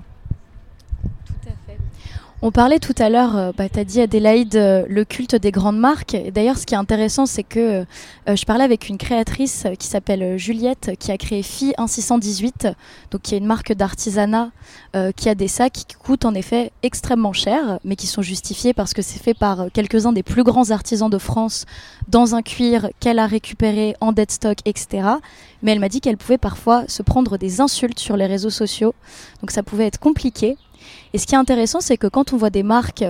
On 2.45 2.51
parlait 2.51 2.79
tout 2.79 2.95
à 2.97 3.07
l'heure, 3.07 3.37
euh, 3.37 3.51
bah, 3.57 3.69
tu 3.69 3.79
as 3.79 3.85
dit 3.85 4.01
Adélaïde, 4.01 4.57
euh, 4.57 4.85
le 4.89 5.05
culte 5.05 5.33
des 5.33 5.51
grandes 5.51 5.79
marques. 5.79 6.17
D'ailleurs, 6.33 6.57
ce 6.57 6.65
qui 6.65 6.73
est 6.73 6.77
intéressant, 6.77 7.25
c'est 7.25 7.43
que 7.43 7.85
euh, 8.27 8.35
je 8.35 8.43
parlais 8.43 8.65
avec 8.65 8.89
une 8.89 8.97
créatrice 8.97 9.65
qui 9.79 9.87
s'appelle 9.87 10.37
Juliette, 10.37 10.91
qui 10.99 11.13
a 11.13 11.17
créé 11.17 11.41
Phi 11.41 11.67
1618, 11.79 12.67
donc 13.11 13.21
qui 13.21 13.35
est 13.35 13.37
une 13.37 13.45
marque 13.45 13.71
d'artisanat 13.71 14.49
qui 15.15 15.29
a 15.29 15.35
des 15.35 15.47
sacs 15.47 15.71
qui 15.87 15.95
coûtent 15.95 16.25
en 16.25 16.35
effet 16.35 16.71
extrêmement 16.83 17.33
cher, 17.33 17.79
mais 17.83 17.95
qui 17.95 18.07
sont 18.07 18.21
justifiés 18.21 18.73
parce 18.73 18.93
que 18.93 19.01
c'est 19.01 19.21
fait 19.21 19.33
par 19.33 19.67
quelques-uns 19.73 20.11
des 20.11 20.21
plus 20.21 20.43
grands 20.43 20.69
artisans 20.69 21.09
de 21.09 21.17
France 21.17 21.65
dans 22.09 22.35
un 22.35 22.41
cuir 22.41 22.89
qu'elle 22.99 23.19
a 23.19 23.25
récupéré 23.25 23.95
en 24.01 24.11
dead 24.11 24.29
stock, 24.29 24.57
etc. 24.65 25.07
Mais 25.61 25.71
elle 25.71 25.79
m'a 25.79 25.89
dit 25.89 26.01
qu'elle 26.01 26.17
pouvait 26.17 26.37
parfois 26.37 26.83
se 26.87 27.01
prendre 27.01 27.37
des 27.37 27.61
insultes 27.61 27.99
sur 27.99 28.17
les 28.17 28.27
réseaux 28.27 28.49
sociaux, 28.49 28.93
donc 29.41 29.51
ça 29.51 29.63
pouvait 29.63 29.87
être 29.87 29.99
compliqué. 29.99 30.57
Et 31.13 31.19
ce 31.19 31.27
qui 31.27 31.35
est 31.35 31.37
intéressant, 31.37 31.79
c'est 31.79 31.97
que 31.97 32.07
quand 32.07 32.33
on 32.33 32.37
voit 32.37 32.49
des 32.49 32.63
marques, 32.63 33.05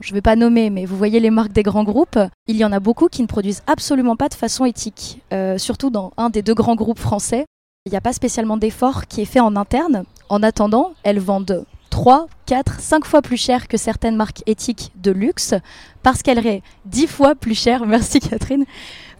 je 0.00 0.10
ne 0.10 0.14
vais 0.14 0.22
pas 0.22 0.36
nommer, 0.36 0.70
mais 0.70 0.86
vous 0.86 0.96
voyez 0.96 1.20
les 1.20 1.30
marques 1.30 1.52
des 1.52 1.62
grands 1.62 1.84
groupes, 1.84 2.18
il 2.46 2.56
y 2.56 2.64
en 2.64 2.72
a 2.72 2.80
beaucoup 2.80 3.08
qui 3.08 3.20
ne 3.20 3.26
produisent 3.26 3.62
absolument 3.66 4.16
pas 4.16 4.28
de 4.28 4.34
façon 4.34 4.64
éthique. 4.64 5.20
Euh, 5.32 5.58
surtout 5.58 5.90
dans 5.90 6.12
un 6.16 6.30
des 6.30 6.42
deux 6.42 6.54
grands 6.54 6.76
groupes 6.76 6.98
français, 6.98 7.44
il 7.84 7.90
n'y 7.90 7.98
a 7.98 8.00
pas 8.00 8.12
spécialement 8.12 8.56
d'effort 8.56 9.06
qui 9.06 9.20
est 9.20 9.26
fait 9.26 9.40
en 9.40 9.54
interne. 9.54 10.04
En 10.30 10.42
attendant, 10.42 10.94
elles 11.02 11.18
vendent 11.18 11.66
3, 11.90 12.26
4, 12.46 12.80
5 12.80 13.04
fois 13.04 13.20
plus 13.20 13.36
cher 13.36 13.68
que 13.68 13.76
certaines 13.76 14.16
marques 14.16 14.42
éthiques 14.46 14.92
de 14.96 15.10
luxe, 15.10 15.54
parce 16.02 16.22
qu'elles 16.22 16.38
seraient 16.38 16.62
10 16.86 17.06
fois 17.06 17.34
plus 17.34 17.58
cher, 17.58 17.84
merci 17.86 18.18
Catherine, 18.20 18.64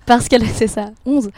parce 0.06 0.28
qu'elles, 0.28 0.48
c'est 0.48 0.68
ça, 0.68 0.90
11, 1.04 1.30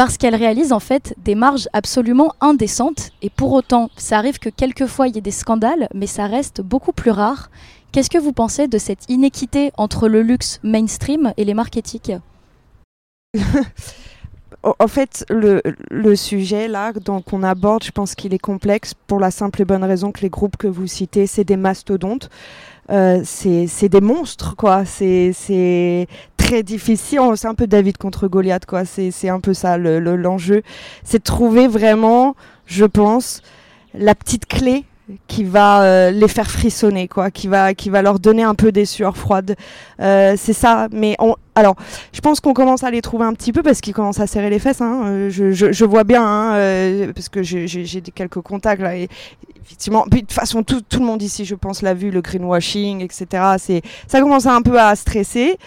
parce 0.00 0.16
qu'elle 0.16 0.34
réalise 0.34 0.72
en 0.72 0.80
fait 0.80 1.14
des 1.18 1.34
marges 1.34 1.68
absolument 1.74 2.32
indécentes. 2.40 3.10
Et 3.20 3.28
pour 3.28 3.52
autant, 3.52 3.90
ça 3.98 4.16
arrive 4.16 4.38
que 4.38 4.48
quelquefois 4.48 5.08
il 5.08 5.14
y 5.14 5.18
ait 5.18 5.20
des 5.20 5.30
scandales, 5.30 5.88
mais 5.94 6.06
ça 6.06 6.26
reste 6.26 6.62
beaucoup 6.62 6.92
plus 6.92 7.10
rare. 7.10 7.50
Qu'est-ce 7.92 8.08
que 8.08 8.16
vous 8.16 8.32
pensez 8.32 8.66
de 8.66 8.78
cette 8.78 9.10
inéquité 9.10 9.72
entre 9.76 10.08
le 10.08 10.22
luxe 10.22 10.58
mainstream 10.62 11.34
et 11.36 11.44
les 11.44 11.52
marques 11.52 11.76
éthiques? 11.76 12.12
En 14.62 14.88
fait, 14.88 15.24
le, 15.30 16.16
sujet 16.16 16.68
là 16.68 16.92
qu'on 17.24 17.42
aborde, 17.42 17.82
je 17.82 17.92
pense 17.92 18.14
qu'il 18.14 18.34
est 18.34 18.38
complexe 18.38 18.92
pour 19.06 19.18
la 19.18 19.30
simple 19.30 19.62
et 19.62 19.64
bonne 19.64 19.84
raison 19.84 20.12
que 20.12 20.20
les 20.20 20.28
groupes 20.28 20.58
que 20.58 20.66
vous 20.66 20.86
citez, 20.86 21.26
c'est 21.26 21.44
des 21.44 21.56
mastodontes. 21.56 22.28
Euh, 22.90 23.22
c'est 23.24 23.88
des 23.88 24.00
monstres, 24.02 24.56
quoi. 24.56 24.84
C'est 24.84 26.08
très 26.50 26.62
difficile. 26.64 27.20
C'est 27.36 27.46
un 27.46 27.54
peu 27.54 27.66
David 27.66 27.96
contre 27.96 28.26
Goliath, 28.26 28.66
quoi. 28.66 28.84
C'est 28.84 29.28
un 29.28 29.40
peu 29.40 29.54
ça 29.54 29.78
l'enjeu. 29.78 30.56
Le, 30.56 30.62
c'est 31.04 31.18
de 31.18 31.22
trouver 31.22 31.68
vraiment, 31.68 32.34
je 32.66 32.84
pense, 32.84 33.42
la 33.94 34.14
petite 34.16 34.46
clé 34.46 34.84
qui 35.26 35.42
va 35.44 35.82
euh, 35.82 36.10
les 36.10 36.28
faire 36.28 36.48
frissonner, 36.50 37.08
quoi, 37.08 37.30
qui 37.30 37.48
va, 37.48 37.74
qui 37.74 37.90
va 37.90 38.00
leur 38.02 38.20
donner 38.20 38.42
un 38.44 38.54
peu 38.54 38.72
des 38.72 38.84
sueurs 38.84 39.16
froides. 39.16 39.56
Euh, 40.00 40.34
c'est 40.36 40.52
ça. 40.52 40.88
Mais 40.92 41.16
on, 41.20 41.36
alors, 41.54 41.76
je 42.12 42.20
pense 42.20 42.40
qu'on 42.40 42.52
commence 42.52 42.82
à 42.84 42.90
les 42.90 43.00
trouver 43.00 43.24
un 43.24 43.32
petit 43.32 43.52
peu 43.52 43.62
parce 43.62 43.80
qu'ils 43.80 43.94
commencent 43.94 44.20
à 44.20 44.26
serrer 44.26 44.50
les 44.50 44.58
fesses. 44.58 44.80
Hein. 44.80 45.02
Euh, 45.04 45.30
je, 45.30 45.52
je, 45.52 45.84
vois 45.84 46.04
bien, 46.04 46.24
hein, 46.24 47.12
parce 47.14 47.28
que 47.28 47.42
j'ai 47.42 48.02
quelques 48.14 48.40
contacts 48.40 48.82
là. 48.82 48.96
Et, 48.96 49.08
effectivement, 49.64 50.04
de 50.06 50.18
toute 50.18 50.32
façon, 50.32 50.64
tout, 50.64 50.80
tout, 50.80 50.98
le 50.98 51.06
monde 51.06 51.22
ici, 51.22 51.44
je 51.44 51.54
pense, 51.54 51.82
l'a 51.82 51.94
vu, 51.94 52.10
le 52.10 52.20
greenwashing, 52.20 53.02
etc. 53.02 53.82
Ça 54.08 54.20
commence 54.20 54.46
un 54.46 54.62
peu 54.62 54.80
à 54.80 54.96
stresser. 54.96 55.58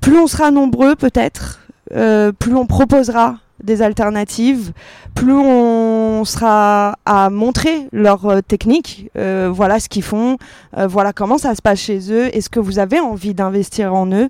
Plus 0.00 0.18
on 0.18 0.26
sera 0.26 0.50
nombreux, 0.50 0.94
peut-être, 0.94 1.60
euh, 1.94 2.32
plus 2.32 2.54
on 2.54 2.66
proposera 2.66 3.36
des 3.62 3.82
alternatives, 3.82 4.72
plus 5.14 5.32
on 5.32 6.24
sera 6.24 6.96
à 7.04 7.28
montrer 7.28 7.88
leur 7.92 8.26
euh, 8.26 8.40
technique, 8.40 9.10
euh, 9.16 9.50
voilà 9.52 9.80
ce 9.80 9.88
qu'ils 9.88 10.04
font, 10.04 10.36
voilà 10.76 11.12
comment 11.12 11.38
ça 11.38 11.54
se 11.56 11.62
passe 11.62 11.80
chez 11.80 12.12
eux, 12.12 12.34
est-ce 12.36 12.48
que 12.48 12.60
vous 12.60 12.78
avez 12.78 13.00
envie 13.00 13.34
d'investir 13.34 13.94
en 13.94 14.06
eux, 14.12 14.28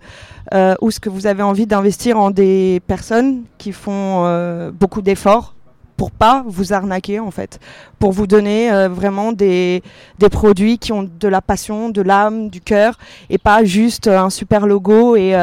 ou 0.81 0.89
est-ce 0.89 1.01
que 1.01 1.11
vous 1.11 1.27
avez 1.27 1.43
envie 1.43 1.67
d'investir 1.67 2.19
en 2.19 2.31
des 2.31 2.81
personnes 2.87 3.43
qui 3.59 3.73
font 3.73 4.71
beaucoup 4.73 5.03
d'efforts 5.03 5.55
pour 5.99 6.11
pas 6.11 6.45
vous 6.47 6.73
arnaquer 6.73 7.21
en 7.21 7.31
fait, 7.31 7.61
pour 7.99 8.13
vous 8.13 8.27
donner 8.27 8.71
vraiment 8.89 9.33
des, 9.33 9.83
des 10.19 10.31
produits 10.31 10.79
qui 10.79 10.93
ont 10.93 11.07
de 11.21 11.29
la 11.29 11.43
passion, 11.43 11.91
de 11.91 12.01
l'âme, 12.01 12.49
du 12.49 12.63
cœur, 12.63 12.97
et 13.29 13.37
pas 13.37 13.65
juste 13.65 14.09
un 14.09 14.31
super 14.31 14.67
logo 14.67 15.17
et 15.17 15.35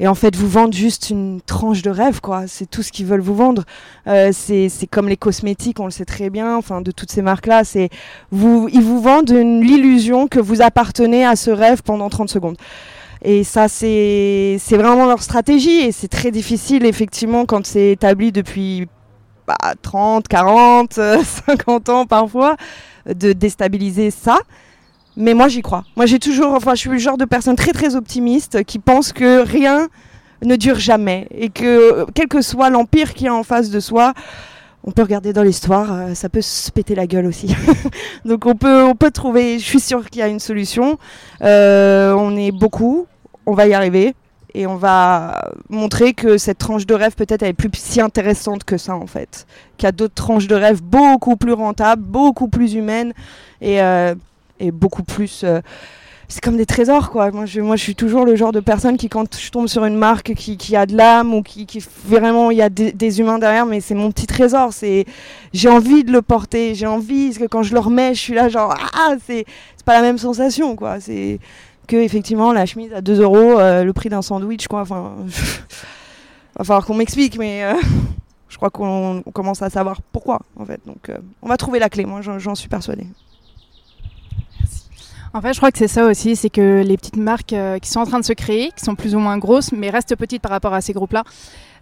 et 0.00 0.06
en 0.06 0.14
fait 0.14 0.36
vous 0.36 0.48
vendent 0.48 0.74
juste 0.74 1.10
une 1.10 1.40
tranche 1.40 1.82
de 1.82 1.90
rêve 1.90 2.20
quoi. 2.20 2.44
C'est 2.46 2.66
tout 2.70 2.82
ce 2.82 2.92
qu'ils 2.92 3.06
veulent 3.06 3.20
vous 3.20 3.34
vendre. 3.34 3.64
Euh, 4.06 4.30
c'est 4.32 4.86
comme 4.90 5.08
les 5.08 5.16
cosmétiques 5.16 5.80
on 5.80 5.86
le 5.86 5.90
sait 5.90 6.04
très 6.04 6.30
bien 6.30 6.56
enfin 6.56 6.80
de 6.80 6.90
toutes 6.90 7.10
ces 7.10 7.22
marques 7.22 7.46
là 7.46 7.64
c'est 7.64 7.90
vous 8.30 8.68
ils 8.72 8.82
vous 8.82 9.00
vendent 9.00 9.30
l'illusion 9.30 10.28
que 10.28 10.40
vous 10.40 10.62
appartenez 10.62 11.24
à 11.24 11.36
ce 11.36 11.50
rêve 11.50 11.82
pendant 11.82 12.08
30 12.08 12.28
secondes. 12.28 12.56
Et 13.20 13.42
ça, 13.42 13.66
c'est 13.66 14.58
vraiment 14.70 15.06
leur 15.06 15.24
stratégie. 15.24 15.80
Et 15.80 15.90
c'est 15.90 16.06
très 16.06 16.30
difficile, 16.30 16.86
effectivement, 16.86 17.46
quand 17.46 17.66
c'est 17.66 17.90
établi 17.90 18.30
depuis 18.30 18.86
bah, 19.48 19.74
30, 19.80 20.28
40, 20.28 20.92
50 21.46 21.88
ans 21.88 22.06
parfois, 22.06 22.56
de 23.06 23.32
déstabiliser 23.32 24.10
ça. 24.10 24.38
Mais 25.16 25.32
moi, 25.32 25.48
j'y 25.48 25.62
crois. 25.62 25.84
Moi, 25.96 26.06
j'ai 26.06 26.18
toujours, 26.18 26.52
enfin, 26.52 26.74
je 26.74 26.80
suis 26.80 26.90
le 26.90 26.98
genre 26.98 27.16
de 27.16 27.24
personne 27.24 27.56
très, 27.56 27.72
très 27.72 27.96
optimiste 27.96 28.62
qui 28.64 28.78
pense 28.78 29.12
que 29.12 29.42
rien 29.42 29.88
ne 30.44 30.54
dure 30.54 30.78
jamais 30.78 31.26
et 31.30 31.48
que 31.48 32.06
quel 32.14 32.28
que 32.28 32.42
soit 32.42 32.70
l'empire 32.70 33.14
qui 33.14 33.26
est 33.26 33.30
en 33.30 33.42
face 33.42 33.70
de 33.70 33.80
soi, 33.80 34.12
on 34.84 34.92
peut 34.92 35.02
regarder 35.02 35.32
dans 35.32 35.42
l'histoire, 35.42 35.92
euh, 35.92 36.14
ça 36.14 36.28
peut 36.28 36.42
se 36.42 36.70
péter 36.70 36.94
la 36.94 37.06
gueule 37.06 37.26
aussi. 37.26 37.56
Donc 38.24 38.46
on 38.46 38.54
peut, 38.54 38.84
on 38.84 38.94
peut 38.94 39.10
trouver, 39.10 39.58
je 39.58 39.64
suis 39.64 39.80
sûre 39.80 40.08
qu'il 40.08 40.20
y 40.20 40.22
a 40.22 40.28
une 40.28 40.38
solution. 40.38 40.98
Euh, 41.42 42.12
on 42.12 42.36
est 42.36 42.52
beaucoup, 42.52 43.06
on 43.46 43.54
va 43.54 43.66
y 43.66 43.74
arriver 43.74 44.14
et 44.58 44.66
on 44.66 44.74
va 44.74 45.52
montrer 45.68 46.14
que 46.14 46.36
cette 46.36 46.58
tranche 46.58 46.84
de 46.84 46.92
rêve 46.92 47.14
peut-être 47.14 47.44
elle 47.44 47.50
est 47.50 47.52
plus 47.52 47.70
si 47.74 48.00
intéressante 48.00 48.64
que 48.64 48.76
ça 48.76 48.96
en 48.96 49.06
fait. 49.06 49.46
Qu'il 49.76 49.86
y 49.86 49.88
a 49.88 49.92
d'autres 49.92 50.14
tranches 50.14 50.48
de 50.48 50.56
rêve 50.56 50.82
beaucoup 50.82 51.36
plus 51.36 51.52
rentables, 51.52 52.02
beaucoup 52.02 52.48
plus 52.48 52.74
humaines 52.74 53.12
et, 53.60 53.80
euh, 53.80 54.16
beaucoup 54.72 55.04
plus 55.04 55.44
c'est 56.26 56.42
comme 56.42 56.56
des 56.56 56.66
trésors 56.66 57.10
quoi. 57.10 57.30
Moi 57.30 57.46
je, 57.46 57.76
suis 57.76 57.94
toujours 57.94 58.24
le 58.24 58.34
genre 58.34 58.50
de 58.50 58.58
personne 58.58 58.96
qui 58.96 59.08
quand 59.08 59.38
je 59.38 59.48
tombe 59.50 59.68
sur 59.68 59.84
une 59.84 59.94
marque 59.94 60.34
qui, 60.34 60.74
a 60.74 60.86
de 60.86 60.96
l'âme 60.96 61.32
ou 61.32 61.44
qui, 61.44 61.66
vraiment 62.04 62.50
il 62.50 62.58
y 62.58 62.62
a 62.62 62.68
des, 62.68 63.20
humains 63.20 63.38
derrière 63.38 63.64
mais 63.64 63.80
c'est 63.80 63.94
mon 63.94 64.10
petit 64.10 64.26
trésor. 64.26 64.72
C'est 64.72 65.04
j'ai 65.52 65.68
envie 65.68 66.02
de 66.02 66.10
le 66.10 66.20
porter, 66.20 66.74
j'ai 66.74 66.88
envie 66.88 67.28
parce 67.28 67.38
que 67.38 67.46
quand 67.46 67.62
je 67.62 67.74
le 67.74 67.78
remets 67.80 68.12
je 68.12 68.20
suis 68.20 68.34
là 68.34 68.48
genre 68.48 68.74
ah 68.92 69.14
c'est 69.24 69.46
pas 69.84 69.94
la 69.94 70.02
même 70.02 70.18
sensation 70.18 70.74
quoi. 70.74 70.98
C'est 70.98 71.38
que 71.88 71.96
effectivement 71.96 72.52
la 72.52 72.66
chemise 72.66 72.92
à 72.92 73.00
2 73.00 73.20
euros 73.20 73.58
euh, 73.58 73.82
le 73.82 73.92
prix 73.92 74.08
d'un 74.08 74.22
sandwich 74.22 74.68
quoi. 74.68 74.82
Enfin 74.82 75.16
va 76.56 76.64
falloir 76.64 76.86
qu'on 76.86 76.94
m'explique 76.94 77.36
mais 77.38 77.64
euh, 77.64 77.74
je 78.48 78.56
crois 78.56 78.70
qu'on 78.70 79.22
commence 79.32 79.62
à 79.62 79.70
savoir 79.70 80.00
pourquoi 80.12 80.40
en 80.56 80.64
fait. 80.64 80.80
Donc 80.86 81.08
euh, 81.08 81.18
on 81.42 81.48
va 81.48 81.56
trouver 81.56 81.80
la 81.80 81.88
clé. 81.88 82.04
Moi 82.04 82.20
j'en 82.22 82.54
suis 82.54 82.68
persuadée. 82.68 83.06
En 85.34 85.42
fait, 85.42 85.52
je 85.52 85.58
crois 85.58 85.70
que 85.70 85.76
c'est 85.76 85.88
ça 85.88 86.06
aussi, 86.06 86.36
c'est 86.36 86.48
que 86.48 86.82
les 86.82 86.96
petites 86.96 87.18
marques 87.18 87.54
qui 87.82 87.90
sont 87.90 88.00
en 88.00 88.06
train 88.06 88.18
de 88.18 88.24
se 88.24 88.32
créer, 88.32 88.72
qui 88.74 88.82
sont 88.82 88.94
plus 88.94 89.14
ou 89.14 89.18
moins 89.18 89.36
grosses, 89.36 89.72
mais 89.72 89.90
restent 89.90 90.16
petites 90.16 90.40
par 90.40 90.50
rapport 90.50 90.72
à 90.72 90.80
ces 90.80 90.94
groupes-là, 90.94 91.22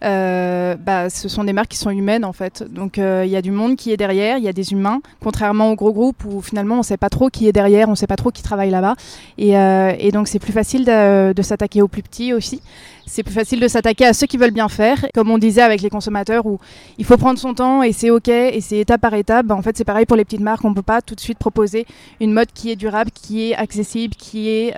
euh, 0.03 0.75
bah, 0.75 1.09
ce 1.09 1.29
sont 1.29 1.43
des 1.43 1.53
marques 1.53 1.69
qui 1.69 1.77
sont 1.77 1.89
humaines 1.89 2.25
en 2.25 2.33
fait. 2.33 2.63
Donc 2.69 2.97
euh, 2.97 3.23
il 3.25 3.31
y 3.31 3.35
a 3.35 3.41
du 3.41 3.51
monde 3.51 3.75
qui 3.75 3.91
est 3.91 3.97
derrière, 3.97 4.37
il 4.37 4.43
y 4.43 4.47
a 4.47 4.53
des 4.53 4.71
humains, 4.71 5.01
contrairement 5.21 5.71
aux 5.71 5.75
gros 5.75 5.93
groupes 5.93 6.23
où 6.25 6.41
finalement 6.41 6.75
on 6.75 6.79
ne 6.79 6.83
sait 6.83 6.97
pas 6.97 7.09
trop 7.09 7.29
qui 7.29 7.47
est 7.47 7.51
derrière, 7.51 7.87
on 7.87 7.91
ne 7.91 7.95
sait 7.95 8.07
pas 8.07 8.15
trop 8.15 8.31
qui 8.31 8.43
travaille 8.43 8.69
là-bas. 8.69 8.95
Et, 9.37 9.57
euh, 9.57 9.93
donc 10.11 10.27
c'est 10.27 10.39
plus 10.39 10.53
facile 10.53 10.85
de, 10.85 11.33
de 11.33 11.41
s'attaquer 11.41 11.81
aux 11.81 11.87
plus 11.87 12.01
petits 12.01 12.33
aussi. 12.33 12.61
C'est 13.05 13.23
plus 13.23 13.33
facile 13.33 13.59
de 13.59 13.67
s'attaquer 13.67 14.05
à 14.05 14.13
ceux 14.13 14.27
qui 14.27 14.37
veulent 14.37 14.51
bien 14.51 14.67
faire, 14.67 15.05
comme 15.13 15.31
on 15.31 15.37
disait 15.37 15.61
avec 15.61 15.81
les 15.81 15.89
consommateurs 15.89 16.45
où 16.45 16.59
il 16.97 17.05
faut 17.05 17.17
prendre 17.17 17.39
son 17.39 17.53
temps 17.53 17.81
et 17.81 17.93
c'est 17.93 18.09
ok 18.09 18.27
et 18.27 18.59
c'est 18.61 18.79
étape 18.79 19.01
par 19.01 19.13
étape. 19.13 19.45
Bah, 19.45 19.55
en 19.55 19.61
fait 19.61 19.77
c'est 19.77 19.85
pareil 19.85 20.05
pour 20.05 20.17
les 20.17 20.25
petites 20.25 20.41
marques, 20.41 20.65
on 20.65 20.71
ne 20.71 20.75
peut 20.75 20.81
pas 20.81 21.01
tout 21.01 21.15
de 21.15 21.19
suite 21.21 21.37
proposer 21.37 21.85
une 22.19 22.33
mode 22.33 22.49
qui 22.53 22.71
est 22.71 22.75
durable, 22.75 23.11
qui 23.11 23.51
est 23.51 23.55
accessible, 23.55 24.15
qui 24.15 24.49
est 24.49 24.73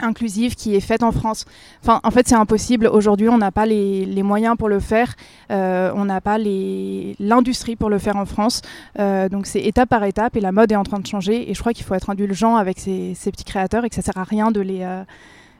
inclusive 0.00 0.54
qui 0.54 0.74
est 0.74 0.80
faite 0.80 1.02
en 1.02 1.12
France. 1.12 1.44
Enfin, 1.82 2.00
en 2.04 2.10
fait, 2.10 2.28
c'est 2.28 2.34
impossible. 2.34 2.86
Aujourd'hui, 2.86 3.28
on 3.28 3.38
n'a 3.38 3.50
pas 3.50 3.66
les, 3.66 4.22
moyens 4.22 4.56
pour 4.56 4.68
le 4.68 4.80
faire. 4.80 5.14
Euh, 5.50 5.92
on 5.94 6.04
n'a 6.04 6.20
pas 6.20 6.38
l'industrie 6.38 7.76
pour 7.76 7.90
le 7.90 7.98
faire 7.98 8.16
en 8.16 8.26
France. 8.26 8.62
Euh, 8.98 9.28
donc, 9.28 9.46
c'est 9.46 9.60
étape 9.60 9.88
par 9.88 10.04
étape 10.04 10.36
et 10.36 10.40
la 10.40 10.52
mode 10.52 10.72
est 10.72 10.76
en 10.76 10.84
train 10.84 10.98
de 10.98 11.06
changer. 11.06 11.50
Et 11.50 11.54
je 11.54 11.60
crois 11.60 11.72
qu'il 11.72 11.84
faut 11.84 11.94
être 11.94 12.10
indulgent 12.10 12.56
avec 12.56 12.78
ces, 12.78 13.14
petits 13.30 13.44
créateurs 13.44 13.84
et 13.84 13.88
que 13.88 13.94
ça 13.94 14.02
sert 14.02 14.16
à 14.16 14.24
rien 14.24 14.50
de 14.50 14.60
les, 14.60 14.82
euh, 14.82 15.02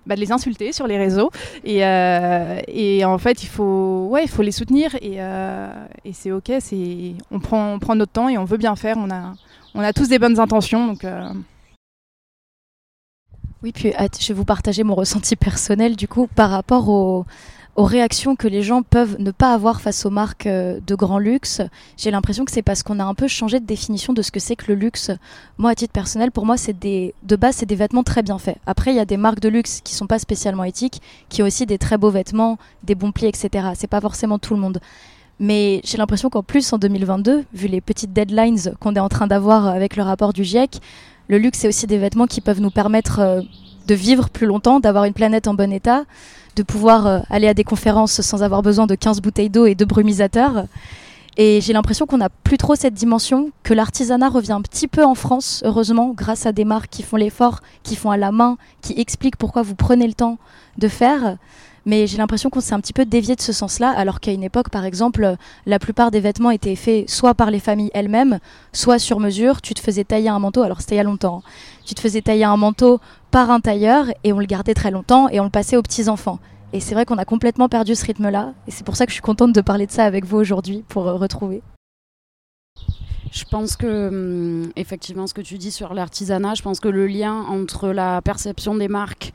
bah, 0.06 0.14
de 0.14 0.20
les 0.20 0.32
insulter 0.32 0.72
sur 0.72 0.86
les 0.86 0.98
réseaux. 0.98 1.30
Et, 1.64 1.84
en 3.04 3.18
fait, 3.18 3.42
il 3.42 3.48
faut, 3.48 4.08
ouais, 4.10 4.24
il 4.24 4.30
faut 4.30 4.42
les 4.42 4.52
soutenir. 4.52 4.94
Et, 5.02 5.18
c'est 6.12 6.32
OK. 6.32 6.50
On 7.30 7.40
prend, 7.40 7.94
notre 7.94 8.12
temps 8.12 8.28
et 8.28 8.38
on 8.38 8.44
veut 8.44 8.58
bien 8.58 8.76
faire. 8.76 8.96
On 8.98 9.80
a, 9.80 9.92
tous 9.92 10.08
des 10.08 10.18
bonnes 10.18 10.40
intentions. 10.40 10.86
Donc, 10.86 11.04
oui, 13.62 13.72
puis 13.72 13.92
je 14.20 14.28
vais 14.28 14.34
vous 14.34 14.44
partager 14.44 14.82
mon 14.82 14.94
ressenti 14.94 15.36
personnel 15.36 15.94
du 15.94 16.08
coup 16.08 16.28
par 16.34 16.50
rapport 16.50 16.88
aux 16.88 17.24
réactions 17.76 18.36
que 18.36 18.48
les 18.48 18.62
gens 18.62 18.82
peuvent 18.82 19.16
ne 19.18 19.30
pas 19.30 19.54
avoir 19.54 19.80
face 19.80 20.04
aux 20.04 20.10
marques 20.10 20.46
euh, 20.46 20.80
de 20.86 20.94
grand 20.94 21.18
luxe. 21.18 21.62
J'ai 21.96 22.10
l'impression 22.10 22.44
que 22.44 22.50
c'est 22.50 22.62
parce 22.62 22.82
qu'on 22.82 22.98
a 22.98 23.04
un 23.04 23.14
peu 23.14 23.28
changé 23.28 23.60
de 23.60 23.64
définition 23.64 24.12
de 24.12 24.20
ce 24.20 24.30
que 24.30 24.40
c'est 24.40 24.56
que 24.56 24.66
le 24.68 24.74
luxe. 24.74 25.10
Moi, 25.58 25.70
à 25.70 25.74
titre 25.74 25.92
personnel, 25.92 26.32
pour 26.32 26.44
moi, 26.44 26.56
c'est 26.56 26.78
des 26.78 27.14
de 27.22 27.36
base, 27.36 27.56
c'est 27.56 27.66
des 27.66 27.76
vêtements 27.76 28.02
très 28.02 28.22
bien 28.22 28.38
faits. 28.38 28.58
Après, 28.66 28.92
il 28.92 28.96
y 28.96 29.00
a 29.00 29.06
des 29.06 29.16
marques 29.16 29.40
de 29.40 29.48
luxe 29.48 29.80
qui 29.82 29.94
sont 29.94 30.06
pas 30.06 30.18
spécialement 30.18 30.64
éthiques, 30.64 31.00
qui 31.28 31.42
ont 31.42 31.46
aussi 31.46 31.64
des 31.64 31.78
très 31.78 31.96
beaux 31.96 32.10
vêtements, 32.10 32.58
des 32.82 32.94
bons 32.94 33.12
plis, 33.12 33.26
etc. 33.26 33.68
C'est 33.74 33.86
pas 33.86 34.00
forcément 34.00 34.38
tout 34.38 34.54
le 34.54 34.60
monde. 34.60 34.80
Mais 35.38 35.80
j'ai 35.84 35.98
l'impression 35.98 36.30
qu'en 36.30 36.42
plus, 36.42 36.72
en 36.72 36.78
2022, 36.78 37.44
vu 37.52 37.66
les 37.66 37.80
petites 37.80 38.12
deadlines 38.12 38.74
qu'on 38.80 38.94
est 38.94 39.00
en 39.00 39.08
train 39.08 39.26
d'avoir 39.26 39.66
avec 39.66 39.96
le 39.96 40.02
rapport 40.02 40.32
du 40.32 40.44
GIEC, 40.44 40.80
le 41.28 41.38
luxe, 41.38 41.60
c'est 41.60 41.68
aussi 41.68 41.86
des 41.86 41.98
vêtements 41.98 42.26
qui 42.26 42.40
peuvent 42.40 42.60
nous 42.60 42.70
permettre 42.70 43.20
euh, 43.20 43.40
de 43.86 43.94
vivre 43.94 44.30
plus 44.30 44.46
longtemps, 44.46 44.80
d'avoir 44.80 45.04
une 45.04 45.12
planète 45.12 45.48
en 45.48 45.54
bon 45.54 45.72
état, 45.72 46.04
de 46.56 46.62
pouvoir 46.62 47.06
euh, 47.06 47.20
aller 47.30 47.48
à 47.48 47.54
des 47.54 47.64
conférences 47.64 48.20
sans 48.20 48.42
avoir 48.42 48.62
besoin 48.62 48.86
de 48.86 48.94
15 48.94 49.20
bouteilles 49.20 49.50
d'eau 49.50 49.66
et 49.66 49.74
de 49.74 49.84
brumisateurs. 49.84 50.66
Et 51.38 51.62
j'ai 51.62 51.72
l'impression 51.72 52.04
qu'on 52.04 52.18
n'a 52.18 52.28
plus 52.28 52.58
trop 52.58 52.74
cette 52.74 52.92
dimension, 52.92 53.52
que 53.62 53.72
l'artisanat 53.72 54.28
revient 54.28 54.52
un 54.52 54.60
petit 54.60 54.86
peu 54.86 55.02
en 55.02 55.14
France, 55.14 55.62
heureusement, 55.64 56.12
grâce 56.14 56.44
à 56.44 56.52
des 56.52 56.66
marques 56.66 56.90
qui 56.90 57.02
font 57.02 57.16
l'effort, 57.16 57.60
qui 57.82 57.96
font 57.96 58.10
à 58.10 58.18
la 58.18 58.32
main, 58.32 58.58
qui 58.82 58.92
expliquent 58.98 59.36
pourquoi 59.36 59.62
vous 59.62 59.74
prenez 59.74 60.06
le 60.06 60.12
temps 60.12 60.38
de 60.76 60.88
faire 60.88 61.38
mais 61.86 62.06
j'ai 62.06 62.18
l'impression 62.18 62.50
qu'on 62.50 62.60
s'est 62.60 62.74
un 62.74 62.80
petit 62.80 62.92
peu 62.92 63.04
dévié 63.04 63.34
de 63.34 63.40
ce 63.40 63.52
sens-là, 63.52 63.90
alors 63.90 64.20
qu'à 64.20 64.32
une 64.32 64.42
époque, 64.42 64.70
par 64.70 64.84
exemple, 64.84 65.36
la 65.66 65.78
plupart 65.78 66.10
des 66.10 66.20
vêtements 66.20 66.50
étaient 66.50 66.76
faits 66.76 67.08
soit 67.10 67.34
par 67.34 67.50
les 67.50 67.60
familles 67.60 67.90
elles-mêmes, 67.94 68.38
soit 68.72 68.98
sur 68.98 69.20
mesure. 69.20 69.60
Tu 69.62 69.74
te 69.74 69.80
faisais 69.80 70.04
tailler 70.04 70.28
un 70.28 70.38
manteau, 70.38 70.62
alors 70.62 70.80
c'était 70.80 70.94
il 70.94 70.98
y 70.98 71.00
a 71.00 71.04
longtemps, 71.04 71.42
hein. 71.44 71.50
tu 71.84 71.94
te 71.94 72.00
faisais 72.00 72.22
tailler 72.22 72.44
un 72.44 72.56
manteau 72.56 73.00
par 73.30 73.50
un 73.50 73.60
tailleur 73.60 74.06
et 74.24 74.32
on 74.32 74.38
le 74.38 74.46
gardait 74.46 74.74
très 74.74 74.90
longtemps 74.90 75.28
et 75.28 75.40
on 75.40 75.44
le 75.44 75.50
passait 75.50 75.76
aux 75.76 75.82
petits-enfants. 75.82 76.38
Et 76.72 76.80
c'est 76.80 76.94
vrai 76.94 77.04
qu'on 77.04 77.18
a 77.18 77.24
complètement 77.24 77.68
perdu 77.68 77.94
ce 77.94 78.04
rythme-là, 78.06 78.54
et 78.66 78.70
c'est 78.70 78.84
pour 78.84 78.96
ça 78.96 79.04
que 79.04 79.10
je 79.10 79.14
suis 79.14 79.22
contente 79.22 79.52
de 79.52 79.60
parler 79.60 79.86
de 79.86 79.92
ça 79.92 80.04
avec 80.04 80.24
vous 80.24 80.38
aujourd'hui, 80.38 80.84
pour 80.88 81.06
euh, 81.06 81.14
retrouver. 81.14 81.62
Je 83.30 83.44
pense 83.44 83.76
que, 83.76 84.08
hum, 84.08 84.72
effectivement, 84.76 85.26
ce 85.26 85.34
que 85.34 85.40
tu 85.40 85.58
dis 85.58 85.70
sur 85.70 85.94
l'artisanat, 85.94 86.54
je 86.54 86.62
pense 86.62 86.80
que 86.80 86.88
le 86.88 87.06
lien 87.06 87.34
entre 87.34 87.88
la 87.88 88.20
perception 88.22 88.74
des 88.74 88.88
marques 88.88 89.32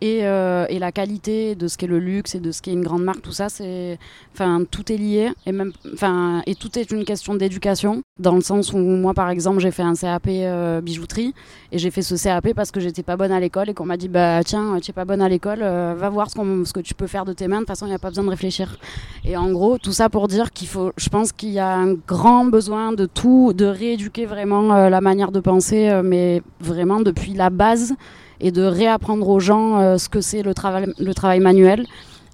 et, 0.00 0.20
euh, 0.22 0.66
et, 0.68 0.78
la 0.78 0.92
qualité 0.92 1.54
de 1.54 1.68
ce 1.68 1.76
qu'est 1.76 1.86
le 1.86 1.98
luxe 1.98 2.34
et 2.34 2.40
de 2.40 2.52
ce 2.52 2.62
qu'est 2.62 2.72
une 2.72 2.82
grande 2.82 3.04
marque, 3.04 3.20
tout 3.20 3.32
ça, 3.32 3.48
c'est, 3.48 3.98
enfin, 4.32 4.64
tout 4.70 4.90
est 4.90 4.96
lié 4.96 5.30
et 5.44 5.52
même, 5.52 5.72
enfin, 5.92 6.42
et 6.46 6.54
tout 6.54 6.78
est 6.78 6.90
une 6.90 7.04
question 7.04 7.34
d'éducation, 7.34 8.02
dans 8.18 8.34
le 8.34 8.40
sens 8.40 8.72
où 8.72 8.78
moi, 8.78 9.12
par 9.12 9.28
exemple, 9.28 9.60
j'ai 9.60 9.70
fait 9.70 9.82
un 9.82 9.94
CAP 9.94 10.26
euh, 10.28 10.80
bijouterie 10.80 11.34
et 11.72 11.78
j'ai 11.78 11.90
fait 11.90 12.02
ce 12.02 12.14
CAP 12.14 12.54
parce 12.54 12.70
que 12.70 12.80
j'étais 12.80 13.02
pas 13.02 13.16
bonne 13.16 13.32
à 13.32 13.40
l'école 13.40 13.68
et 13.68 13.74
qu'on 13.74 13.84
m'a 13.84 13.98
dit, 13.98 14.08
bah 14.08 14.42
tiens, 14.42 14.78
tu 14.82 14.90
es 14.90 14.94
pas 14.94 15.04
bonne 15.04 15.20
à 15.20 15.28
l'école, 15.28 15.60
euh, 15.62 15.94
va 15.96 16.08
voir 16.08 16.30
ce, 16.30 16.38
ce, 16.64 16.72
que 16.72 16.80
tu 16.80 16.94
peux 16.94 17.06
faire 17.06 17.26
de 17.26 17.34
tes 17.34 17.46
mains. 17.46 17.56
De 17.56 17.60
toute 17.60 17.68
façon, 17.68 17.84
il 17.86 17.90
n'y 17.90 17.94
a 17.94 17.98
pas 17.98 18.08
besoin 18.08 18.24
de 18.24 18.30
réfléchir. 18.30 18.78
Et 19.24 19.36
en 19.36 19.50
gros, 19.52 19.76
tout 19.76 19.92
ça 19.92 20.08
pour 20.08 20.28
dire 20.28 20.52
qu'il 20.52 20.68
faut, 20.68 20.92
je 20.96 21.10
pense 21.10 21.32
qu'il 21.32 21.50
y 21.50 21.58
a 21.58 21.76
un 21.76 21.92
grand 21.92 22.46
besoin 22.46 22.92
de 22.92 23.04
tout, 23.04 23.52
de 23.52 23.66
rééduquer 23.66 24.24
vraiment 24.24 24.88
la 24.88 25.00
manière 25.02 25.30
de 25.30 25.40
penser, 25.40 26.00
mais 26.02 26.42
vraiment 26.60 27.00
depuis 27.00 27.34
la 27.34 27.50
base 27.50 27.94
et 28.40 28.50
de 28.50 28.62
réapprendre 28.62 29.28
aux 29.28 29.40
gens 29.40 29.78
euh, 29.78 29.98
ce 29.98 30.08
que 30.08 30.20
c'est 30.20 30.42
le 30.42 30.54
travail, 30.54 30.92
le 30.98 31.14
travail 31.14 31.40
manuel 31.40 31.86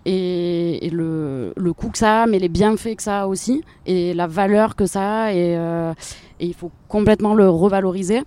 et, 0.08 0.88
le, 0.92 1.52
coût 1.76 1.90
que 1.90 1.98
ça 1.98 2.22
a, 2.22 2.26
mais 2.26 2.38
les 2.38 2.48
bienfaits 2.48 2.94
que 2.96 3.02
ça 3.02 3.22
a 3.22 3.26
aussi 3.26 3.64
et 3.86 4.14
la 4.14 4.28
valeur 4.28 4.76
que 4.76 4.86
ça 4.86 5.24
a 5.24 5.32
et, 5.32 5.56
euh, 5.56 5.92
il 6.38 6.54
faut 6.54 6.70
complètement 6.88 7.34
le 7.34 7.50
revaloriser 7.50 8.22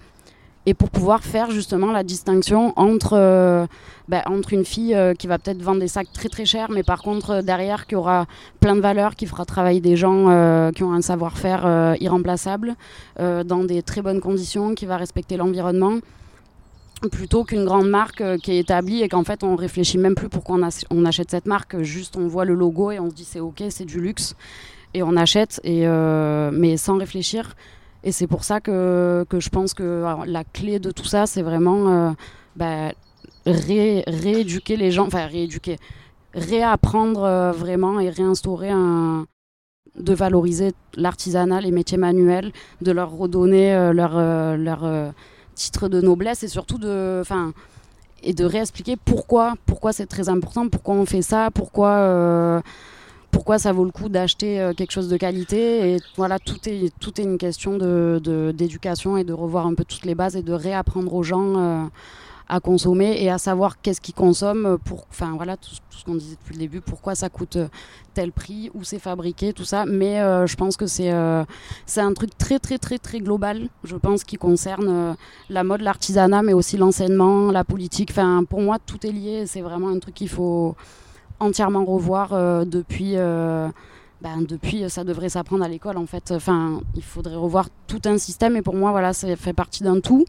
et 0.65 0.73
pour 0.73 0.89
pouvoir 0.89 1.23
faire 1.23 1.51
justement 1.51 1.93
la 1.93 2.03
distinction 2.03 2.73
entre, 2.75 3.13
euh, 3.13 3.65
ben, 4.09 4.21
entre 4.25 4.51
une 4.51 4.65
fille 4.65 4.95
qui 5.17 5.27
va 5.27 5.39
peut-être 5.39 5.61
vendre 5.61 5.79
des 5.79 5.87
sacs 5.87 6.11
très 6.11 6.27
très 6.27 6.43
chers, 6.43 6.69
mais 6.69 6.83
par 6.83 7.01
contre 7.01 7.41
derrière 7.41 7.87
qui 7.87 7.95
aura 7.95 8.25
plein 8.59 8.75
de 8.75 8.81
valeurs, 8.81 9.15
qui 9.15 9.25
fera 9.25 9.45
travailler 9.45 9.79
des 9.79 9.95
gens 9.95 10.25
qui 10.75 10.83
ont 10.83 10.91
un 10.91 11.01
savoir-faire 11.01 11.95
irremplaçable, 12.01 12.75
dans 13.17 13.63
des 13.63 13.81
très 13.83 14.01
bonnes 14.01 14.19
conditions, 14.19 14.75
qui 14.75 14.85
va 14.85 14.97
respecter 14.97 15.37
l'environnement 15.37 15.99
plutôt 17.07 17.43
qu'une 17.43 17.65
grande 17.65 17.89
marque 17.89 18.21
euh, 18.21 18.37
qui 18.37 18.51
est 18.51 18.59
établie 18.59 19.01
et 19.01 19.09
qu'en 19.09 19.23
fait 19.23 19.43
on 19.43 19.55
réfléchit 19.55 19.97
même 19.97 20.15
plus 20.15 20.29
pourquoi 20.29 20.57
on, 20.89 21.05
achète 21.05 21.31
cette 21.31 21.45
marque, 21.45 21.81
juste 21.81 22.17
on 22.17 22.27
voit 22.27 22.45
le 22.45 22.53
logo 22.53 22.91
et 22.91 22.99
on 22.99 23.09
se 23.09 23.15
dit 23.15 23.23
c'est 23.23 23.39
ok, 23.39 23.63
c'est 23.69 23.85
du 23.85 24.01
luxe 24.01 24.35
et 24.93 25.03
on 25.03 25.15
achète, 25.15 25.61
euh, 25.65 26.49
mais 26.51 26.77
sans 26.77 26.97
réfléchir. 26.97 27.55
Et 28.03 28.11
c'est 28.11 28.27
pour 28.27 28.43
ça 28.43 28.59
que, 28.59 29.25
je 29.31 29.49
pense 29.49 29.73
que 29.73 30.03
la 30.25 30.43
clé 30.43 30.79
de 30.79 30.89
tout 30.89 31.05
ça, 31.05 31.25
c'est 31.25 31.41
vraiment 31.41 31.89
euh, 31.89 32.11
bah, 32.55 32.91
ré, 33.45 34.03
rééduquer 34.07 34.77
les 34.77 34.89
gens, 34.89 35.05
enfin 35.05 35.27
rééduquer, 35.27 35.77
réapprendre 36.33 37.53
vraiment 37.55 37.99
et 37.99 38.09
réinstaurer 38.09 38.71
de 39.99 40.13
valoriser 40.13 40.71
l'artisanat, 40.95 41.59
les 41.61 41.71
métiers 41.71 41.97
manuels, 41.97 42.51
de 42.81 42.91
leur 42.91 43.11
redonner 43.11 43.91
leur 43.93 45.13
titre 45.59 45.89
de 45.89 45.99
noblesse 46.01 46.41
et 46.43 46.47
surtout 46.47 46.77
de, 46.77 47.19
enfin, 47.21 47.53
et 48.23 48.33
de 48.33 48.45
réexpliquer 48.45 48.95
pourquoi, 48.95 49.55
pourquoi 49.65 49.93
c'est 49.93 50.05
très 50.05 50.29
important, 50.29 50.69
pourquoi 50.69 50.95
on 50.95 51.05
fait 51.05 51.21
ça, 51.21 51.49
pourquoi, 51.53 51.89
euh, 51.89 52.61
pourquoi 53.29 53.59
ça 53.59 53.71
vaut 53.73 53.83
le 53.83 53.91
coup 53.91 54.09
d'acheter 54.09 54.59
euh, 54.59 54.73
quelque 54.73 54.91
chose 54.91 55.09
de 55.09 55.17
qualité. 55.17 55.93
Et 55.93 55.97
voilà, 56.15 56.39
tout 56.39 56.57
est, 56.67 56.91
tout 56.99 57.19
est 57.19 57.23
une 57.23 57.37
question 57.37 57.77
de, 57.77 58.51
d'éducation 58.55 59.17
et 59.17 59.23
de 59.23 59.33
revoir 59.33 59.67
un 59.67 59.73
peu 59.73 59.83
toutes 59.83 60.05
les 60.05 60.15
bases 60.15 60.35
et 60.35 60.41
de 60.41 60.53
réapprendre 60.53 61.13
aux 61.13 61.23
gens 61.23 61.57
euh, 61.57 61.83
à 62.49 62.59
consommer 62.59 63.21
et 63.21 63.29
à 63.29 63.37
savoir 63.37 63.79
qu'est-ce 63.79 64.01
qu'ils 64.01 64.15
consomment 64.15 64.79
pour, 64.79 65.05
enfin 65.11 65.33
voilà, 65.35 65.55
tout, 65.55 65.69
ce 65.99 66.03
qu'on 66.03 66.15
disait 66.15 66.35
depuis 66.35 66.55
le 66.55 66.59
début, 66.59 66.81
pourquoi 66.81 67.13
ça 67.13 67.29
coûte 67.29 67.57
euh, 67.57 67.67
tel 68.13 68.31
prix, 68.31 68.71
où 68.73 68.83
c'est 68.83 68.99
fabriqué, 68.99 69.53
tout 69.53 69.63
ça. 69.63 69.85
Mais 69.85 70.19
euh, 70.19 70.47
je 70.47 70.55
pense 70.55 70.75
que 70.75 70.87
c'est 70.87 71.11
euh, 71.11 71.43
c'est 71.85 72.01
un 72.01 72.13
truc 72.13 72.35
très 72.37 72.57
très 72.57 72.79
très 72.79 72.97
très 72.97 73.19
global, 73.19 73.69
je 73.83 73.95
pense, 73.95 74.23
qui 74.23 74.37
concerne 74.37 75.15
la 75.49 75.63
mode, 75.63 75.81
l'artisanat, 75.81 76.41
mais 76.41 76.53
aussi 76.53 76.77
l'enseignement, 76.77 77.51
la 77.51 77.63
politique. 77.63 78.09
Enfin, 78.11 78.43
pour 78.43 78.61
moi, 78.61 78.77
tout 78.83 79.05
est 79.05 79.11
lié. 79.11 79.45
C'est 79.45 79.61
vraiment 79.61 79.89
un 79.89 79.99
truc 79.99 80.15
qu'il 80.15 80.29
faut 80.29 80.75
entièrement 81.39 81.85
revoir 81.85 82.29
depuis. 82.65 83.15
Ben, 84.21 84.41
depuis, 84.41 84.89
ça 84.89 85.05
devrait 85.05 85.29
s'apprendre 85.29 85.63
à 85.63 85.69
l'école 85.69 85.97
en 85.97 86.05
fait. 86.05 86.31
Enfin, 86.31 86.81
il 86.93 87.03
faudrait 87.03 87.37
revoir 87.37 87.69
tout 87.87 88.01
un 88.03 88.17
système 88.17 88.57
et 88.57 88.61
pour 88.61 88.75
moi, 88.75 88.91
voilà, 88.91 89.13
ça 89.13 89.33
fait 89.37 89.53
partie 89.53 89.81
d'un 89.81 90.01
tout. 90.01 90.25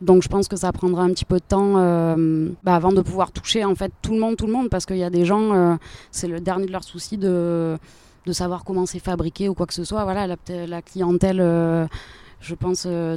Donc 0.00 0.22
je 0.22 0.28
pense 0.28 0.46
que 0.46 0.56
ça 0.56 0.72
prendra 0.72 1.02
un 1.02 1.10
petit 1.10 1.24
peu 1.24 1.36
de 1.36 1.44
temps 1.46 1.74
euh, 1.76 2.50
bah, 2.62 2.76
avant 2.76 2.92
de 2.92 3.00
pouvoir 3.00 3.32
toucher 3.32 3.64
en 3.64 3.74
fait 3.74 3.92
tout 4.00 4.12
le 4.12 4.20
monde, 4.20 4.36
tout 4.36 4.46
le 4.46 4.52
monde, 4.52 4.68
parce 4.68 4.86
qu'il 4.86 4.96
y 4.96 5.04
a 5.04 5.10
des 5.10 5.24
gens, 5.24 5.52
euh, 5.52 5.74
c'est 6.12 6.28
le 6.28 6.40
dernier 6.40 6.66
de 6.66 6.72
leurs 6.72 6.84
soucis 6.84 7.18
de, 7.18 7.76
de 8.24 8.32
savoir 8.32 8.64
comment 8.64 8.86
c'est 8.86 9.00
fabriqué 9.00 9.48
ou 9.48 9.54
quoi 9.54 9.66
que 9.66 9.74
ce 9.74 9.84
soit. 9.84 10.04
Voilà, 10.04 10.26
la, 10.26 10.82
clientèle, 10.82 11.40
euh, 11.40 11.86
je 12.40 12.54
pense, 12.54 12.86
de, 12.86 13.16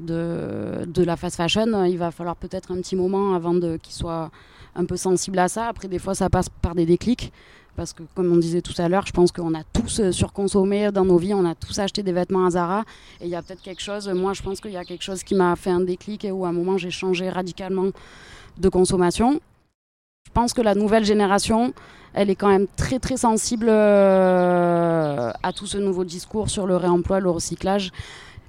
de 0.85 1.03
la 1.03 1.15
fast 1.17 1.35
fashion, 1.35 1.85
il 1.85 1.97
va 1.97 2.09
falloir 2.09 2.35
peut-être 2.35 2.71
un 2.71 2.77
petit 2.77 2.95
moment 2.95 3.35
avant 3.35 3.59
qu'ils 3.59 3.93
soient 3.93 4.31
un 4.75 4.85
peu 4.85 4.97
sensibles 4.97 5.37
à 5.37 5.49
ça. 5.49 5.67
Après, 5.67 5.87
des 5.87 5.99
fois, 5.99 6.15
ça 6.15 6.29
passe 6.29 6.49
par 6.49 6.73
des 6.73 6.85
déclics. 6.85 7.31
Parce 7.75 7.93
que, 7.93 8.03
comme 8.15 8.31
on 8.31 8.37
disait 8.37 8.61
tout 8.61 8.79
à 8.79 8.89
l'heure, 8.89 9.05
je 9.05 9.13
pense 9.13 9.31
qu'on 9.31 9.53
a 9.53 9.63
tous 9.63 9.99
euh, 9.99 10.11
surconsommé 10.11 10.91
dans 10.91 11.05
nos 11.05 11.17
vies, 11.17 11.33
on 11.33 11.45
a 11.45 11.55
tous 11.55 11.79
acheté 11.79 12.03
des 12.03 12.11
vêtements 12.11 12.45
à 12.45 12.51
Zara. 12.51 12.83
Et 13.21 13.25
il 13.25 13.29
y 13.29 13.35
a 13.35 13.41
peut-être 13.41 13.61
quelque 13.61 13.81
chose, 13.81 14.09
moi 14.09 14.33
je 14.33 14.41
pense 14.41 14.59
qu'il 14.59 14.71
y 14.71 14.77
a 14.77 14.83
quelque 14.83 15.03
chose 15.03 15.23
qui 15.23 15.35
m'a 15.35 15.55
fait 15.55 15.69
un 15.69 15.79
déclic 15.79 16.25
et 16.25 16.31
où 16.31 16.45
à 16.45 16.49
un 16.49 16.53
moment 16.53 16.77
j'ai 16.77 16.91
changé 16.91 17.29
radicalement 17.29 17.87
de 18.57 18.69
consommation. 18.69 19.39
Je 20.25 20.31
pense 20.33 20.53
que 20.53 20.61
la 20.61 20.75
nouvelle 20.75 21.05
génération, 21.05 21.73
elle 22.13 22.29
est 22.29 22.35
quand 22.35 22.49
même 22.49 22.67
très 22.75 22.99
très 22.99 23.17
sensible 23.17 23.67
euh, 23.69 25.31
à 25.41 25.53
tout 25.53 25.65
ce 25.65 25.77
nouveau 25.77 26.03
discours 26.03 26.49
sur 26.49 26.67
le 26.67 26.75
réemploi, 26.75 27.19
le 27.19 27.29
recyclage 27.29 27.91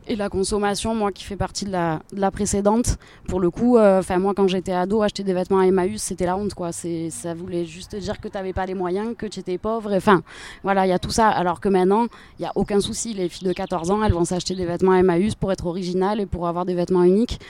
et 0.07 0.17
la 0.17 0.29
consommation, 0.29 0.95
moi 0.95 1.13
qui 1.13 1.25
fais 1.25 1.37
partie 1.37 1.65
de 1.65 1.71
la, 1.71 2.01
de 2.13 2.21
la 2.21 2.31
précédente, 2.31 2.99
pour 3.29 3.41
le 3.41 3.51
coup, 3.51 3.77
euh, 3.77 4.01
enfin 4.01 4.19
moi 4.19 4.35
quand 4.35 4.49
j'étais 4.49 4.73
ado, 4.73 5.03
acheter 5.03 5.23
des 5.23 5.33
vêtements 5.33 5.61
à 5.61 5.67
Emmaüs, 5.67 6.03
c'était 6.03 6.27
la 6.27 6.37
honte 6.37 6.55
quoi. 6.55 6.73
C'est, 6.73 7.11
ça 7.11 7.35
voulait 7.35 7.65
juste 7.65 7.95
dire 7.97 8.21
que 8.21 8.29
tu 8.29 8.37
n'avais 8.37 8.53
pas 8.53 8.67
les 8.67 8.75
moyens, 8.75 9.15
que 9.17 9.27
tu 9.27 9.41
étais 9.41 9.59
pauvre. 9.59 9.95
Enfin, 9.95 10.23
voilà, 10.63 10.87
il 10.87 10.91
y 10.91 10.93
a 10.93 10.99
tout 10.99 11.11
ça. 11.11 11.29
Alors 11.29 11.61
que 11.61 11.69
maintenant, 11.69 12.07
il 12.39 12.43
n'y 12.43 12.47
a 12.47 12.53
aucun 12.55 12.81
souci. 12.81 13.15
Les 13.15 13.29
filles 13.29 13.49
de 13.49 13.53
14 13.53 13.91
ans, 13.91 14.03
elles 14.03 14.13
vont 14.13 14.25
s'acheter 14.25 14.55
des 14.55 14.67
vêtements 14.67 14.93
à 14.93 14.99
Emmaüs 14.99 15.35
pour 15.35 15.53
être 15.53 15.67
originales 15.67 16.21
et 16.21 16.27
pour 16.27 16.49
avoir 16.49 16.65
des 16.65 16.75
vêtements 16.75 17.05
uniques. 17.05 17.41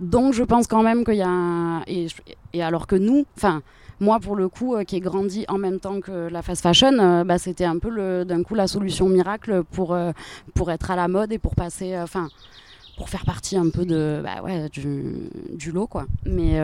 Donc 0.00 0.32
je 0.32 0.44
pense 0.44 0.66
quand 0.66 0.82
même 0.82 1.04
qu'il 1.04 1.16
y 1.16 1.22
a... 1.22 1.82
Et, 1.86 2.06
et 2.54 2.62
alors 2.62 2.86
que 2.86 2.96
nous, 2.96 3.26
enfin 3.36 3.62
moi, 4.00 4.20
pour 4.20 4.36
le 4.36 4.48
coup, 4.48 4.76
euh, 4.76 4.84
qui 4.84 4.96
ai 4.96 5.00
grandi 5.00 5.44
en 5.48 5.58
même 5.58 5.80
temps 5.80 6.00
que 6.00 6.28
la 6.28 6.42
fast 6.42 6.62
fashion, 6.62 6.98
euh, 6.98 7.24
bah, 7.24 7.38
c'était 7.38 7.64
un 7.64 7.78
peu 7.78 8.24
d'un 8.24 8.42
coup 8.42 8.54
la 8.54 8.68
solution 8.68 9.08
miracle 9.08 9.64
pour, 9.72 9.92
euh, 9.92 10.12
pour 10.54 10.70
être 10.70 10.90
à 10.90 10.96
la 10.96 11.08
mode 11.08 11.32
et 11.32 11.38
pour 11.38 11.54
passer, 11.56 11.98
enfin, 11.98 12.28
pour 12.96 13.08
faire 13.08 13.24
partie 13.24 13.56
un 13.56 13.70
peu 13.70 13.84
de, 13.84 14.20
bah, 14.22 14.42
ouais, 14.42 14.68
du, 14.68 15.72
lot, 15.72 15.86
quoi. 15.88 16.06
Mais 16.24 16.60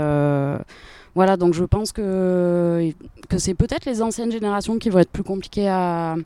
voilà, 1.15 1.37
donc 1.37 1.55
je 1.55 1.65
pense 1.65 1.93
que, 1.93 2.91
que 3.29 3.39
c'est 3.39 3.55
peut-être 3.55 3.85
les 3.85 4.03
anciennes 4.03 4.33
générations 4.33 4.79
qui 4.79 4.91
vont 4.91 4.99
être 4.99 5.13
plus 5.13 5.23
compliquées 5.23 5.69
à, 5.69 6.17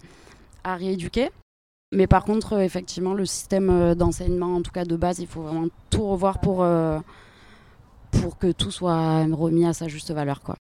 à 0.65 0.77
rééduquer. 0.77 1.31
Mais 1.93 2.07
par 2.07 2.25
contre, 2.25 2.59
effectivement, 2.59 3.15
le 3.15 3.25
système 3.25 3.95
d'enseignement, 3.95 4.57
en 4.57 4.63
tout 4.63 4.73
cas 4.73 4.85
de 4.85 4.97
base, 4.97 5.21
il 5.21 5.27
faut 5.27 5.43
vraiment 5.43 5.69
tout 5.89 6.07
revoir 6.07 6.39
pour, 6.39 6.67
pour 8.11 8.39
que 8.39 8.53
tout 8.53 8.71
soit 8.71 9.25
remis 9.25 9.67
à 9.67 9.73
sa 9.73 9.89
juste 9.89 10.11
valeur. 10.11 10.43
Quoi. 10.43 10.57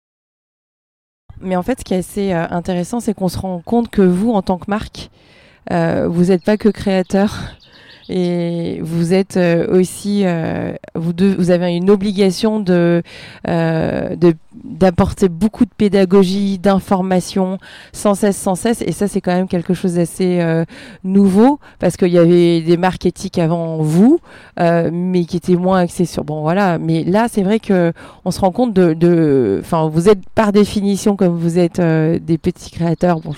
Mais 1.42 1.56
en 1.56 1.64
fait, 1.64 1.80
ce 1.80 1.84
qui 1.84 1.94
est 1.94 1.98
assez 1.98 2.34
euh, 2.34 2.46
intéressant, 2.50 3.00
c'est 3.00 3.14
qu'on 3.14 3.28
se 3.28 3.38
rend 3.38 3.62
compte 3.64 3.90
que 3.90 4.02
vous, 4.02 4.32
en 4.32 4.42
tant 4.42 4.58
que 4.58 4.66
marque, 4.68 5.10
euh, 5.72 6.08
vous 6.08 6.26
n'êtes 6.26 6.44
pas 6.44 6.58
que 6.58 6.70
créateur. 6.70 7.56
Et 8.10 8.80
vous 8.82 9.14
êtes 9.14 9.38
euh, 9.38 9.80
aussi, 9.80 10.26
vous, 10.94 11.14
vous 11.38 11.52
avez 11.52 11.76
une 11.76 11.90
obligation 11.90 12.60
de, 12.60 13.02
d'apporter 13.46 15.30
beaucoup 15.30 15.66
de 15.66 15.72
pédagogie, 15.76 16.60
d'information, 16.60 17.58
sans 17.94 18.16
cesse, 18.16 18.38
sans 18.38 18.56
cesse. 18.56 18.82
Et 18.82 18.92
ça, 18.92 19.08
c'est 19.08 19.22
quand 19.22 19.34
même 19.34 19.48
quelque 19.48 19.74
chose 19.74 19.96
d'assez 19.96 20.44
nouveau, 21.04 21.60
parce 21.80 21.98
qu'il 21.98 22.10
y 22.10 22.18
avait 22.18 22.62
des 22.62 22.78
marques 22.78 23.06
éthiques 23.06 23.40
avant 23.40 23.78
vous, 23.78 24.20
mais 24.58 25.26
qui 25.26 25.38
étaient 25.38 25.56
moins 25.56 25.80
axées 25.80 26.06
sur. 26.06 26.24
Bon, 26.24 26.42
voilà. 26.42 26.78
Mais 26.78 27.04
là, 27.04 27.28
c'est 27.30 27.44
vrai 27.44 27.60
que 27.60 27.92
on 28.24 28.32
se 28.32 28.40
rend 28.40 28.52
compte 28.52 28.74
de, 28.74 29.60
enfin, 29.62 29.90
vous 29.90 30.10
êtes 30.10 30.30
par 30.36 30.52
définition, 30.52 31.16
comme 31.16 31.36
vous 31.36 31.58
êtes 31.58 31.82
des 31.82 32.38
petits 32.38 32.72
créateurs. 32.72 33.20
Bon, 33.20 33.34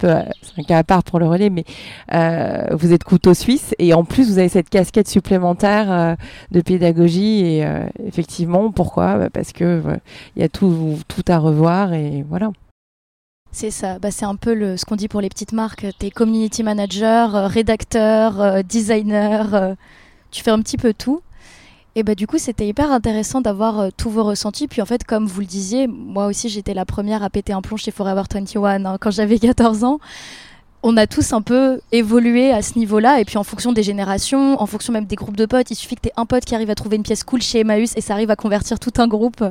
c'est 0.00 0.60
un 0.60 0.62
cas 0.62 0.78
à 0.78 0.84
part 0.84 1.02
pour 1.02 1.18
le 1.18 1.26
relais, 1.26 1.50
mais 1.50 1.64
euh, 2.12 2.66
vous 2.72 2.92
êtes 2.92 3.04
couteau 3.04 3.34
suisse 3.34 3.74
et 3.78 3.94
en 3.94 4.04
plus 4.04 4.30
vous 4.30 4.38
avez 4.38 4.48
cette 4.48 4.68
casquette 4.68 5.08
supplémentaire 5.08 5.90
euh, 5.90 6.14
de 6.50 6.60
pédagogie 6.60 7.44
et 7.44 7.66
euh, 7.66 7.84
effectivement 8.06 8.70
pourquoi? 8.70 9.18
Bah, 9.18 9.30
Parce 9.32 9.52
que 9.52 9.82
il 10.36 10.42
y 10.42 10.44
a 10.44 10.48
tout, 10.48 10.96
à 11.28 11.38
revoir 11.38 11.92
et 11.92 12.24
voilà. 12.28 12.50
C'est 13.50 13.70
ça, 13.70 13.98
bah, 13.98 14.10
c'est 14.10 14.24
un 14.24 14.36
peu 14.36 14.76
ce 14.76 14.84
qu'on 14.84 14.96
dit 14.96 15.08
pour 15.08 15.20
les 15.20 15.28
petites 15.28 15.52
marques. 15.52 15.86
Tu 15.98 16.06
es 16.06 16.10
community 16.10 16.62
manager, 16.62 17.50
rédacteur, 17.50 18.64
designer, 18.64 19.76
tu 20.30 20.42
fais 20.42 20.50
un 20.50 20.60
petit 20.60 20.78
peu 20.78 20.94
tout. 20.94 21.20
Et 21.94 22.02
bah 22.02 22.14
du 22.14 22.26
coup, 22.26 22.38
c'était 22.38 22.66
hyper 22.66 22.90
intéressant 22.90 23.42
d'avoir 23.42 23.80
euh, 23.80 23.88
tous 23.94 24.08
vos 24.08 24.24
ressentis. 24.24 24.66
Puis 24.66 24.80
en 24.80 24.86
fait, 24.86 25.04
comme 25.04 25.26
vous 25.26 25.40
le 25.40 25.46
disiez, 25.46 25.86
moi 25.86 26.26
aussi, 26.26 26.48
j'étais 26.48 26.72
la 26.72 26.86
première 26.86 27.22
à 27.22 27.28
péter 27.28 27.52
un 27.52 27.60
plomb 27.60 27.76
chez 27.76 27.90
Forever 27.90 28.22
21 28.32 28.84
hein, 28.86 28.96
quand 28.98 29.10
j'avais 29.10 29.38
14 29.38 29.84
ans 29.84 29.98
on 30.84 30.96
a 30.96 31.06
tous 31.06 31.32
un 31.32 31.42
peu 31.42 31.80
évolué 31.92 32.50
à 32.50 32.60
ce 32.60 32.78
niveau-là. 32.78 33.20
Et 33.20 33.24
puis 33.24 33.38
en 33.38 33.44
fonction 33.44 33.72
des 33.72 33.82
générations, 33.82 34.60
en 34.60 34.66
fonction 34.66 34.92
même 34.92 35.04
des 35.04 35.16
groupes 35.16 35.36
de 35.36 35.46
potes, 35.46 35.70
il 35.70 35.76
suffit 35.76 35.94
que 35.94 36.02
tu 36.02 36.08
aies 36.08 36.14
un 36.16 36.26
pote 36.26 36.44
qui 36.44 36.54
arrive 36.54 36.70
à 36.70 36.74
trouver 36.74 36.96
une 36.96 37.04
pièce 37.04 37.22
cool 37.22 37.40
chez 37.40 37.60
Emmaüs 37.60 37.92
et 37.96 38.00
ça 38.00 38.14
arrive 38.14 38.30
à 38.30 38.36
convertir 38.36 38.80
tout 38.80 38.92
un 38.98 39.06
groupe. 39.06 39.44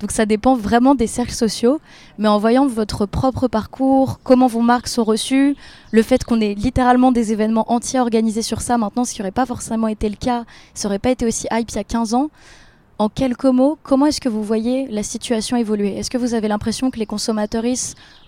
Donc 0.00 0.10
ça 0.10 0.26
dépend 0.26 0.54
vraiment 0.54 0.94
des 0.94 1.06
cercles 1.06 1.32
sociaux. 1.32 1.80
Mais 2.18 2.28
en 2.28 2.38
voyant 2.38 2.66
votre 2.66 3.06
propre 3.06 3.48
parcours, 3.48 4.20
comment 4.22 4.46
vos 4.46 4.60
marques 4.60 4.88
sont 4.88 5.04
reçues, 5.04 5.56
le 5.90 6.02
fait 6.02 6.22
qu'on 6.24 6.40
ait 6.40 6.54
littéralement 6.54 7.12
des 7.12 7.32
événements 7.32 7.70
entiers 7.72 8.00
organisés 8.00 8.42
sur 8.42 8.60
ça 8.60 8.76
maintenant, 8.76 9.04
ce 9.04 9.14
qui 9.14 9.20
n'aurait 9.20 9.30
pas 9.30 9.46
forcément 9.46 9.88
été 9.88 10.08
le 10.08 10.16
cas, 10.16 10.44
ça 10.74 10.88
n'aurait 10.88 10.98
pas 10.98 11.10
été 11.10 11.26
aussi 11.26 11.46
hype 11.50 11.70
il 11.70 11.76
y 11.76 11.78
a 11.78 11.84
15 11.84 12.14
ans. 12.14 12.30
En 12.98 13.08
quelques 13.08 13.44
mots, 13.44 13.76
comment 13.82 14.06
est-ce 14.06 14.20
que 14.20 14.28
vous 14.28 14.44
voyez 14.44 14.86
la 14.86 15.02
situation 15.02 15.56
évoluer? 15.56 15.96
Est-ce 15.96 16.10
que 16.10 16.18
vous 16.18 16.34
avez 16.34 16.46
l'impression 16.46 16.92
que 16.92 16.98
les 17.00 17.06
consommateurs 17.06 17.64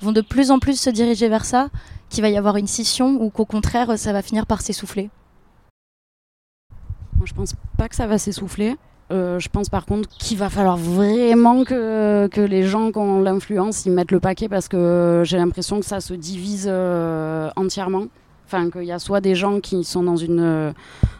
vont 0.00 0.10
de 0.10 0.20
plus 0.20 0.50
en 0.50 0.58
plus 0.58 0.80
se 0.80 0.90
diriger 0.90 1.28
vers 1.28 1.44
ça 1.44 1.68
qu'il 2.10 2.22
va 2.22 2.30
y 2.30 2.36
avoir 2.36 2.56
une 2.56 2.66
scission 2.66 3.16
ou 3.20 3.30
qu'au 3.30 3.44
contraire 3.44 3.96
ça 3.96 4.12
va 4.12 4.22
finir 4.22 4.44
par 4.44 4.62
s'essouffler? 4.62 5.08
Je 7.24 7.32
pense 7.32 7.54
pas 7.78 7.88
que 7.88 7.94
ça 7.94 8.08
va 8.08 8.18
s'essouffler. 8.18 8.76
Euh, 9.12 9.38
je 9.38 9.48
pense 9.48 9.68
par 9.68 9.86
contre 9.86 10.08
qu'il 10.08 10.36
va 10.36 10.50
falloir 10.50 10.76
vraiment 10.76 11.62
que, 11.62 12.26
que 12.26 12.40
les 12.40 12.64
gens 12.64 12.90
qui 12.90 12.98
ont 12.98 13.20
l'influence 13.20 13.86
y 13.86 13.90
mettent 13.90 14.10
le 14.10 14.18
paquet 14.18 14.48
parce 14.48 14.66
que 14.66 15.22
j'ai 15.24 15.36
l'impression 15.36 15.78
que 15.78 15.86
ça 15.86 16.00
se 16.00 16.12
divise 16.12 16.66
euh, 16.68 17.50
entièrement. 17.54 18.06
Qu'il 18.48 18.84
y 18.84 18.92
a 18.92 18.98
soit 18.98 19.20
des 19.20 19.34
gens 19.34 19.60
qui 19.60 19.82
sont 19.82 20.02
dans, 20.02 20.16
une, 20.16 20.72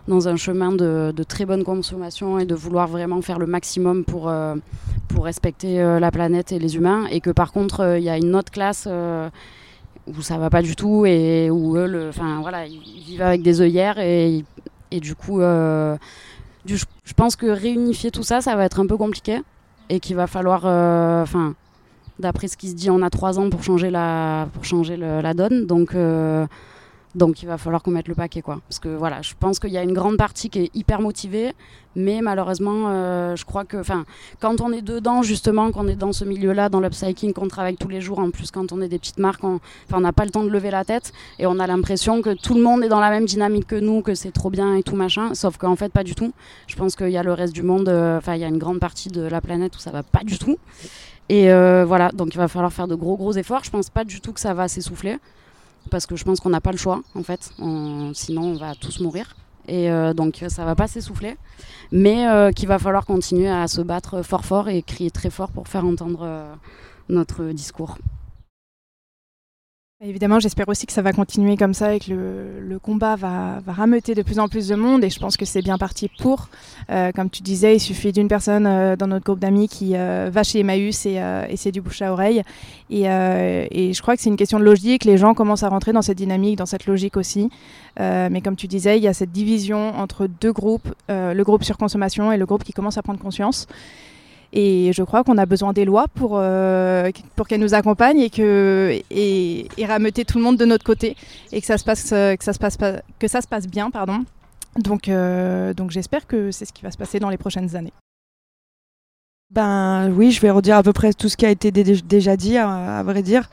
dans 0.07 0.29
un 0.29 0.37
chemin 0.37 0.71
de, 0.73 1.13
de, 1.15 1.23
très 1.25 1.45
bonne 1.45 1.65
consommation 1.65 2.39
et 2.39 2.45
de 2.45 2.55
vouloir 2.55 2.87
vraiment 2.87 3.21
faire 3.21 3.39
le 3.39 3.47
maximum 3.47 4.05
pour, 4.05 4.29
euh, 4.29 4.55
pour 5.09 5.25
respecter 5.25 5.79
la 6.01 6.11
planète 6.11 6.53
et 6.53 6.59
les 6.59 6.77
humains, 6.77 7.07
et 7.11 7.21
que 7.21 7.31
par 7.31 7.53
contre, 7.53 7.97
il 7.99 8.05
y 8.05 8.11
a 8.11 8.17
une 8.17 8.37
autre 8.37 8.53
classe 8.53 8.89
où 10.07 10.23
ça 10.23 10.39
va 10.39 10.51
pas 10.51 10.63
du 10.63 10.77
tout 10.77 11.05
et 11.05 11.51
où 11.51 11.77
eux, 11.77 11.87
le, 11.87 12.09
enfin 12.09 12.41
voilà, 12.41 12.67
ils 12.67 12.81
vivent 12.81 13.23
avec 13.23 13.43
des 13.43 13.61
œillères 13.61 13.99
et, 13.99 14.45
et 14.91 15.01
du 15.01 15.15
coup, 15.15 15.41
euh, 15.41 15.97
je 16.65 17.13
pense 17.15 17.37
que 17.37 17.47
réunifier 17.47 18.11
tout 18.11 18.23
ça, 18.23 18.41
ça 18.41 18.57
va 18.57 18.65
être 18.65 18.81
un 18.81 18.87
peu 18.87 18.97
compliqué 18.97 19.41
et 19.89 20.01
qu'il 20.01 20.17
va 20.17 20.27
falloir, 20.27 20.63
euh, 20.65 21.23
enfin, 21.23 21.55
d'après 22.19 22.49
ce 22.49 22.57
qui 22.57 22.69
se 22.69 22.75
dit, 22.75 22.91
on 22.91 23.03
a 23.03 23.11
trois 23.11 23.39
ans 23.39 23.51
pour 23.51 23.63
changer 23.63 23.91
la, 23.91 24.49
pour 24.53 24.65
changer 24.65 24.97
la 24.97 25.35
donne, 25.35 25.67
donc. 25.67 25.95
Donc 27.17 27.43
il 27.43 27.47
va 27.47 27.57
falloir 27.57 27.83
qu'on 27.83 27.93
mette 27.93 28.09
le 28.09 28.15
paquet 28.15 28.43
quoi. 28.43 28.61
Parce 28.69 28.79
que 28.79 28.91
voilà, 28.91 29.23
je 29.23 29.33
pense 29.41 29.59
qu'il 29.59 29.71
y 29.71 29.79
a 29.79 29.83
une 29.83 29.95
grande 29.95 30.19
partie 30.19 30.51
qui 30.51 30.59
est 30.59 30.71
hyper 30.75 31.01
motivée, 31.01 31.55
mais 31.95 32.21
malheureusement, 32.21 32.89
euh, 32.89 33.35
je 33.37 33.47
crois 33.47 33.65
que 33.65 33.79
quand 34.39 34.61
on 34.61 34.71
est 34.71 34.83
dedans 34.83 35.23
justement, 35.23 35.73
qu'on 35.73 35.89
est 35.89 35.97
dans 35.97 36.13
ce 36.13 36.27
milieu-là, 36.27 36.69
dans 36.69 36.81
l'upcycling, 36.81 37.33
qu'on 37.33 37.49
travaille 37.49 37.77
tous 37.77 37.89
les 37.89 38.03
jours, 38.03 38.19
en 38.19 38.31
plus 38.31 38.51
quand 38.51 38.71
on 38.71 38.83
est 38.83 38.89
des 38.89 38.99
petites 38.99 39.19
marques, 39.19 39.43
on 39.45 39.61
n'a 39.99 40.13
pas 40.13 40.27
le 40.27 40.31
temps 40.31 40.45
de 40.45 40.51
lever 40.51 40.71
la 40.71 40.85
tête 40.85 41.15
et 41.39 41.47
on 41.47 41.59
a 41.59 41.67
l'impression 41.67 42.21
que 42.21 42.35
tout 42.35 42.55
le 42.55 42.61
monde 42.63 42.85
est 42.85 42.91
dans 42.91 43.01
la 43.01 43.09
même 43.09 43.25
dynamique 43.25 43.67
que 43.67 43.77
nous, 43.77 44.03
que 44.03 44.15
c'est 44.15 44.33
trop 44.33 44.51
bien 44.51 44.75
et 44.77 44.83
tout 44.83 44.95
machin, 44.95 45.33
sauf 45.33 45.57
qu'en 45.57 45.75
fait 45.75 45.91
pas 45.91 46.05
du 46.05 46.15
tout. 46.15 46.35
Je 46.67 46.77
pense 46.77 46.97
qu'il 46.97 47.09
y 47.09 47.17
a 47.17 47.23
le 47.23 47.33
reste 47.33 47.55
du 47.55 47.63
monde, 47.63 47.89
euh, 47.89 48.19
enfin 48.19 48.35
il 48.35 48.43
y 48.43 48.45
a 48.45 48.49
une 48.49 48.59
grande 48.59 48.79
partie 48.79 49.09
de 49.09 49.23
la 49.23 49.41
planète 49.41 49.75
où 49.75 49.79
ça 49.79 49.91
va 49.91 50.03
pas 50.03 50.23
du 50.23 50.39
tout. 50.39 50.59
Et 51.31 51.51
euh, 51.51 51.87
voilà, 51.87 52.11
donc 52.11 52.35
il 52.35 52.39
va 52.39 52.47
falloir 52.47 52.73
faire 52.73 52.87
de 52.87 52.95
gros 52.95 53.17
gros 53.17 53.33
efforts. 53.33 53.65
Je 53.65 53.71
pense 53.71 53.89
pas 53.89 54.05
du 54.05 54.21
tout 54.21 54.35
que 54.35 54.41
ça 54.41 54.53
va 54.53 54.69
s'essouffler 54.69 55.17
parce 55.91 56.07
que 56.07 56.17
je 56.17 56.25
pense 56.25 56.41
qu'on 56.41 56.51
n'a 56.51 56.61
pas 56.61 56.73
le 56.73 56.79
choix 56.79 57.03
en 57.15 57.23
fait, 57.23 57.51
sinon 58.15 58.43
on 58.43 58.57
va 58.57 58.75
tous 58.75 59.01
mourir. 59.01 59.37
Et 59.69 59.89
donc 60.15 60.45
ça 60.49 60.65
va 60.65 60.77
pas 60.77 60.87
s'essouffler, 60.87 61.37
mais 61.91 62.25
qu'il 62.55 62.69
va 62.69 62.79
falloir 62.79 63.05
continuer 63.05 63.49
à 63.49 63.67
se 63.67 63.81
battre 63.81 64.23
fort 64.23 64.45
fort 64.45 64.69
et 64.69 64.83
crier 64.83 65.11
très 65.11 65.31
fort 65.31 65.51
pour 65.51 65.67
faire 65.67 65.85
entendre 65.85 66.57
notre 67.09 67.47
discours. 67.47 67.99
Évidemment, 70.03 70.41
j'espère 70.41 70.69
aussi 70.69 70.85
que 70.85 70.93
ça 70.93 71.01
va 71.01 71.15
continuer 71.15 71.57
comme 71.57 71.73
ça 71.73 71.95
et 71.95 72.01
que 72.01 72.13
le, 72.13 72.79
combat 72.79 73.17
va, 73.17 73.61
va, 73.65 73.73
rameuter 73.73 74.15
de 74.15 74.21
plus 74.21 74.39
en 74.39 74.47
plus 74.47 74.69
de 74.69 74.75
monde 74.75 75.03
et 75.03 75.09
je 75.09 75.19
pense 75.19 75.39
que 75.39 75.47
c'est 75.47 75.63
bien 75.63 75.79
parti 75.79 76.11
pour. 76.19 76.51
Euh, 76.91 77.13
comme 77.13 77.31
tu 77.31 77.43
disais, 77.43 77.77
il 77.77 77.81
suffit 77.81 78.13
d'une 78.13 78.29
personne 78.29 78.67
euh, 78.67 78.97
dans 78.97 79.07
notre 79.07 79.25
groupe 79.25 79.39
d'amis 79.39 79.69
qui 79.69 79.97
euh, 79.97 80.29
va 80.31 80.43
chez 80.43 80.61
Emmaüs 80.61 81.07
et, 81.07 81.15
et 81.49 81.57
c'est 81.57 81.73
du 81.73 81.81
bouche 81.81 82.03
à 82.03 82.13
oreille. 82.13 82.43
Et, 82.91 83.05
et 83.05 83.95
je 83.95 84.03
crois 84.03 84.17
que 84.17 84.23
c'est 84.23 84.29
une 84.29 84.37
question 84.37 84.59
de 84.61 84.65
logique. 84.65 85.07
Les 85.07 85.17
gens 85.17 85.33
commencent 85.33 85.63
à 85.63 85.71
rentrer 85.71 85.95
dans 85.95 86.03
cette 86.03 86.19
dynamique, 86.19 86.59
dans 86.59 86.67
cette 86.67 86.85
logique 86.85 87.17
aussi. 87.17 87.49
mais 87.99 88.43
comme 88.45 88.57
tu 88.57 88.67
disais, 88.67 88.99
il 88.99 89.03
y 89.03 89.09
a 89.09 89.15
cette 89.15 89.33
division 89.33 89.99
entre 89.99 90.27
deux 90.27 90.53
groupes, 90.53 90.95
le 91.09 91.43
groupe 91.43 91.65
surconsommation 91.65 92.33
et 92.33 92.37
le 92.37 92.45
groupe 92.45 92.65
qui 92.65 92.75
commence 92.75 92.99
à 92.99 93.03
prendre 93.03 93.19
conscience. 93.19 93.67
Et 94.53 94.93
je 94.93 95.03
crois 95.03 95.25
qu'on 95.25 95.39
a 95.39 95.47
besoin 95.47 95.73
des 95.73 95.85
lois 95.85 96.07
pour, 96.15 96.33
euh, 96.35 97.11
pour 97.35 97.49
qu'elles 97.49 97.61
nous 97.61 97.75
accompagnent 97.75 98.21
et, 98.21 98.31
que, 98.31 99.01
et, 99.11 99.69
rameuter 99.85 100.25
tout 100.25 100.39
le 100.39 100.45
monde 100.45 100.57
de 100.57 100.65
notre 100.65 100.85
côté 100.85 101.17
et 101.53 101.61
que 101.61 101.67
ça 101.67 101.79
se 101.79 101.85
passe, 101.85 102.11
que 102.11 102.45
ça 102.45 102.53
se 102.53 102.59
passe, 102.59 102.79
que 103.19 103.29
ça 103.29 103.41
se 103.41 103.49
passe 103.49 103.67
bien. 103.67 103.91
Pardon. 103.91 104.25
Donc, 104.79 105.09
euh, 105.09 105.75
donc 105.75 105.91
j'espère 105.91 106.27
que 106.27 106.51
c'est 106.51 106.65
ce 106.65 106.73
qui 106.73 106.83
va 106.83 106.91
se 106.91 106.99
passer 106.99 107.19
dans 107.19 107.31
les 107.31 107.39
prochaines 107.39 107.77
années. 107.77 107.93
Ben 109.51 110.11
oui, 110.11 110.33
je 110.33 110.41
vais 110.41 110.51
redire 110.51 110.77
à 110.77 110.83
peu 110.83 110.93
près 110.93 111.13
tout 111.13 111.29
ce 111.29 111.37
qui 111.37 111.47
a 111.47 111.51
été 111.51 111.71
déjà 111.71 112.37
dit, 112.37 112.57
à, 112.57 113.03
vrai 113.05 113.23
dire. 113.23 113.49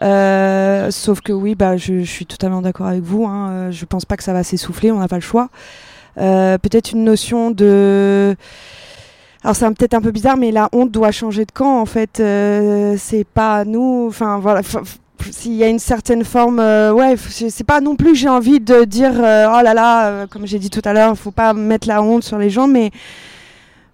Euh, 0.00 0.90
sauf 0.90 1.20
que 1.20 1.32
oui, 1.32 1.56
bah, 1.56 1.76
je, 1.76 2.04
suis 2.04 2.26
totalement 2.26 2.62
d'accord 2.62 2.86
avec 2.86 3.02
vous. 3.02 3.26
Hein. 3.26 3.70
Je 3.70 3.84
pense 3.84 4.04
pas 4.04 4.16
que 4.16 4.22
ça 4.22 4.32
va 4.32 4.44
s'essouffler, 4.44 4.92
on 4.92 5.00
n'a 5.00 5.08
pas 5.08 5.16
le 5.16 5.22
choix. 5.22 5.48
Peut-être 6.14 6.92
une 6.92 7.04
notion 7.04 7.50
de 7.50 8.36
alors 9.44 9.56
c'est 9.56 9.66
peut-être 9.74 9.94
un 9.94 10.00
peu 10.00 10.12
bizarre, 10.12 10.36
mais 10.36 10.52
la 10.52 10.68
honte 10.72 10.90
doit 10.92 11.10
changer 11.10 11.44
de 11.44 11.50
camp 11.50 11.80
en 11.80 11.86
fait. 11.86 12.20
Euh, 12.20 12.94
c'est 12.98 13.24
pas 13.24 13.64
nous. 13.64 14.06
Enfin 14.08 14.38
voilà. 14.38 14.60
S'il 15.30 15.54
y 15.54 15.62
a 15.62 15.68
une 15.68 15.78
certaine 15.78 16.24
forme, 16.24 16.58
euh, 16.58 16.92
ouais, 16.92 17.14
c'est 17.16 17.64
pas 17.64 17.80
non 17.80 17.94
plus 17.94 18.16
j'ai 18.16 18.28
envie 18.28 18.58
de 18.58 18.82
dire 18.84 19.12
euh, 19.14 19.46
oh 19.48 19.62
là 19.62 19.72
là, 19.72 20.26
comme 20.26 20.46
j'ai 20.46 20.58
dit 20.58 20.68
tout 20.68 20.82
à 20.84 20.92
l'heure, 20.92 21.16
faut 21.16 21.30
pas 21.30 21.52
mettre 21.54 21.86
la 21.86 22.02
honte 22.02 22.24
sur 22.24 22.38
les 22.38 22.50
gens, 22.50 22.66
mais 22.66 22.90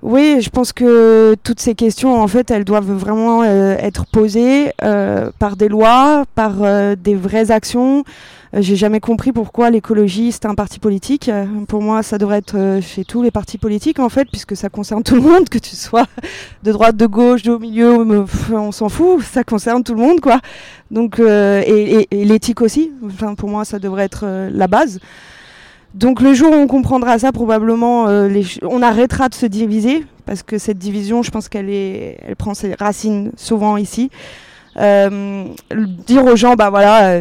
oui, 0.02 0.38
je 0.40 0.48
pense 0.50 0.72
que 0.72 1.34
toutes 1.42 1.60
ces 1.60 1.74
questions, 1.74 2.20
en 2.20 2.28
fait, 2.28 2.50
elles 2.50 2.64
doivent 2.64 2.92
vraiment 2.92 3.42
être 3.42 4.06
posées 4.06 4.70
par 4.78 5.56
des 5.56 5.68
lois, 5.68 6.24
par 6.34 6.54
des 6.96 7.14
vraies 7.14 7.50
actions. 7.50 8.04
Euh, 8.54 8.62
j'ai 8.62 8.76
jamais 8.76 9.00
compris 9.00 9.32
pourquoi 9.32 9.70
l'écologie 9.70 10.32
c'est 10.32 10.46
un 10.46 10.54
parti 10.54 10.78
politique. 10.78 11.28
Euh, 11.28 11.44
pour 11.66 11.82
moi, 11.82 12.02
ça 12.02 12.18
devrait 12.18 12.38
être 12.38 12.56
euh, 12.56 12.80
chez 12.80 13.04
tous 13.04 13.22
les 13.22 13.30
partis 13.30 13.58
politiques 13.58 13.98
en 13.98 14.08
fait, 14.08 14.26
puisque 14.30 14.56
ça 14.56 14.68
concerne 14.68 15.02
tout 15.02 15.14
le 15.14 15.20
monde, 15.20 15.48
que 15.48 15.58
tu 15.58 15.76
sois 15.76 16.06
de 16.62 16.72
droite, 16.72 16.96
de 16.96 17.06
gauche, 17.06 17.42
de 17.42 17.52
au 17.52 17.58
milieu, 17.58 18.26
on 18.52 18.72
s'en 18.72 18.88
fout, 18.88 19.22
ça 19.22 19.42
concerne 19.44 19.82
tout 19.82 19.94
le 19.94 20.00
monde 20.00 20.20
quoi. 20.20 20.40
Donc 20.90 21.18
et, 21.18 22.06
l'éthique 22.12 22.60
aussi. 22.60 22.92
Enfin, 23.04 23.34
pour 23.34 23.48
moi, 23.48 23.64
ça 23.64 23.78
devrait 23.78 24.04
être 24.04 24.48
la 24.52 24.66
base. 24.66 25.00
Donc 25.94 26.20
le 26.20 26.34
jour 26.34 26.50
où 26.50 26.54
on 26.54 26.66
comprendra 26.66 27.18
ça, 27.18 27.32
probablement, 27.32 28.04
on 28.62 28.82
arrêtera 28.82 29.28
de 29.28 29.34
se 29.34 29.46
diviser 29.46 30.04
parce 30.26 30.42
que 30.42 30.58
cette 30.58 30.78
division, 30.78 31.22
je 31.22 31.30
pense 31.30 31.48
qu'elle 31.48 31.70
elle 31.70 32.36
prend 32.36 32.54
ses 32.54 32.74
racines 32.74 33.32
souvent 33.36 33.76
ici. 33.76 34.10
dire 34.76 36.24
aux 36.24 36.36
gens, 36.36 36.54
bah 36.54 36.70
voilà 36.70 37.20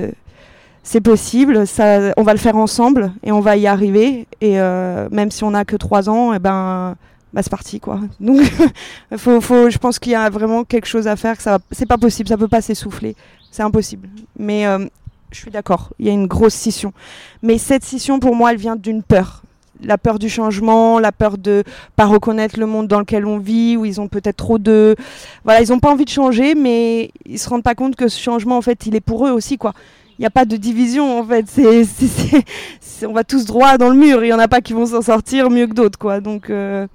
c'est 0.88 1.02
possible, 1.02 1.68
ça, 1.68 2.14
on 2.16 2.24
va 2.24 2.32
le 2.32 2.40
faire 2.40 2.56
ensemble 2.56 3.12
et 3.22 3.34
on 3.34 3.42
va 3.42 3.58
y 3.58 3.68
arriver. 3.68 4.26
Et 4.40 4.58
euh, 4.58 5.10
même 5.12 5.32
si 5.32 5.44
on 5.44 5.52
n'a 5.52 5.66
que 5.66 5.76
trois 5.76 6.10
ans, 6.10 6.32
et 6.32 6.38
eh 6.38 6.40
ben, 6.40 6.96
bah, 7.34 7.44
c'est 7.44 7.50
parti 7.50 7.82
quoi. 7.82 8.00
Donc, 8.22 8.40
faut, 9.18 9.42
faut, 9.42 9.70
je 9.70 9.78
pense 9.80 10.00
qu'il 10.00 10.14
y 10.14 10.16
a 10.16 10.30
vraiment 10.30 10.64
quelque 10.64 10.88
chose 10.88 11.06
à 11.06 11.18
faire. 11.18 11.36
Que 11.36 11.44
ça, 11.44 11.60
c'est 11.72 11.86
pas 11.86 11.98
possible, 11.98 12.30
ça 12.30 12.38
peut 12.38 12.48
pas 12.48 12.62
s'essouffler, 12.62 13.18
c'est 13.52 13.64
impossible. 13.64 14.08
Mais 14.40 14.66
euh, 14.66 14.86
je 15.32 15.40
suis 15.40 15.52
d'accord, 15.52 15.94
il 16.00 16.08
y 16.08 16.10
a 16.10 16.14
une 16.14 16.28
grosse 16.28 16.54
scission. 16.54 16.94
Mais 17.44 17.58
cette 17.58 17.84
scission, 17.84 18.20
pour 18.20 18.36
moi, 18.36 18.52
elle 18.52 18.58
vient 18.58 18.76
d'une 18.76 19.04
peur. 19.04 19.44
La 19.84 20.00
peur 20.00 20.18
du 20.18 20.28
changement, 20.28 20.98
la 20.98 21.12
peur 21.12 21.38
de 21.38 21.64
pas 21.96 22.06
reconnaître 22.06 22.60
le 22.60 22.66
monde 22.66 22.88
dans 22.88 23.00
lequel 23.00 23.26
on 23.26 23.38
vit, 23.38 23.78
où 23.78 23.86
ils 23.86 24.02
ont 24.02 24.08
peut-être 24.08 24.38
trop 24.38 24.58
de, 24.58 24.96
voilà, 25.44 25.62
ils 25.62 25.72
ont 25.72 25.80
pas 25.80 25.92
envie 25.92 26.06
de 26.06 26.10
changer, 26.10 26.56
mais 26.56 27.12
ils 27.26 27.38
se 27.38 27.48
rendent 27.48 27.64
pas 27.64 27.76
compte 27.76 27.96
que 27.96 28.08
ce 28.08 28.20
changement, 28.20 28.58
en 28.58 28.62
fait, 28.64 28.88
il 28.88 28.96
est 28.96 29.02
pour 29.02 29.28
eux 29.28 29.32
aussi, 29.32 29.58
quoi 29.58 29.74
il 30.18 30.24
n'y 30.24 30.26
a 30.26 30.32
pas 30.32 30.46
de 30.46 30.58
division 30.58 31.20
en 31.20 31.24
fait. 31.24 31.46
C'est, 31.48 33.06
on 33.06 33.14
va 33.14 33.24
tous 33.24 33.46
droit 33.46 33.78
dans 33.78 33.90
le 33.90 33.96
mur. 33.96 34.24
Il 34.24 34.28
n'y 34.28 34.34
en 34.34 34.40
a 34.40 34.48
pas 34.48 34.62
qui 34.62 34.74
vont 34.74 34.88
s'en 34.88 35.02
sortir 35.02 35.50
mieux 35.50 35.68
que 35.68 35.74
d'autres 35.74 36.00
quoi. 36.00 36.22
Donc 36.22 36.50
euh, 36.50 36.88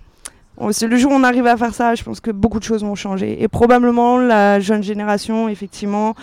le 0.59 0.97
jour 0.97 1.13
où 1.13 1.15
on 1.15 1.25
arrive 1.25 1.47
à 1.47 1.57
faire 1.57 1.75
ça, 1.75 1.95
je 1.95 2.03
pense 2.03 2.21
que 2.21 2.31
beaucoup 2.31 2.59
de 2.59 2.65
choses 2.65 2.83
vont 2.83 2.95
changer. 2.95 3.43
Et 3.43 3.49
probablement 3.49 4.19
la 4.19 4.61
jeune 4.61 4.83
génération, 4.83 5.49
effectivement, 5.49 6.15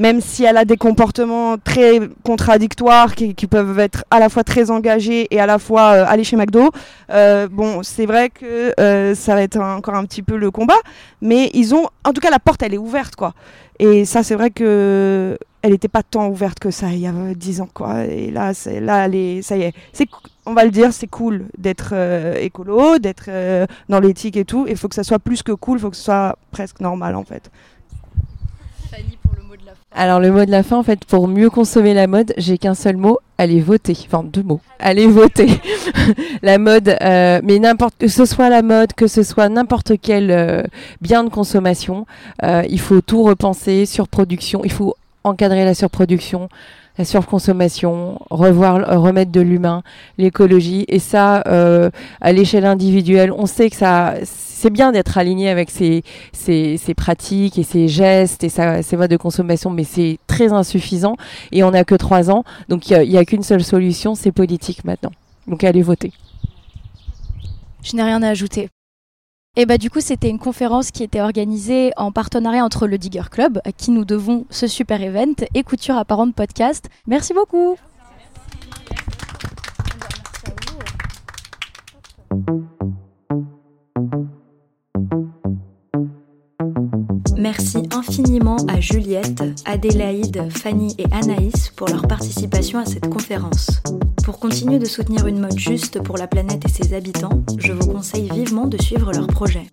même 0.00 0.20
si 0.20 0.44
elle 0.44 0.56
a 0.56 0.64
des 0.64 0.76
comportements 0.76 1.56
très 1.58 2.00
contradictoires 2.24 3.14
qui, 3.14 3.34
peuvent 3.46 3.78
être 3.78 4.04
à 4.10 4.18
la 4.18 4.28
fois 4.28 4.44
très 4.44 4.70
engagés 4.70 5.28
et 5.30 5.40
à 5.40 5.46
la 5.46 5.58
fois 5.58 5.92
euh, 5.92 6.04
aller 6.06 6.24
chez 6.24 6.36
McDo, 6.36 6.70
euh, 7.10 7.48
bon, 7.48 7.82
c'est 7.82 8.06
vrai 8.06 8.30
que 8.30 8.74
ça 9.14 9.34
va 9.34 9.42
être 9.42 9.58
encore 9.58 9.94
un 9.94 10.04
petit 10.04 10.22
peu 10.22 10.36
le 10.36 10.50
combat, 10.50 10.80
mais 11.20 11.50
ils 11.54 11.74
ont, 11.74 11.86
en 12.04 12.12
tout 12.12 12.20
cas, 12.20 12.30
la 12.30 12.38
porte, 12.38 12.62
elle 12.62 12.74
est 12.74 12.78
ouverte, 12.78 13.14
quoi. 13.14 13.34
Et 13.78 14.04
ça, 14.04 14.22
c'est 14.22 14.34
vrai 14.34 14.50
que 14.50 15.38
elle 15.62 15.72
n'était 15.72 15.88
pas 15.88 16.02
tant 16.02 16.28
ouverte 16.28 16.58
que 16.58 16.70
ça 16.70 16.88
il 16.92 17.00
y 17.00 17.06
a 17.06 17.12
10 17.12 17.60
ans 17.60 17.68
quoi. 17.72 18.04
Et 18.04 18.30
là 18.30 18.52
là 18.80 19.08
ça 19.42 19.56
y 19.56 19.62
est. 19.62 19.74
On 20.46 20.54
va 20.54 20.64
le 20.64 20.70
dire 20.70 20.92
c'est 20.92 21.06
cool 21.06 21.46
d'être 21.58 21.90
euh, 21.92 22.34
écolo 22.36 22.98
d'être 22.98 23.26
euh, 23.28 23.66
dans 23.88 24.00
l'éthique 24.00 24.36
et 24.36 24.44
tout. 24.44 24.66
Il 24.68 24.76
faut 24.76 24.88
que 24.88 24.94
ça 24.94 25.04
soit 25.04 25.18
plus 25.18 25.42
que 25.42 25.52
cool 25.52 25.78
il 25.78 25.80
faut 25.82 25.90
que 25.90 25.96
ce 25.96 26.04
soit 26.04 26.38
presque 26.50 26.80
normal 26.80 27.14
en 27.14 27.24
fait. 27.24 27.50
Fanny 28.90 29.18
alors 29.92 30.20
le 30.20 30.30
mot 30.30 30.44
de 30.44 30.50
la 30.50 30.62
fin 30.62 30.76
en 30.76 30.82
fait 30.82 31.04
pour 31.04 31.26
mieux 31.28 31.50
consommer 31.50 31.94
la 31.94 32.06
mode 32.06 32.32
j'ai 32.36 32.58
qu'un 32.58 32.74
seul 32.74 32.96
mot 32.96 33.18
allez 33.38 33.60
voter. 33.60 33.96
Enfin 34.06 34.22
deux 34.22 34.42
mots. 34.42 34.60
Allez 34.78 35.06
voter. 35.06 35.48
La 36.42 36.58
mode 36.58 36.96
euh, 37.00 37.40
mais 37.42 37.58
n'importe 37.58 37.94
que 37.98 38.08
ce 38.08 38.24
soit 38.24 38.48
la 38.50 38.62
mode 38.62 38.92
que 38.92 39.06
ce 39.06 39.22
soit 39.22 39.48
n'importe 39.48 39.92
quel 40.00 40.68
bien 41.00 41.24
de 41.24 41.30
consommation 41.30 42.06
il 42.42 42.80
faut 42.80 43.00
tout 43.00 43.22
repenser 43.22 43.86
sur 43.86 44.08
production 44.08 44.62
il 44.64 44.72
faut 44.72 44.94
encadrer 45.24 45.64
la 45.64 45.74
surproduction, 45.74 46.48
la 47.00 47.06
surconsommation, 47.06 48.18
revoir, 48.28 48.76
euh, 48.76 48.98
remettre 48.98 49.32
de 49.32 49.40
l'humain, 49.40 49.82
l'écologie. 50.18 50.84
Et 50.88 50.98
ça, 50.98 51.42
euh, 51.46 51.88
à 52.20 52.32
l'échelle 52.32 52.66
individuelle, 52.66 53.32
on 53.32 53.46
sait 53.46 53.70
que 53.70 53.76
ça, 53.76 54.16
c'est 54.22 54.68
bien 54.68 54.92
d'être 54.92 55.16
aligné 55.16 55.48
avec 55.48 55.70
ces, 55.70 56.02
ces, 56.34 56.94
pratiques 56.94 57.58
et 57.58 57.62
ces 57.62 57.88
gestes 57.88 58.44
et 58.44 58.50
ces 58.50 58.96
modes 58.98 59.10
de 59.10 59.16
consommation, 59.16 59.70
mais 59.70 59.84
c'est 59.84 60.18
très 60.26 60.52
insuffisant. 60.52 61.16
Et 61.52 61.64
on 61.64 61.70
n'a 61.70 61.84
que 61.84 61.94
trois 61.94 62.30
ans, 62.30 62.44
donc 62.68 62.90
il 62.90 63.08
n'y 63.08 63.16
a, 63.16 63.20
a 63.20 63.24
qu'une 63.24 63.42
seule 63.42 63.64
solution, 63.64 64.14
c'est 64.14 64.30
politique 64.32 64.84
maintenant. 64.84 65.12
Donc 65.46 65.64
allez 65.64 65.80
voter. 65.80 66.12
Je 67.82 67.96
n'ai 67.96 68.02
rien 68.02 68.22
à 68.22 68.28
ajouter. 68.28 68.68
Et 69.56 69.66
bah 69.66 69.78
du 69.78 69.90
coup, 69.90 70.00
c'était 70.00 70.30
une 70.30 70.38
conférence 70.38 70.92
qui 70.92 71.02
était 71.02 71.20
organisée 71.20 71.90
en 71.96 72.12
partenariat 72.12 72.64
entre 72.64 72.86
le 72.86 72.98
Digger 72.98 73.24
Club, 73.28 73.60
à 73.64 73.72
qui 73.72 73.90
nous 73.90 74.04
devons 74.04 74.46
ce 74.48 74.68
super 74.68 75.02
event, 75.02 75.34
et 75.54 75.64
Couture 75.64 75.96
Apparente 75.96 76.36
Podcast. 76.36 76.88
Merci 77.08 77.34
beaucoup. 77.34 77.76
Merci 82.30 83.59
infiniment 87.46 88.56
à 88.68 88.80
Juliette, 88.80 89.42
Adélaïde, 89.64 90.50
Fanny 90.50 90.94
et 90.98 91.06
Anaïs 91.10 91.70
pour 91.74 91.88
leur 91.88 92.06
participation 92.06 92.78
à 92.78 92.84
cette 92.84 93.08
conférence. 93.08 93.80
Pour 94.24 94.38
continuer 94.38 94.78
de 94.78 94.84
soutenir 94.84 95.26
une 95.26 95.40
mode 95.40 95.58
juste 95.58 96.02
pour 96.02 96.18
la 96.18 96.26
planète 96.26 96.64
et 96.66 96.68
ses 96.68 96.94
habitants, 96.94 97.42
je 97.58 97.72
vous 97.72 97.86
conseille 97.86 98.28
vivement 98.30 98.66
de 98.66 98.80
suivre 98.80 99.12
leurs 99.12 99.26
projets. 99.26 99.66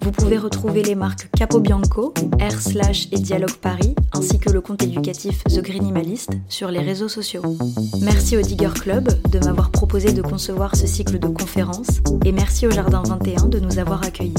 Vous 0.00 0.10
pouvez 0.10 0.36
retrouver 0.36 0.82
les 0.82 0.94
marques 0.94 1.30
Capo 1.36 1.60
Bianco, 1.60 2.12
R 2.40 2.60
Slash 2.60 3.08
et 3.12 3.18
Dialogue 3.18 3.56
Paris, 3.62 3.94
ainsi 4.12 4.38
que 4.38 4.50
le 4.50 4.60
compte 4.60 4.82
éducatif 4.82 5.42
The 5.44 5.62
Greenimalist 5.62 6.30
sur 6.48 6.70
les 6.70 6.80
réseaux 6.80 7.08
sociaux. 7.08 7.42
Merci 8.02 8.36
au 8.36 8.42
Digger 8.42 8.74
Club 8.74 9.08
de 9.30 9.38
m'avoir 9.38 9.70
proposé 9.70 10.12
de 10.12 10.22
concevoir 10.22 10.74
ce 10.74 10.86
cycle 10.86 11.18
de 11.18 11.28
conférences 11.28 12.00
et 12.24 12.32
merci 12.32 12.66
au 12.66 12.70
Jardin 12.70 13.02
21 13.06 13.46
de 13.46 13.60
nous 13.60 13.78
avoir 13.78 14.02
accueillis. 14.02 14.34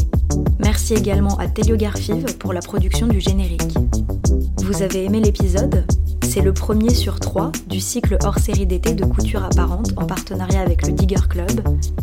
Merci 0.60 0.94
également 0.94 1.38
à 1.38 1.48
Telio 1.48 1.76
Garfive 1.76 2.38
pour 2.38 2.54
la 2.54 2.62
production 2.66 3.06
du 3.06 3.20
générique. 3.22 3.78
Vous 4.64 4.82
avez 4.82 5.06
aimé 5.06 5.20
l'épisode? 5.20 5.86
C'est 6.24 6.42
le 6.42 6.52
premier 6.52 6.94
sur 6.94 7.20
trois 7.20 7.52
du 7.68 7.80
cycle 7.80 8.18
hors 8.24 8.40
série 8.40 8.66
d'été 8.66 8.96
de 8.96 9.06
couture 9.06 9.44
apparente 9.44 9.94
en 9.96 10.06
partenariat 10.06 10.62
avec 10.62 10.86
le 10.86 10.92
Digger 10.92 11.28
Club 11.30 11.52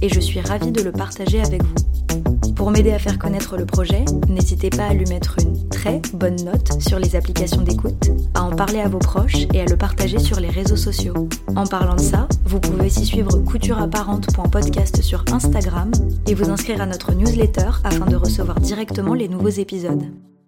et 0.00 0.08
je 0.08 0.20
suis 0.20 0.40
ravie 0.40 0.70
de 0.70 0.80
le 0.80 0.92
partager 0.92 1.42
avec 1.42 1.64
vous. 1.64 2.52
Pour 2.54 2.70
m'aider 2.70 2.92
à 2.92 3.00
faire 3.00 3.18
connaître 3.18 3.56
le 3.56 3.66
projet, 3.66 4.04
n'hésitez 4.28 4.70
pas 4.70 4.84
à 4.84 4.94
lui 4.94 5.04
mettre 5.06 5.36
une 5.40 5.68
très 5.68 6.00
bonne 6.14 6.40
note 6.44 6.80
sur 6.80 7.00
les 7.00 7.16
applications 7.16 7.62
d'écoute, 7.62 8.10
à 8.34 8.42
en 8.42 8.50
parler 8.54 8.78
à 8.78 8.88
vos 8.88 9.00
proches 9.00 9.48
et 9.52 9.60
à 9.60 9.64
le 9.64 9.76
partager 9.76 10.20
sur 10.20 10.38
les 10.38 10.50
réseaux 10.50 10.76
sociaux. 10.76 11.28
En 11.56 11.66
parlant 11.66 11.96
de 11.96 12.00
ça, 12.00 12.28
vous 12.44 12.60
pouvez 12.60 12.86
aussi 12.86 13.04
suivre 13.04 13.36
coutureapparente.podcast 13.38 15.02
sur 15.02 15.24
Instagram 15.32 15.90
et 16.28 16.34
vous 16.34 16.50
inscrire 16.50 16.80
à 16.80 16.86
notre 16.86 17.12
newsletter 17.12 17.70
afin 17.82 18.06
de 18.06 18.16
recevoir 18.16 18.60
directement 18.60 19.14
les 19.14 19.28
nouveaux 19.28 19.48
épisodes. 19.48 20.04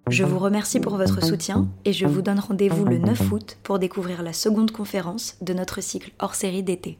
Je 0.08 0.22
vous 0.22 0.38
remercie 0.38 0.80
pour 0.80 0.96
votre 0.96 1.24
soutien 1.24 1.66
et 1.86 1.94
je 1.94 2.04
vous 2.04 2.20
donne 2.20 2.38
rendez-vous 2.38 2.84
le 2.84 2.98
9 2.98 3.32
août 3.32 3.56
pour 3.62 3.78
découvrir 3.78 4.22
la 4.22 4.34
seconde 4.34 4.70
conférence 4.70 5.36
de 5.40 5.54
notre 5.54 5.80
cycle 5.80 6.12
hors 6.18 6.34
série 6.34 6.62
d'été. 6.62 6.98